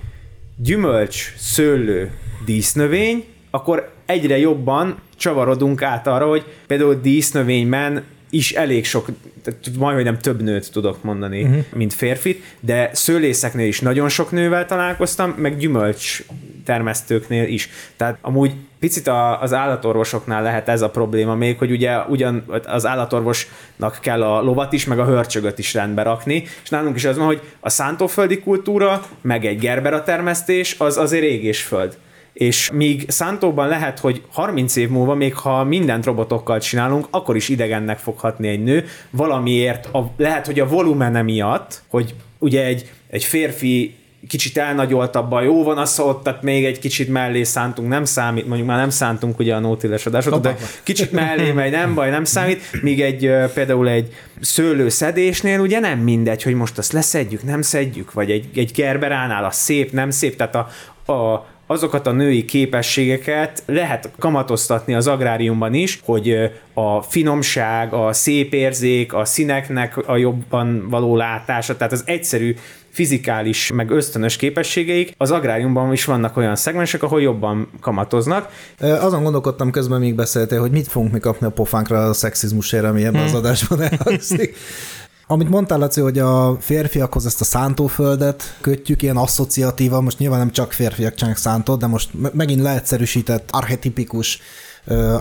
[0.57, 2.11] gyümölcs, szőlő,
[2.45, 9.09] dísznövény, akkor egyre jobban csavarodunk át arra, hogy például dísznövényben is elég sok,
[9.43, 11.65] tehát majdnem nem több nőt tudok mondani, uh-huh.
[11.75, 16.23] mint férfit, de szőlészeknél is nagyon sok nővel találkoztam, meg gyümölcs
[16.65, 17.69] termesztőknél is.
[17.97, 22.87] Tehát amúgy picit a, az állatorvosoknál lehet ez a probléma még, hogy ugye ugyan az
[22.87, 27.17] állatorvosnak kell a lovat is, meg a hörcsögöt is rendbe rakni, és nálunk is az
[27.17, 31.45] van, hogy a szántóföldi kultúra, meg egy gerbera termesztés, az azért ég
[32.37, 37.49] és míg Szántóban lehet, hogy 30 év múlva, még ha mindent robotokkal csinálunk, akkor is
[37.49, 43.25] idegennek foghatni egy nő, valamiért, a, lehet, hogy a volumene miatt, hogy ugye egy, egy
[43.25, 43.95] férfi
[44.29, 48.69] kicsit elnagyoltabban jó van, az ott, tehát még egy kicsit mellé szántunk, nem számít, mondjuk
[48.69, 52.83] már nem szántunk ugye a nótiles adásot, de kicsit mellé megy, nem baj, nem számít,
[52.83, 58.31] míg egy például egy szőlőszedésnél ugye nem mindegy, hogy most azt leszedjük, nem szedjük, vagy
[58.31, 60.69] egy, egy gerberánál a szép, nem szép, tehát a,
[61.13, 68.53] a azokat a női képességeket lehet kamatoztatni az agráriumban is, hogy a finomság, a szép
[68.53, 72.55] érzék, a színeknek a jobban való látása, tehát az egyszerű
[72.97, 78.49] fizikális, meg ösztönös képességeik, az agráriumban is vannak olyan szegmensek, ahol jobban kamatoznak.
[78.79, 83.05] Azon gondolkodtam közben, még beszéltél, hogy mit fogunk mi kapni a pofánkra a szexizmusért, ami
[83.05, 83.29] ebben hmm.
[83.29, 84.57] az adásban elhangzik.
[85.29, 90.51] Amit mondtál, Laci, hogy a férfiakhoz ezt a szántóföldet kötjük ilyen asszociatívan, most nyilván nem
[90.51, 94.41] csak férfiak csinálják szántót, de most megint leegyszerűsített, archetipikus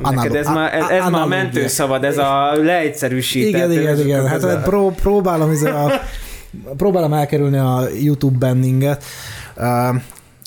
[0.02, 3.50] Neked ez, ma, ez, ez ma a mentőszavad, ez a leegyszerűsített.
[3.50, 4.28] Igen, igen, igen.
[4.28, 5.92] Hát pró, próbálom, a,
[6.78, 9.04] próbálom elkerülni a YouTube banninget.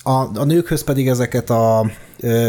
[0.09, 1.91] A, a nőkhöz pedig ezeket a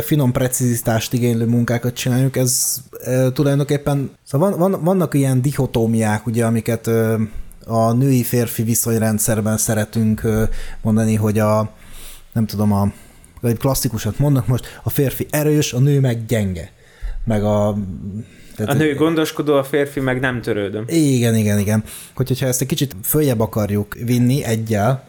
[0.01, 6.45] finom precizitást igénylő munkákat csináljuk, ez e, tulajdonképpen, szóval van, van, vannak ilyen dihotómiák, ugye,
[6.45, 7.17] amiket e,
[7.65, 10.49] a női-férfi viszonyrendszerben szeretünk e,
[10.81, 11.71] mondani, hogy a,
[12.33, 12.91] nem tudom, a,
[13.41, 16.71] egy klasszikusat mondnak most, a férfi erős, a nő meg gyenge.
[17.23, 17.77] Meg a
[18.65, 20.83] tehát, a nő gondoskodó, a férfi meg nem törődöm.
[20.87, 21.83] Igen, igen, igen.
[22.15, 25.07] Hogy, hogyha ezt egy kicsit följebb akarjuk vinni egyel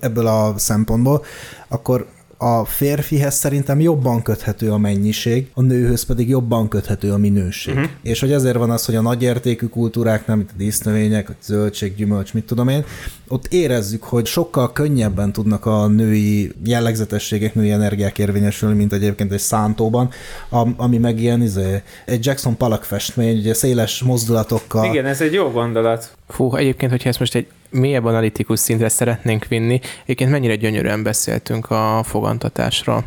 [0.00, 1.24] ebből a szempontból,
[1.68, 2.06] akkor
[2.42, 7.74] a férfihez szerintem jobban köthető a mennyiség, a nőhöz pedig jobban köthető a minőség.
[7.74, 7.90] Uh-huh.
[8.02, 11.94] És hogy ezért van az, hogy a nagyértékű kultúrák, nem mint a dísznövények, a zöldség,
[11.94, 12.84] gyümölcs, mit tudom én,
[13.28, 19.38] ott érezzük, hogy sokkal könnyebben tudnak a női jellegzetességek, női energiák érvényesülni, mint egyébként egy
[19.38, 20.10] szántóban,
[20.76, 24.84] ami meg ilyen izé, egy Jackson Pollock festmény, ugye széles mozdulatokkal.
[24.84, 26.18] Igen, ez egy jó gondolat.
[26.30, 31.70] Fú, egyébként, hogyha ezt most egy mélyebb analitikus szintre szeretnénk vinni, egyébként mennyire gyönyörűen beszéltünk
[31.70, 33.04] a fogantatásról,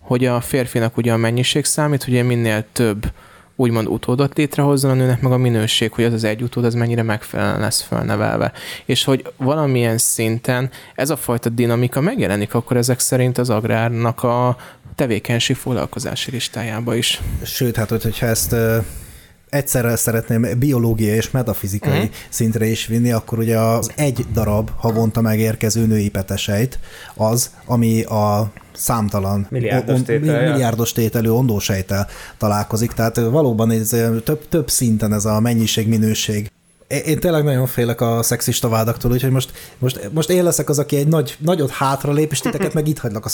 [0.00, 3.12] hogy a férfinak ugye a mennyiség számít, hogy minél több
[3.56, 7.02] úgymond utódot létrehozzon a nőnek, meg a minőség, hogy az az egy utód, az mennyire
[7.02, 8.52] megfelelően lesz felnevelve.
[8.84, 14.56] És hogy valamilyen szinten ez a fajta dinamika megjelenik akkor ezek szerint az agrárnak a
[14.94, 17.20] tevékenység foglalkozási listájába is.
[17.44, 18.54] Sőt, hát hogyha ezt
[19.50, 22.10] egyszerre szeretném biológiai és metafizikai uh-huh.
[22.28, 26.78] szintre is vinni, akkor ugye az egy darab havonta megérkező női petesejt
[27.14, 32.06] az, ami a számtalan milliárdos, tétel, milliárdos tételű ondósejtel
[32.38, 36.50] találkozik, tehát valóban ez több, több szinten ez a mennyiség-minőség
[36.88, 40.96] én tényleg nagyon félek a szexista vádaktól, úgyhogy most, most, most én leszek az, aki
[40.96, 43.28] egy nagy, nagyot hátra lép, és titeket meg itt hagylak a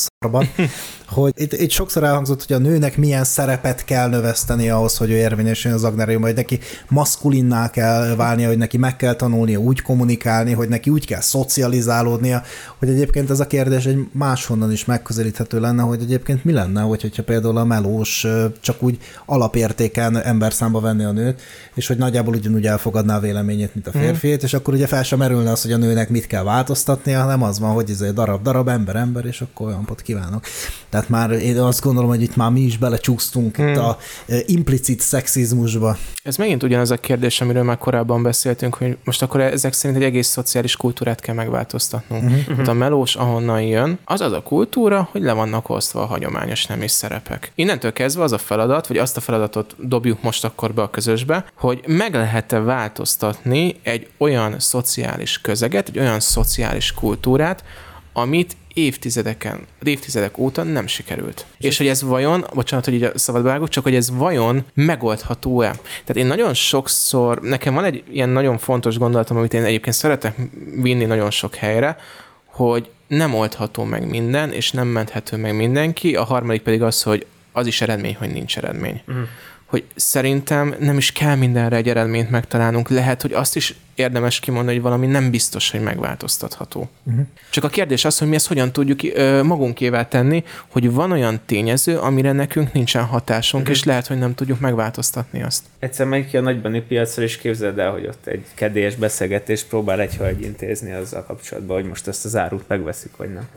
[1.15, 5.15] hogy itt, itt sokszor elhangzott, hogy a nőnek milyen szerepet kell növeszteni ahhoz, hogy ő
[5.15, 10.53] érvényesüljön az agnáriumban, hogy neki maszkulinná kell válnia, hogy neki meg kell tanulnia úgy kommunikálni,
[10.53, 12.43] hogy neki úgy kell szocializálódnia,
[12.79, 17.01] hogy egyébként ez a kérdés egy máshonnan is megközelíthető lenne, hogy egyébként mi lenne, hogy,
[17.01, 18.27] hogyha például a melós
[18.61, 21.41] csak úgy alapértéken ember számba venni a nőt,
[21.75, 24.45] és hogy nagyjából ugyanúgy elfogadná a véleményét, mint a férfiét, mm.
[24.45, 27.59] és akkor ugye fel sem merülne az, hogy a nőnek mit kell változtatnia, hanem az
[27.59, 30.45] van, hogy ez egy darab-darab, ember-ember, és akkor olyan pot kívánok.
[30.89, 33.69] Tehát már én azt gondolom, hogy itt már mi is belecsúsztunk mm.
[33.69, 33.99] itt a
[34.47, 35.97] implicit szexizmusba.
[36.23, 40.07] Ez megint ugyanaz a kérdés, amiről már korábban beszéltünk, hogy most akkor ezek szerint egy
[40.07, 42.23] egész szociális kultúrát kell megváltoztatnunk.
[42.23, 42.45] Mm-hmm.
[42.47, 46.67] Tehát a melós, ahonnan jön, az az a kultúra, hogy le vannak osztva a hagyományos
[46.67, 47.53] nemi szerepek.
[47.55, 51.45] Innentől kezdve az a feladat, vagy azt a feladatot dobjuk most akkor be a közösbe,
[51.55, 57.65] hogy meg lehet-e változtatni egy olyan szociális közeget, egy olyan szociális kultúrát,
[58.13, 61.47] amit évtizedeken, évtizedek óta nem sikerült.
[61.59, 65.71] És, és hogy ez vajon, bocsánat, hogy így a szabadvágok, csak hogy ez vajon megoldható-e?
[65.71, 70.37] Tehát én nagyon sokszor, nekem van egy ilyen nagyon fontos gondolatom, amit én egyébként szeretek
[70.83, 71.97] vinni nagyon sok helyre,
[72.45, 77.27] hogy nem oldható meg minden, és nem menthető meg mindenki, a harmadik pedig az, hogy
[77.53, 79.03] az is eredmény, hogy nincs eredmény.
[79.07, 79.29] Uh-huh
[79.67, 82.89] hogy szerintem nem is kell mindenre egy eredményt megtalálnunk.
[82.89, 86.89] Lehet, hogy azt is érdemes kimondani, hogy valami nem biztos, hogy megváltoztatható.
[87.03, 87.27] Uh-huh.
[87.51, 91.41] Csak a kérdés az, hogy mi ezt hogyan tudjuk ö, magunkével tenni, hogy van olyan
[91.47, 93.79] tényező, amire nekünk nincsen hatásunk, uh-huh.
[93.79, 95.65] és lehet, hogy nem tudjuk megváltoztatni azt.
[95.79, 100.01] Egyszer megy ki a nagybani piacra, és képzeld el, hogy ott egy kedélyes beszélgetés próbál
[100.01, 103.49] egy hölgy intézni azzal kapcsolatban, hogy most ezt az árut megveszik, vagy nem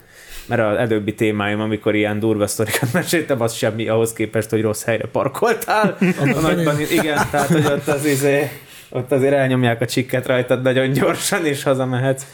[0.48, 4.84] mert az előbbi témáim, amikor ilyen durva sztorikat meséltem, az semmi ahhoz képest, hogy rossz
[4.84, 5.98] helyre parkoltál.
[6.36, 8.52] a nagyban, igen, tehát hogy ott, az izé,
[8.90, 12.26] ott azért elnyomják a csikket rajtad nagyon gyorsan, és hazamehetsz.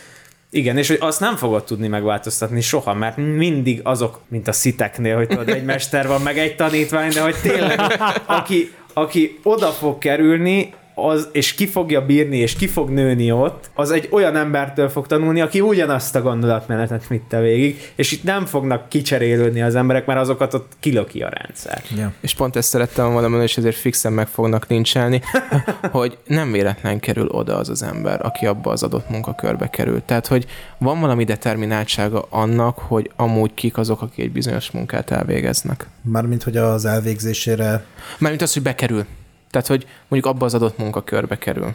[0.50, 5.16] Igen, és hogy azt nem fogod tudni megváltoztatni soha, mert mindig azok, mint a sziteknél,
[5.16, 7.80] hogy tudod, egy mester van, meg egy tanítvány, de hogy tényleg,
[8.26, 13.70] aki, aki oda fog kerülni, az, és ki fogja bírni, és ki fog nőni ott,
[13.74, 18.46] az egy olyan embertől fog tanulni, aki ugyanazt a gondolatmenetet vitte végig, és itt nem
[18.46, 21.82] fognak kicserélődni az emberek, mert azokat ott kilöki a rendszer.
[21.98, 22.14] Ja.
[22.22, 25.22] És pont ezt szerettem volna mondani, és ezért fixen meg fognak nincselni,
[25.92, 30.02] hogy nem véletlen kerül oda az az ember, aki abba az adott munkakörbe kerül.
[30.06, 30.46] Tehát, hogy
[30.78, 35.88] van valami determináltsága annak, hogy amúgy kik azok, akik egy bizonyos munkát elvégeznek.
[36.02, 37.86] Mármint, hogy az elvégzésére...
[38.20, 39.06] Mármint az, hogy bekerül.
[39.54, 41.74] Tehát, hogy mondjuk abba az adott munkakörbe kerül.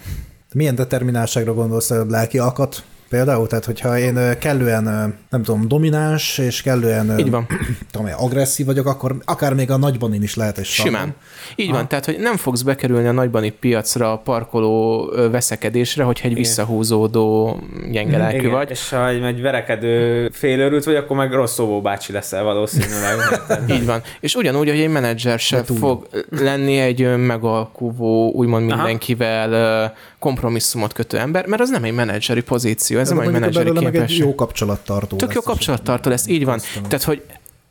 [0.52, 4.84] Milyen determinálságra gondolsz, lelki alkat Például, tehát hogyha én kellően,
[5.30, 7.46] nem tudom, domináns, és kellően Így van.
[7.90, 11.14] Tudom, agresszív vagyok, akkor akár még a nagybanin is lehet egy Simán.
[11.56, 11.74] Így ha.
[11.74, 16.42] van, tehát hogy nem fogsz bekerülni a nagybani piacra a parkoló veszekedésre, hogyha egy Igen.
[16.42, 17.58] visszahúzódó
[17.90, 18.70] gyengelelkű vagy.
[18.70, 23.16] És ha egy, egy verekedő félőrült vagy, akkor meg rossz óvó bácsi leszel valószínűleg.
[23.76, 24.02] Így van.
[24.20, 29.92] És ugyanúgy, hogy egy menedzser se fog lenni egy megalkuvó, úgymond mindenkivel Aha.
[30.18, 33.92] kompromisszumot kötő ember, mert az nem egy menedzseri pozíció ez nem egy menedzseri képesség.
[33.92, 35.16] Meg egy jó kapcsolattartó.
[35.16, 36.60] Tök jó kapcsolattartó lesz, így van.
[36.88, 37.22] Tehát, hogy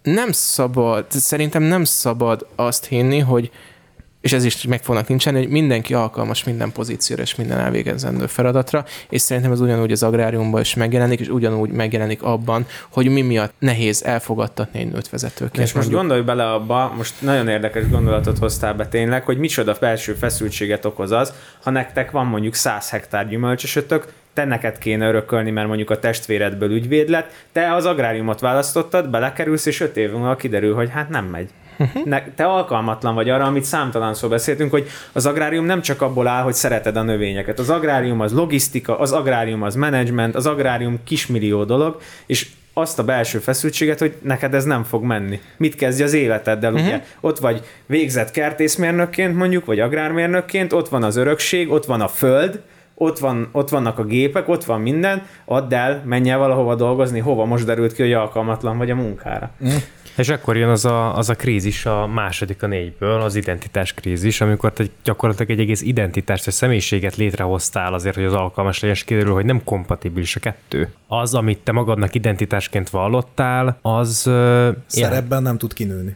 [0.02, 3.52] nem szabad, szerintem nem szabad azt hinni, hogy
[4.28, 8.86] és ez is meg fognak nincsen, hogy mindenki alkalmas minden pozícióra és minden elvégezendő feladatra,
[9.10, 13.54] és szerintem ez ugyanúgy az agráriumban is megjelenik, és ugyanúgy megjelenik abban, hogy mi miatt
[13.60, 15.66] nehéz elfogadtatni egy nőt vezetőként.
[15.66, 20.14] És most gondolj bele abba, most nagyon érdekes gondolatot hoztál be tényleg, hogy micsoda belső
[20.14, 21.34] feszültséget okoz az,
[21.64, 26.72] ha nektek van mondjuk 100 hektár gyümölcsösötök, te neked kéne örökölni, mert mondjuk a testvéredből
[26.72, 31.26] ügyvéd lett, te az agráriumot választottad, belekerülsz, és öt év múlva kiderül, hogy hát nem
[31.26, 31.50] megy.
[31.80, 32.06] Uh-huh.
[32.06, 36.28] Ne, te alkalmatlan vagy arra, amit számtalan szó beszéltünk, hogy az agrárium nem csak abból
[36.28, 37.60] áll, hogy szereted a növényeket.
[37.60, 43.04] Az agrárium az logisztika, az agrárium az menedzsment, az agrárium kismillió dolog, és azt a
[43.04, 45.40] belső feszültséget, hogy neked ez nem fog menni.
[45.58, 46.88] Mit kezdj az életeddel, uh-huh.
[46.88, 47.04] ugye?
[47.20, 52.62] Ott vagy végzett kertészmérnökként mondjuk, vagy agrármérnökként, ott van az örökség, ott van a föld,
[53.00, 57.20] ott, van, ott vannak a gépek, ott van minden, add el, menj el valahova dolgozni,
[57.20, 59.52] hova most derült ki, hogy alkalmatlan vagy a munkára.
[59.66, 59.70] Mm.
[60.18, 64.42] És akkor jön az a, az a krízis a második a négyből, az identitás krízis,
[64.42, 69.04] amikor te gyakorlatilag egy egész identitást, egy személyiséget létrehoztál azért, hogy az alkalmas legyen, és
[69.04, 70.94] kiderül, hogy nem kompatibilis a kettő.
[71.08, 74.32] Az, amit te magadnak identitásként vallottál, az...
[74.86, 76.16] Szerepben nem tud kinőni.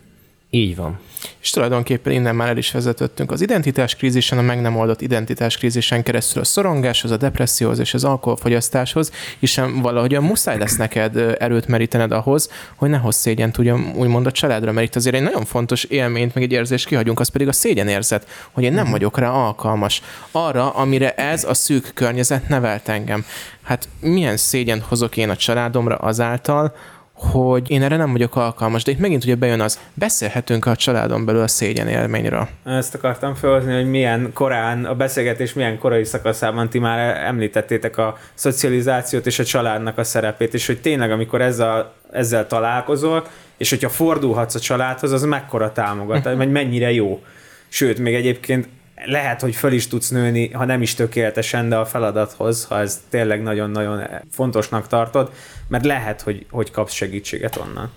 [0.54, 1.00] Így van.
[1.42, 6.42] És tulajdonképpen innen már el is vezetődtünk az identitáskrízisen, a meg nem oldott identitáskrízisen keresztül
[6.42, 12.12] a szorongáshoz, a depresszióhoz és az alkoholfogyasztáshoz, és valahogy a muszáj lesz neked erőt merítened
[12.12, 15.84] ahhoz, hogy ne hozz szégyen tudjam úgymond a családra, mert itt azért egy nagyon fontos
[15.84, 18.92] élményt, meg egy érzést kihagyunk, az pedig a szégyenérzet, hogy én nem uh-huh.
[18.92, 20.02] vagyok rá alkalmas.
[20.32, 23.26] Arra, amire ez a szűk környezet nevelt engem.
[23.62, 26.76] Hát milyen szégyen hozok én a családomra azáltal,
[27.22, 31.26] hogy én erre nem vagyok alkalmas, de itt megint ugye bejön az, beszélhetünk a családon
[31.26, 32.48] belül a szégyen élményről.
[32.66, 38.18] Ezt akartam felhozni, hogy milyen korán, a beszélgetés milyen korai szakaszában ti már említettétek a
[38.34, 43.26] szocializációt és a családnak a szerepét, és hogy tényleg amikor ezzel, ezzel találkozol,
[43.58, 47.24] és hogyha fordulhatsz a családhoz, az mekkora támogatás, vagy mennyire jó.
[47.68, 48.68] Sőt, még egyébként
[49.06, 53.02] lehet, hogy föl is tudsz nőni, ha nem is tökéletesen, de a feladathoz, ha ez
[53.10, 55.32] tényleg nagyon-nagyon fontosnak tartod,
[55.68, 57.92] mert lehet, hogy, hogy kapsz segítséget onnan.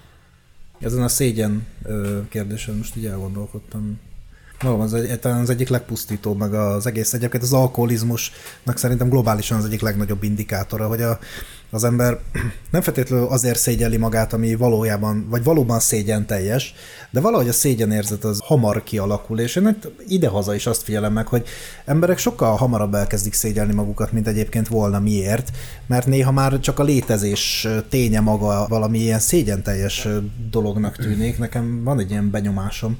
[0.80, 1.66] Ezen a szégyen
[2.28, 4.00] kérdésen most így elgondolkodtam.
[4.64, 9.58] Magam az, egy, talán az egyik legpusztító, meg az egész egyébként az alkoholizmusnak szerintem globálisan
[9.58, 11.18] az egyik legnagyobb indikátora, hogy a,
[11.70, 12.18] az ember
[12.70, 16.74] nem feltétlenül azért szégyelli magát, ami valójában, vagy valóban szégyen teljes,
[17.10, 21.46] de valahogy a szégyenérzet az hamar kialakul, és én idehaza is azt figyelem meg, hogy
[21.84, 25.50] emberek sokkal hamarabb elkezdik szégyelni magukat, mint egyébként volna miért,
[25.86, 30.08] mert néha már csak a létezés ténye maga valami ilyen szégyen teljes
[30.50, 31.38] dolognak tűnik.
[31.38, 32.98] Nekem van egy ilyen benyomásom,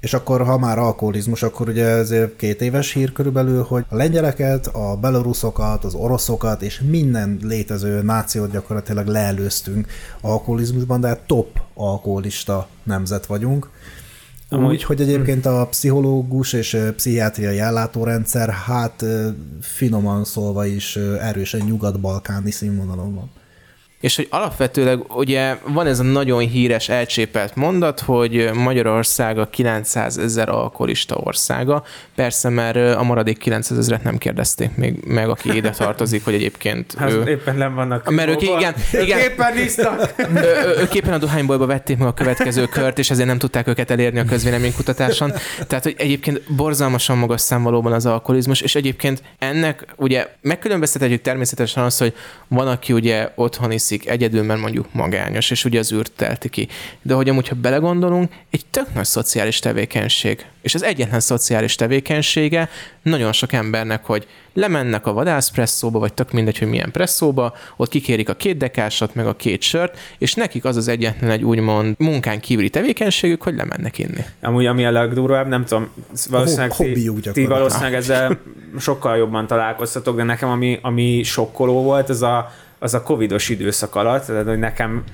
[0.00, 4.66] és akkor, ha már alkoholizmus, akkor ugye ez két éves hír körülbelül, hogy a lengyeleket,
[4.66, 9.86] a beloruszokat, az oroszokat és minden létező nációt gyakorlatilag leelőztünk
[10.20, 13.70] alkoholizmusban, de top alkoholista nemzet vagyunk.
[14.48, 14.70] Amúgy.
[14.70, 19.04] Úgy, hogy egyébként a pszichológus és pszichiátriai ellátórendszer, hát
[19.60, 23.30] finoman szólva is erősen nyugat-balkáni színvonalon van.
[24.00, 30.18] És hogy alapvetőleg ugye van ez a nagyon híres elcsépelt mondat, hogy Magyarország a 900
[30.18, 31.84] ezer alkoholista országa.
[32.14, 36.94] Persze, mert a maradék 900 ezeret nem kérdezték még meg, aki ide tartozik, hogy egyébként
[36.98, 37.28] Hát ő...
[37.28, 38.10] éppen nem vannak.
[38.10, 38.58] Mert ők klubban.
[38.60, 39.18] igen, Ők igen.
[39.18, 40.14] éppen isztak.
[40.34, 43.90] Ö- ők éppen a dohányboltba vették meg a következő kört, és ezért nem tudták őket
[43.90, 45.32] elérni a közvéleménykutatáson.
[45.66, 51.84] Tehát, hogy egyébként borzalmasan magas szám valóban az alkoholizmus, és egyébként ennek ugye megkülönböztethetjük természetesen
[51.84, 52.14] azt, hogy
[52.48, 56.68] van, aki ugye otthon iszik egyedül, mert mondjuk magányos, és ugye az űrt telti ki.
[57.02, 62.68] De hogy amúgy, ha belegondolunk, egy tök nagy szociális tevékenység, és az egyetlen szociális tevékenysége
[63.02, 68.28] nagyon sok embernek, hogy lemennek a vadászpresszóba, vagy tök mindegy, hogy milyen presszóba, ott kikérik
[68.28, 72.40] a két dekásat, meg a két sört, és nekik az az egyetlen egy úgymond munkán
[72.40, 74.24] kívüli tevékenységük, hogy lemennek inni.
[74.42, 75.88] Amúgy ami a legdurvább, nem tudom,
[76.30, 78.38] valószínűleg hobbiuk ti, ti valószínűleg ezzel
[78.78, 83.94] sokkal jobban találkoztatok, de nekem ami, ami sokkoló volt, az a, az a covidos időszak
[83.94, 85.04] alatt, tehát hogy nekem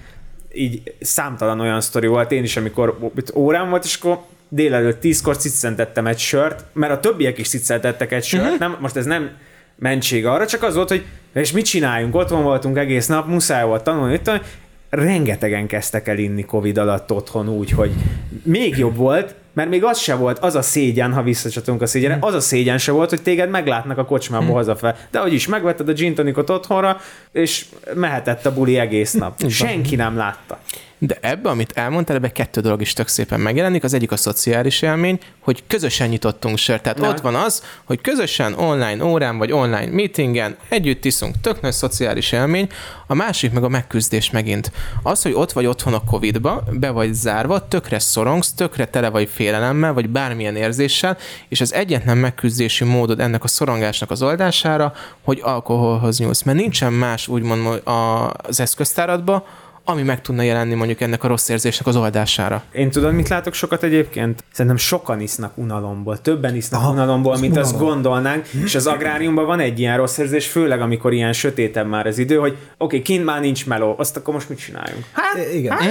[0.55, 2.98] így számtalan olyan sztori volt, én is, amikor
[3.34, 4.18] órám volt, és akkor
[4.48, 9.05] délelőtt tízkor ciccentettem egy sört, mert a többiek is ciccentettek egy sört, nem, most ez
[9.05, 9.30] nem
[9.76, 13.82] mentség arra, csak az volt, hogy és mit csináljunk, otthon voltunk egész nap, muszáj volt
[13.82, 14.30] tanulni, itt
[14.90, 17.93] rengetegen kezdtek el inni Covid alatt otthon úgy, hogy
[18.43, 22.18] még jobb volt, mert még az se volt, az a szégyen, ha visszacsatunk a szégyenre,
[22.20, 24.96] az a szégyen se volt, hogy téged meglátnak a kocsmába hazafel.
[25.10, 27.00] De hogy is megvetted a gin tonicot otthonra,
[27.32, 29.48] és mehetett a buli egész nap.
[29.48, 30.58] Senki nem látta.
[31.04, 33.84] De ebbe, amit elmondtál, ebbe kettő dolog is tök szépen megjelenik.
[33.84, 36.82] Az egyik a szociális élmény, hogy közösen nyitottunk sört.
[36.82, 37.08] Tehát Na.
[37.08, 42.32] ott van az, hogy közösen online órán vagy online meetingen együtt iszunk, tök nagy szociális
[42.32, 42.68] élmény.
[43.06, 44.72] A másik meg a megküzdés megint.
[45.02, 49.28] Az, hogy ott vagy otthon a Covid-ba, be vagy zárva, tökre szorongsz, tökre tele vagy
[49.32, 51.16] félelemmel, vagy bármilyen érzéssel,
[51.48, 54.92] és az egyetlen megküzdési módod ennek a szorongásnak az oldására,
[55.22, 56.42] hogy alkoholhoz nyúlsz.
[56.42, 57.82] Mert nincsen más úgymond
[58.44, 59.46] az eszköztáradba,
[59.84, 62.62] ami meg tudna jelenni mondjuk ennek a rossz érzésnek az oldására.
[62.72, 64.44] Én tudod, mit látok sokat egyébként?
[64.52, 66.20] Szerintem sokan isznak unalomból.
[66.20, 67.88] Többen isznak Aha, unalomból, az mint azt unalom.
[67.92, 68.46] gondolnánk.
[68.64, 72.36] És az agráriumban van egy ilyen rossz érzés, főleg amikor ilyen sötétebb már az idő,
[72.36, 75.04] hogy oké, okay, kint már nincs meló, azt akkor most mit csináljunk?
[75.12, 75.76] Hát, Igen.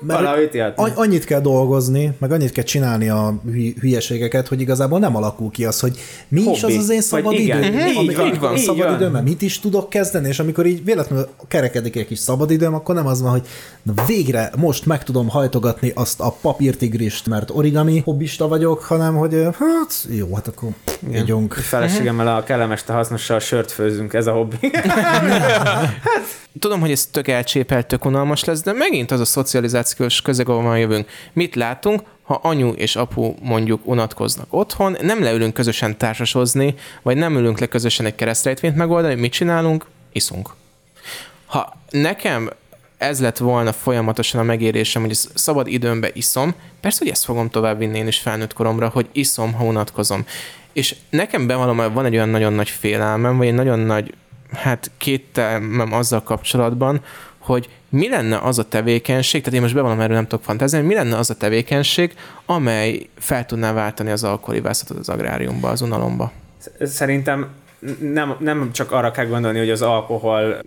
[0.00, 0.82] Mert valahogy játni.
[0.84, 5.50] An- annyit kell dolgozni, meg annyit kell csinálni a hü- hülyeségeket, hogy igazából nem alakul
[5.50, 5.98] ki az, hogy
[6.28, 7.78] mi is az az én szabad időm, Mhm.
[8.08, 11.96] Így van, így van, szabad időm, mit is tudok kezdeni, és amikor így véletlenül kerekedik
[11.96, 13.46] egy kis szabad időm, akkor nem az van, hogy
[13.82, 19.34] na végre most meg tudom hajtogatni azt a papírtigrist, mert origami hobbista vagyok, hanem hogy
[19.58, 20.68] hát jó, hát akkor
[21.12, 21.54] ígyunk.
[21.54, 24.56] Feleségemmel a kellemes, te hasznossal sört főzünk, ez a hobbi.
[26.60, 30.78] Tudom, hogy ez tök elcsépelt, tök unalmas lesz, de megint az a szocializációs közeg, ahol
[30.78, 31.08] jövünk.
[31.32, 32.00] Mit látunk?
[32.22, 37.66] Ha anyu és apu mondjuk unatkoznak otthon, nem leülünk közösen társasozni, vagy nem ülünk le
[37.66, 39.86] közösen egy keresztrejtvényt megoldani, mit csinálunk?
[40.12, 40.54] Iszunk.
[41.56, 42.50] Ha nekem
[42.98, 47.78] ez lett volna folyamatosan a megérésem, hogy szabad időmbe iszom, persze, hogy ezt fogom tovább
[47.78, 50.24] vinni én is felnőtt koromra, hogy iszom, ha unatkozom.
[50.72, 54.14] És nekem bevallom, van egy olyan nagyon nagy félelmem, vagy egy nagyon nagy,
[54.52, 57.00] hát kételmem azzal kapcsolatban,
[57.38, 60.94] hogy mi lenne az a tevékenység, tehát én most bevallom, erről nem tudok fantázálni, mi
[60.94, 62.14] lenne az a tevékenység,
[62.46, 66.32] amely fel tudná váltani az alkoholivászatot az agráriumba, az unalomba.
[66.80, 67.48] Szerintem
[68.00, 70.58] nem, nem csak arra kell gondolni, hogy az alkohol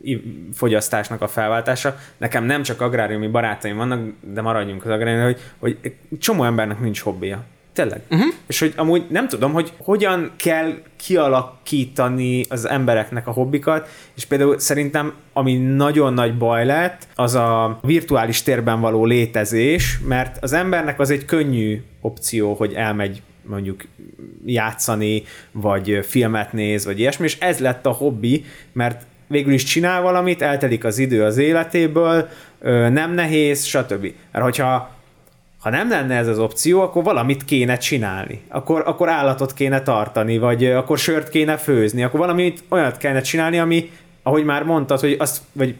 [0.54, 1.98] fogyasztásnak a felváltása.
[2.18, 4.00] Nekem nem csak agráriumi barátaim vannak,
[4.34, 7.44] de maradjunk az agráriumi, hogy, hogy csomó embernek nincs hobbija.
[7.74, 8.02] Tényleg.
[8.10, 8.34] Uh-huh.
[8.48, 14.60] És hogy amúgy nem tudom, hogy hogyan kell kialakítani az embereknek a hobbikat, és például
[14.60, 21.00] szerintem, ami nagyon nagy baj lett, az a virtuális térben való létezés, mert az embernek
[21.00, 23.84] az egy könnyű opció, hogy elmegy mondjuk
[24.46, 30.02] játszani, vagy filmet néz, vagy ilyesmi, és ez lett a hobbi, mert végül is csinál
[30.02, 32.28] valamit, eltelik az idő az életéből,
[32.90, 34.14] nem nehéz, stb.
[34.32, 34.98] Mert hogyha
[35.60, 38.42] ha nem lenne ez az opció, akkor valamit kéne csinálni.
[38.48, 43.60] Akkor, akkor állatot kéne tartani, vagy akkor sört kéne főzni, akkor valamit olyat kellene csinálni,
[43.60, 43.92] ami,
[44.24, 45.76] ahogy már mondtad, hogy azt, vagy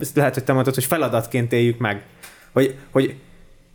[0.00, 2.02] ezt lehet, hogy te mondtad, hogy feladatként éljük meg.
[2.52, 3.14] Hogy, hogy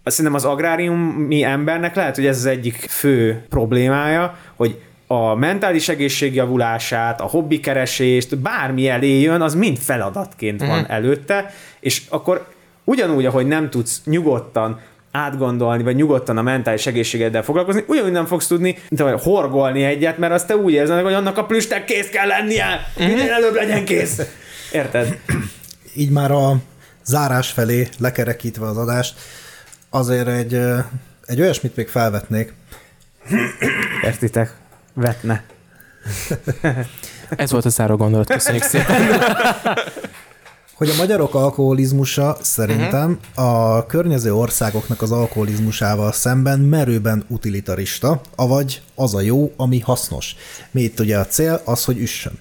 [0.09, 5.89] azt szerintem az agráriumi embernek lehet, hogy ez az egyik fő problémája, hogy a mentális
[5.89, 12.47] egészség javulását, a hobbikeresést, bármi elé jön, az mind feladatként van előtte, és akkor
[12.83, 14.79] ugyanúgy, ahogy nem tudsz nyugodtan
[15.11, 20.17] átgondolni, vagy nyugodtan a mentális egészségeddel foglalkozni, ugyanúgy nem fogsz tudni mint ahogy horgolni egyet,
[20.17, 22.65] mert azt te úgy érzed, hogy annak a plüstek kész kell lennie,
[22.97, 24.21] minél előbb legyen kész.
[24.71, 25.19] Érted?
[25.95, 26.55] így már a
[27.05, 29.13] zárás felé lekerekítve az adást,
[29.89, 30.53] azért egy
[31.25, 32.53] egy olyasmit még felvetnék,
[34.03, 34.55] Értitek?
[34.93, 35.43] Vetne.
[37.29, 39.01] Ez volt a záró gondolat, köszönjük szépen.
[40.73, 49.15] hogy a magyarok alkoholizmusa szerintem a környező országoknak az alkoholizmusával szemben merőben utilitarista, avagy az
[49.15, 50.35] a jó, ami hasznos.
[50.71, 51.61] Mi itt ugye a cél?
[51.65, 52.39] Az, hogy üssön.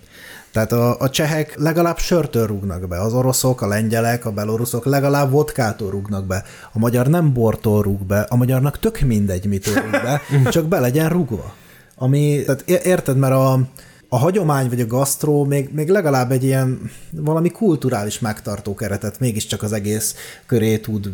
[0.52, 5.30] Tehát a, a csehek legalább sörtől rúgnak be, az oroszok, a lengyelek, a beloruszok legalább
[5.30, 9.90] vodkától rúgnak be, a magyar nem bortól rúg be, a magyarnak tök mindegy, mitől rúg
[9.90, 10.20] be,
[10.50, 11.54] csak be legyen rúgva.
[11.96, 13.60] Ami, tehát érted, mert a,
[14.08, 19.62] a hagyomány vagy a gasztró még, még legalább egy ilyen valami kulturális megtartó keretet mégiscsak
[19.62, 20.14] az egész
[20.46, 21.10] köré tud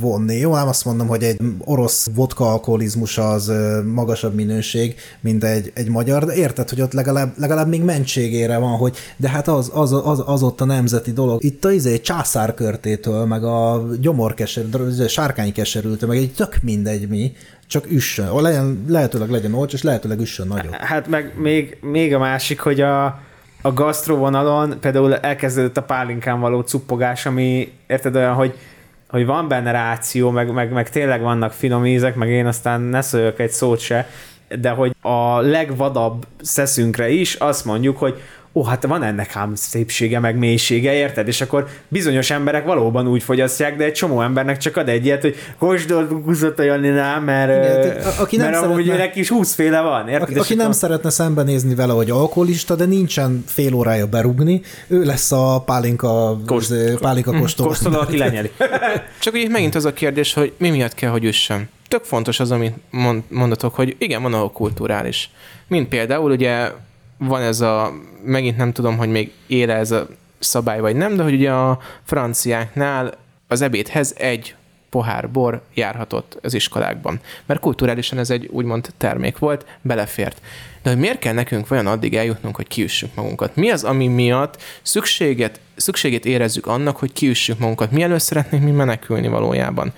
[0.00, 0.36] vonni.
[0.36, 3.52] Jó, nem azt mondom, hogy egy orosz vodka alkoholizmus az
[3.84, 8.76] magasabb minőség, mint egy, egy magyar, de érted, hogy ott legalább, legalább még mentségére van,
[8.76, 11.44] hogy de hát az, az, az, az ott a nemzeti dolog.
[11.44, 14.68] Itt a izé, császárkörtétől, meg a gyomorkeserű,
[15.06, 17.32] sárkánykeserültől, meg egy tök mindegy mi,
[17.72, 18.42] csak üssön.
[18.42, 20.72] Legyen, lehetőleg legyen olcsó, és lehetőleg üssön nagyobb.
[20.72, 23.04] Hát meg még, még a másik, hogy a,
[23.62, 28.54] a gasztrovonalon például elkezdődött a pálinkán való cuppogás, ami érted olyan, hogy
[29.08, 33.00] hogy van benne ráció, meg, meg, meg tényleg vannak finom ízek, meg én aztán ne
[33.00, 34.08] szóljak egy szót se,
[34.60, 38.20] de hogy a legvadabb szeszünkre is azt mondjuk, hogy
[38.54, 41.28] ó, hát van ennek ám szépsége, meg mélysége, érted?
[41.28, 45.20] És akkor bizonyos emberek valóban úgy fogyasztják, de egy csomó embernek csak ad egy ilyet,
[45.20, 49.54] hogy kóstold húzott a Janinál, mert, Igen, aki nem mert amúgy szeretne- neki is 20
[49.54, 50.22] féle van, érted?
[50.28, 55.02] Aki, aki nem akkor- szeretne szembenézni vele, hogy alkoholista, de nincsen fél órája berugni, ő
[55.04, 57.68] lesz a pálinka, Kost- pálinka kóstoló.
[57.68, 58.50] Kóstol, aki lenyeli.
[59.20, 61.68] Csak ugye megint az a kérdés, hogy mi miatt kell, hogy üssön.
[61.88, 65.30] Tök fontos az, amit mond, mondatok, hogy igen, van ahol kulturális.
[65.68, 66.70] Mint például ugye
[67.26, 67.92] van ez a,
[68.24, 70.06] megint nem tudom, hogy még éle ez a
[70.38, 73.14] szabály vagy nem, de hogy ugye a franciáknál
[73.48, 74.54] az ebédhez egy
[74.90, 77.20] pohár bor járhatott az iskolákban.
[77.46, 80.40] Mert kulturálisan ez egy úgymond termék volt, belefért.
[80.82, 83.56] De hogy miért kell nekünk vajon addig eljutnunk, hogy kiüssük magunkat?
[83.56, 87.90] Mi az, ami miatt szükséget, szükségét érezzük annak, hogy kiüssük magunkat?
[87.90, 89.92] Mi elő szeretnénk mi menekülni valójában?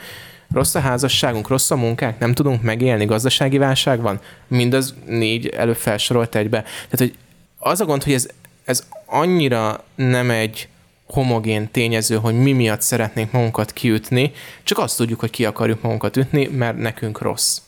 [0.54, 4.20] Rossz a házasságunk, rossz a munkák, nem tudunk megélni, gazdasági válság van?
[4.46, 6.62] Mindaz négy előbb felsorolt egybe.
[6.62, 7.14] Tehát, hogy
[7.58, 8.28] az a gond, hogy ez,
[8.64, 10.68] ez annyira nem egy
[11.06, 14.32] homogén tényező, hogy mi miatt szeretnénk magunkat kiütni,
[14.62, 17.60] csak azt tudjuk, hogy ki akarjuk magunkat ütni, mert nekünk rossz.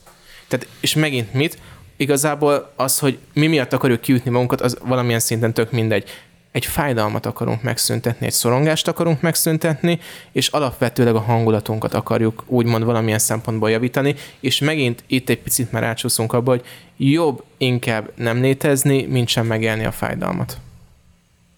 [0.49, 1.59] Tehát, és megint mit?
[1.97, 6.11] Igazából az, hogy mi miatt akarjuk kiütni magunkat, az valamilyen szinten tök mindegy.
[6.57, 9.99] Egy fájdalmat akarunk megszüntetni, egy szorongást akarunk megszüntetni,
[10.33, 15.83] és alapvetőleg a hangulatunkat akarjuk úgymond valamilyen szempontból javítani, és megint itt egy picit már
[15.83, 16.65] átsúszunk abba, hogy
[16.97, 20.59] jobb inkább nem létezni, mint sem megélni a fájdalmat.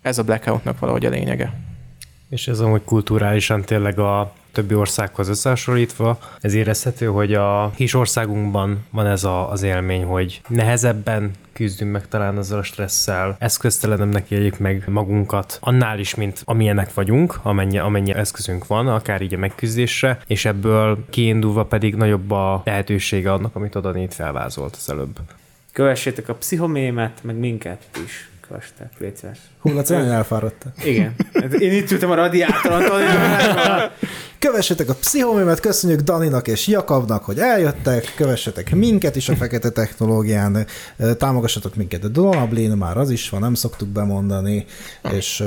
[0.03, 1.53] Ez a blackoutnak valahogy a lényege.
[2.31, 8.87] És ez amúgy kulturálisan tényleg a többi országhoz összehasonlítva, ez érezhető, hogy a kis országunkban
[8.91, 14.59] van ez a, az élmény, hogy nehezebben küzdünk meg talán azzal a stresszel, eszköztelenemnek éljük
[14.59, 20.19] meg magunkat, annál is, mint amilyenek vagyunk, amennyi, amennyi eszközünk van, akár így a megküzdésre,
[20.27, 25.19] és ebből kiindulva pedig nagyobb a lehetősége annak, amit oda itt felvázolt az előbb.
[25.73, 28.31] Kövessétek a pszichomémet, meg minket is.
[28.49, 29.39] Kövessetek, légy szíves.
[29.59, 30.73] Hú, Laci, nagyon elfáradtál.
[30.85, 31.15] Igen.
[31.35, 32.83] Hát Én itt ültem a radiátoron,
[34.39, 40.66] Kövessetek a pszichomémet, köszönjük Daninak és Jakabnak, hogy eljöttek, kövessetek minket is a Fekete Technológián,
[41.19, 44.66] támogassatok minket a Donablin, már az is van, nem szoktuk bemondani,
[45.12, 45.44] és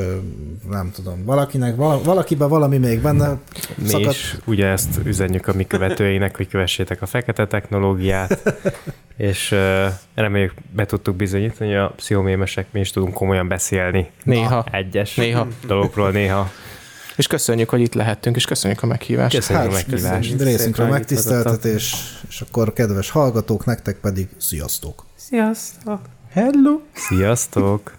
[0.69, 3.37] nem tudom, valakinek, vala, valakiben valami még benne
[3.75, 4.15] Mi szakadt.
[4.15, 8.55] is ugye ezt üzenjük a mi követőinek, hogy kövessétek a fekete technológiát,
[9.17, 9.55] és
[10.15, 14.09] reméljük be tudtuk bizonyítani, hogy a pszichomémesek mi is tudunk komolyan beszélni.
[14.23, 14.65] Néha.
[14.71, 15.47] Egyes Néha.
[15.67, 16.51] dolgokról néha.
[17.21, 19.35] És köszönjük, hogy itt lehettünk, és köszönjük a meghívást.
[19.35, 20.41] Köszönjük a Hát, meghívást.
[20.41, 21.95] részünkről megtiszteltetés,
[22.29, 25.05] és akkor kedves hallgatók, nektek pedig sziasztok!
[25.15, 25.99] Sziasztok!
[26.31, 26.79] Hello!
[26.93, 27.93] Sziasztok!